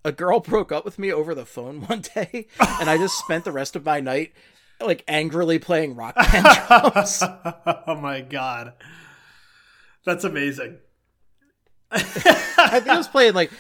[0.06, 2.48] a girl broke up with me over the phone one day
[2.80, 4.32] and I just spent the rest of my night
[4.80, 7.22] like angrily playing rock band drums.
[7.24, 8.74] oh my god,
[10.06, 10.78] that's amazing.
[11.92, 13.52] I think I was playing like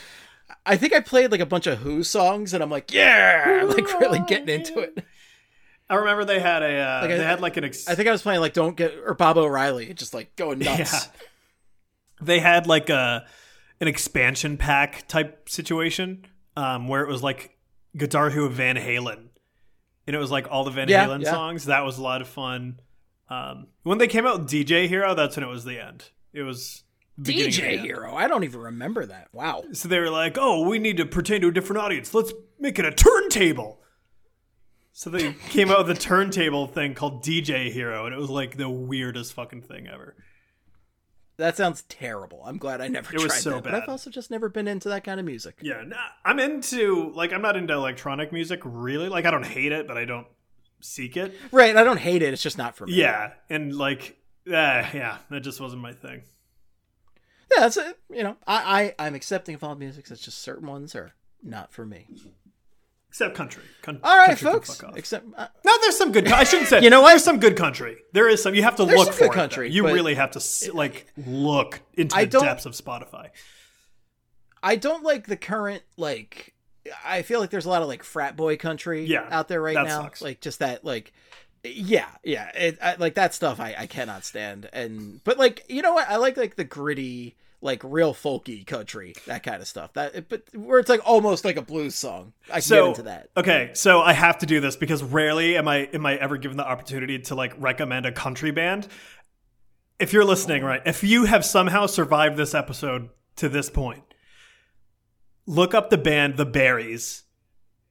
[0.65, 3.69] I think I played like a bunch of Who songs and I'm like, yeah, I'm
[3.69, 5.03] like really getting into it.
[5.89, 8.07] I remember they had a uh, Like I- they had like an ex- I think
[8.07, 10.91] I was playing like Don't Get or Baba O'Riley, just like going nuts.
[11.05, 11.11] Yeah.
[12.21, 13.25] they had like a
[13.79, 16.25] an expansion pack type situation
[16.55, 17.57] um, where it was like
[17.97, 19.27] Guitar Hero Van Halen,
[20.07, 21.31] and it was like all the Van Yeah, Halen yeah.
[21.31, 21.65] songs.
[21.65, 22.79] That was a lot of fun.
[23.29, 26.09] Um, when they came out with DJ Hero, that's when it was the end.
[26.33, 26.83] It was
[27.19, 27.79] DJ.
[27.81, 28.13] Hero.
[28.13, 29.29] I don't even remember that.
[29.33, 29.63] Wow.
[29.73, 32.13] So they were like, "Oh, we need to pertain to a different audience.
[32.13, 33.81] Let's make it a turntable."
[34.91, 38.57] So they came out with a turntable thing called DJ Hero, and it was like
[38.57, 40.15] the weirdest fucking thing ever.
[41.37, 42.41] That sounds terrible.
[42.45, 43.63] I'm glad I never It was so that.
[43.63, 43.83] But bad.
[43.83, 45.57] I've also just never been into that kind of music.
[45.61, 49.09] Yeah, nah, I'm into like I'm not into electronic music really.
[49.09, 50.27] Like I don't hate it, but I don't
[50.79, 51.35] seek it.
[51.51, 51.75] Right.
[51.75, 52.33] I don't hate it.
[52.33, 52.93] It's just not for me.
[52.93, 54.17] Yeah, and like
[54.47, 56.21] uh, yeah, that just wasn't my thing.
[57.51, 57.97] Yeah, that's it.
[58.09, 60.09] You know, I, I, I'm accepting of all music.
[60.09, 61.13] It's just certain ones are
[61.43, 62.07] not for me.
[63.15, 63.63] Except country.
[63.81, 64.81] Con- All right, country folks.
[64.93, 66.27] Except, uh, No, there's some good.
[66.27, 66.81] I shouldn't say.
[66.83, 67.11] You know what?
[67.11, 67.95] There's some good country.
[68.11, 68.53] There is some.
[68.53, 69.33] You have to There's look for good it, though.
[69.35, 70.41] country, You really have to
[70.73, 73.29] like look into I the depths of Spotify.
[74.61, 76.55] I don't like the current like.
[77.05, 79.75] I feel like there's a lot of like frat boy country Yeah, out there right
[79.75, 80.01] now.
[80.01, 80.21] sucks.
[80.21, 81.13] Like just that like.
[81.63, 85.81] Yeah, yeah, it, I, like that stuff I, I cannot stand, and but like you
[85.81, 89.91] know what I like like the gritty like real folky country that kind of stuff
[89.93, 93.03] that but where it's like almost like a blues song I can So get into
[93.03, 96.37] that okay, so I have to do this because rarely am I am I ever
[96.37, 98.87] given the opportunity to like recommend a country band.
[99.97, 104.03] If you're listening, right, if you have somehow survived this episode to this point,
[105.45, 107.23] look up the band The Berries.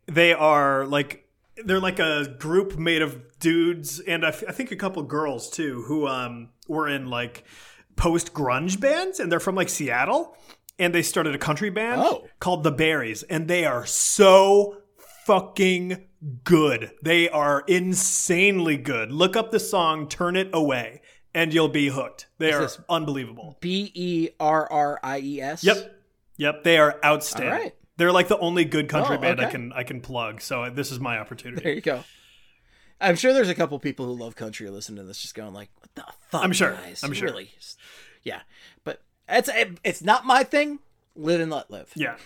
[0.06, 1.28] They are like
[1.64, 5.50] they're like a group made of dudes and I, f- I think a couple girls
[5.50, 7.44] too who um were in like
[7.96, 10.36] post grunge bands and they're from like Seattle
[10.78, 12.26] and they started a country band Oh.
[12.40, 14.78] called The Berries and they are so
[15.26, 16.04] fucking
[16.44, 16.90] good.
[17.02, 19.12] They are insanely good.
[19.12, 21.00] Look up the song Turn It Away
[21.34, 22.26] and you'll be hooked.
[22.38, 23.56] They Is are unbelievable.
[23.60, 25.90] B E R R I E S Yep.
[26.36, 27.52] Yep, they are outstanding.
[27.52, 27.74] All right.
[27.96, 30.40] They're like the only good country Oh, band I can I can plug.
[30.40, 31.62] So this is my opportunity.
[31.62, 32.02] There you go.
[33.00, 35.70] I'm sure there's a couple people who love country listening to this, just going like,
[35.80, 36.72] "What the fuck?" I'm sure.
[36.72, 37.02] Guys?
[37.02, 37.28] I'm sure.
[37.28, 37.50] Really?
[38.22, 38.40] Yeah,
[38.84, 39.50] but it's
[39.82, 40.78] it's not my thing.
[41.16, 41.90] Live and let live.
[41.94, 42.16] Yeah.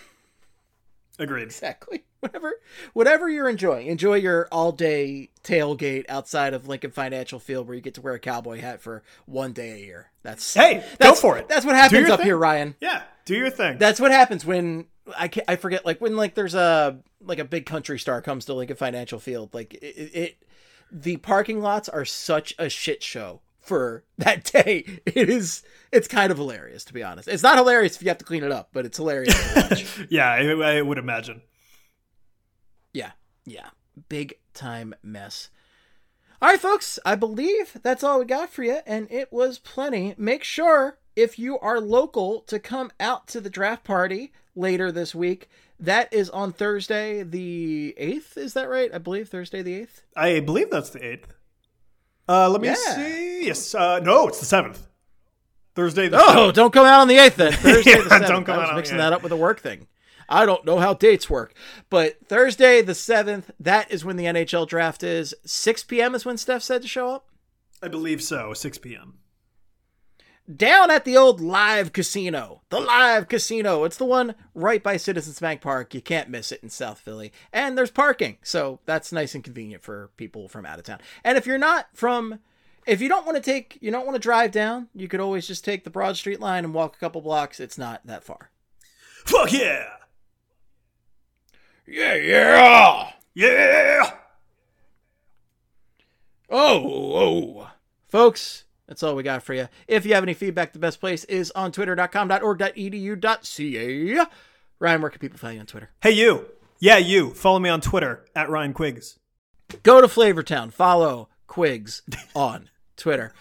[1.19, 1.43] Agreed.
[1.43, 2.03] Exactly.
[2.21, 2.55] Whatever,
[2.91, 7.81] whatever you're enjoying, enjoy your all day tailgate outside of Lincoln Financial Field, where you
[7.81, 10.11] get to wear a cowboy hat for one day a year.
[10.21, 11.47] That's Hey, go for it.
[11.47, 12.25] That's what happens up thing.
[12.25, 12.75] here, Ryan.
[12.81, 13.77] Yeah, do your thing.
[13.77, 14.87] That's what happens when
[15.17, 18.45] I can I forget like when like there's a like a big country star comes
[18.45, 20.43] to Lincoln Financial Field like it, it, it
[20.91, 25.01] the parking lots are such a shit show for that day.
[25.05, 27.27] It is it's kind of hilarious to be honest.
[27.27, 30.77] It's not hilarious if you have to clean it up, but it's hilarious yeah, I,
[30.77, 31.41] I would imagine.
[32.93, 33.11] yeah.
[33.45, 33.69] Yeah.
[34.07, 35.49] Big time mess.
[36.41, 40.15] All right, folks, I believe that's all we got for you, and it was plenty.
[40.17, 45.15] Make sure, if you are local, to come out to the draft party later this
[45.15, 45.49] week.
[45.79, 48.37] That is on Thursday, the 8th.
[48.37, 48.93] Is that right?
[48.93, 50.01] I believe Thursday, the 8th.
[50.15, 51.33] I believe that's the eighth.
[52.27, 52.75] Uh, let me Yeah.
[52.75, 53.45] see.
[53.47, 53.73] Yes.
[53.73, 54.87] Uh, no, it's the seventh.
[55.75, 56.09] Thursday.
[56.09, 57.53] The Oh, don't come out on the 8th then.
[57.53, 58.27] Thursday, the 7th.
[58.27, 59.87] don't come I was out mixing that up with a work thing.
[60.27, 61.53] I don't know how dates work.
[61.89, 65.33] But Thursday, the 7th, that is when the NHL draft is.
[65.45, 66.13] 6 p.m.
[66.13, 67.29] is when Steph said to show up.
[67.81, 68.53] I believe so.
[68.53, 69.19] Six p.m.
[70.53, 72.61] down at the old live casino.
[72.69, 73.83] The live casino.
[73.83, 75.93] It's the one right by Citizens Bank Park.
[75.93, 77.31] You can't miss it in South Philly.
[77.53, 78.37] And there's parking.
[78.41, 80.99] So that's nice and convenient for people from out of town.
[81.23, 82.39] And if you're not from
[82.85, 85.47] if you don't want to take you don't want to drive down, you could always
[85.47, 87.59] just take the Broad Street line and walk a couple blocks.
[87.59, 88.49] It's not that far.
[89.25, 89.85] Fuck yeah!
[91.85, 93.11] Yeah, yeah.
[93.33, 94.11] Yeah!
[96.49, 97.69] Oh, oh.
[98.07, 99.67] Folks, that's all we got for you.
[99.87, 104.25] If you have any feedback, the best place is on twitter.com.org.edu.ca.
[104.79, 105.91] Ryan, where can people find you on Twitter?
[106.01, 106.47] Hey, you.
[106.79, 107.35] Yeah, you.
[107.35, 109.19] Follow me on Twitter at Ryan Quiggs.
[109.83, 110.73] Go to Flavortown.
[110.73, 112.01] Follow Quigs
[112.35, 113.31] on Twitter.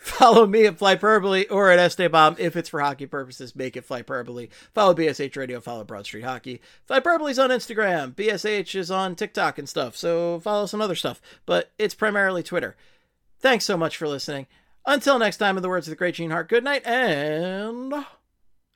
[0.00, 3.54] Follow me at Flyperbole or at Estebomb if it's for hockey purposes.
[3.54, 4.50] Make it Flyperbole.
[4.74, 5.60] Follow BSH Radio.
[5.60, 6.60] Follow Broad Street Hockey.
[6.88, 8.16] Flyperbole's on Instagram.
[8.16, 9.96] BSH is on TikTok and stuff.
[9.96, 11.22] So follow some other stuff.
[11.46, 12.74] But it's primarily Twitter.
[13.38, 14.48] Thanks so much for listening.
[14.86, 17.92] Until next time, in the words of the great Gene Hart, good night and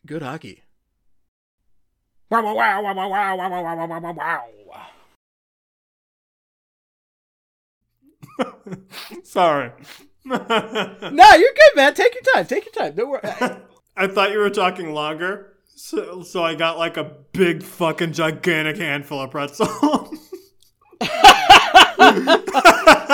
[0.07, 0.63] good hockey.
[2.31, 4.87] Wow, wow, wow, wow, wow, wow, wow, wow, wow, wow, wow.
[9.23, 9.71] Sorry.
[10.25, 11.95] No, you're good, man.
[11.95, 12.47] Take your time.
[12.47, 12.95] Take your time.
[12.95, 13.23] Don't worry.
[13.97, 18.79] I thought you were talking longer, so so I got like a big fucking gigantic
[18.79, 20.11] handful of pretzel.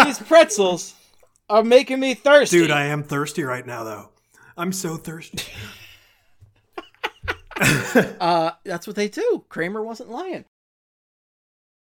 [0.05, 0.95] These pretzels
[1.51, 2.59] are making me thirsty.
[2.59, 4.09] Dude, I am thirsty right now though.
[4.57, 5.43] I'm so thirsty.
[8.21, 9.45] uh, that's what they do.
[9.49, 10.45] Kramer wasn't lying.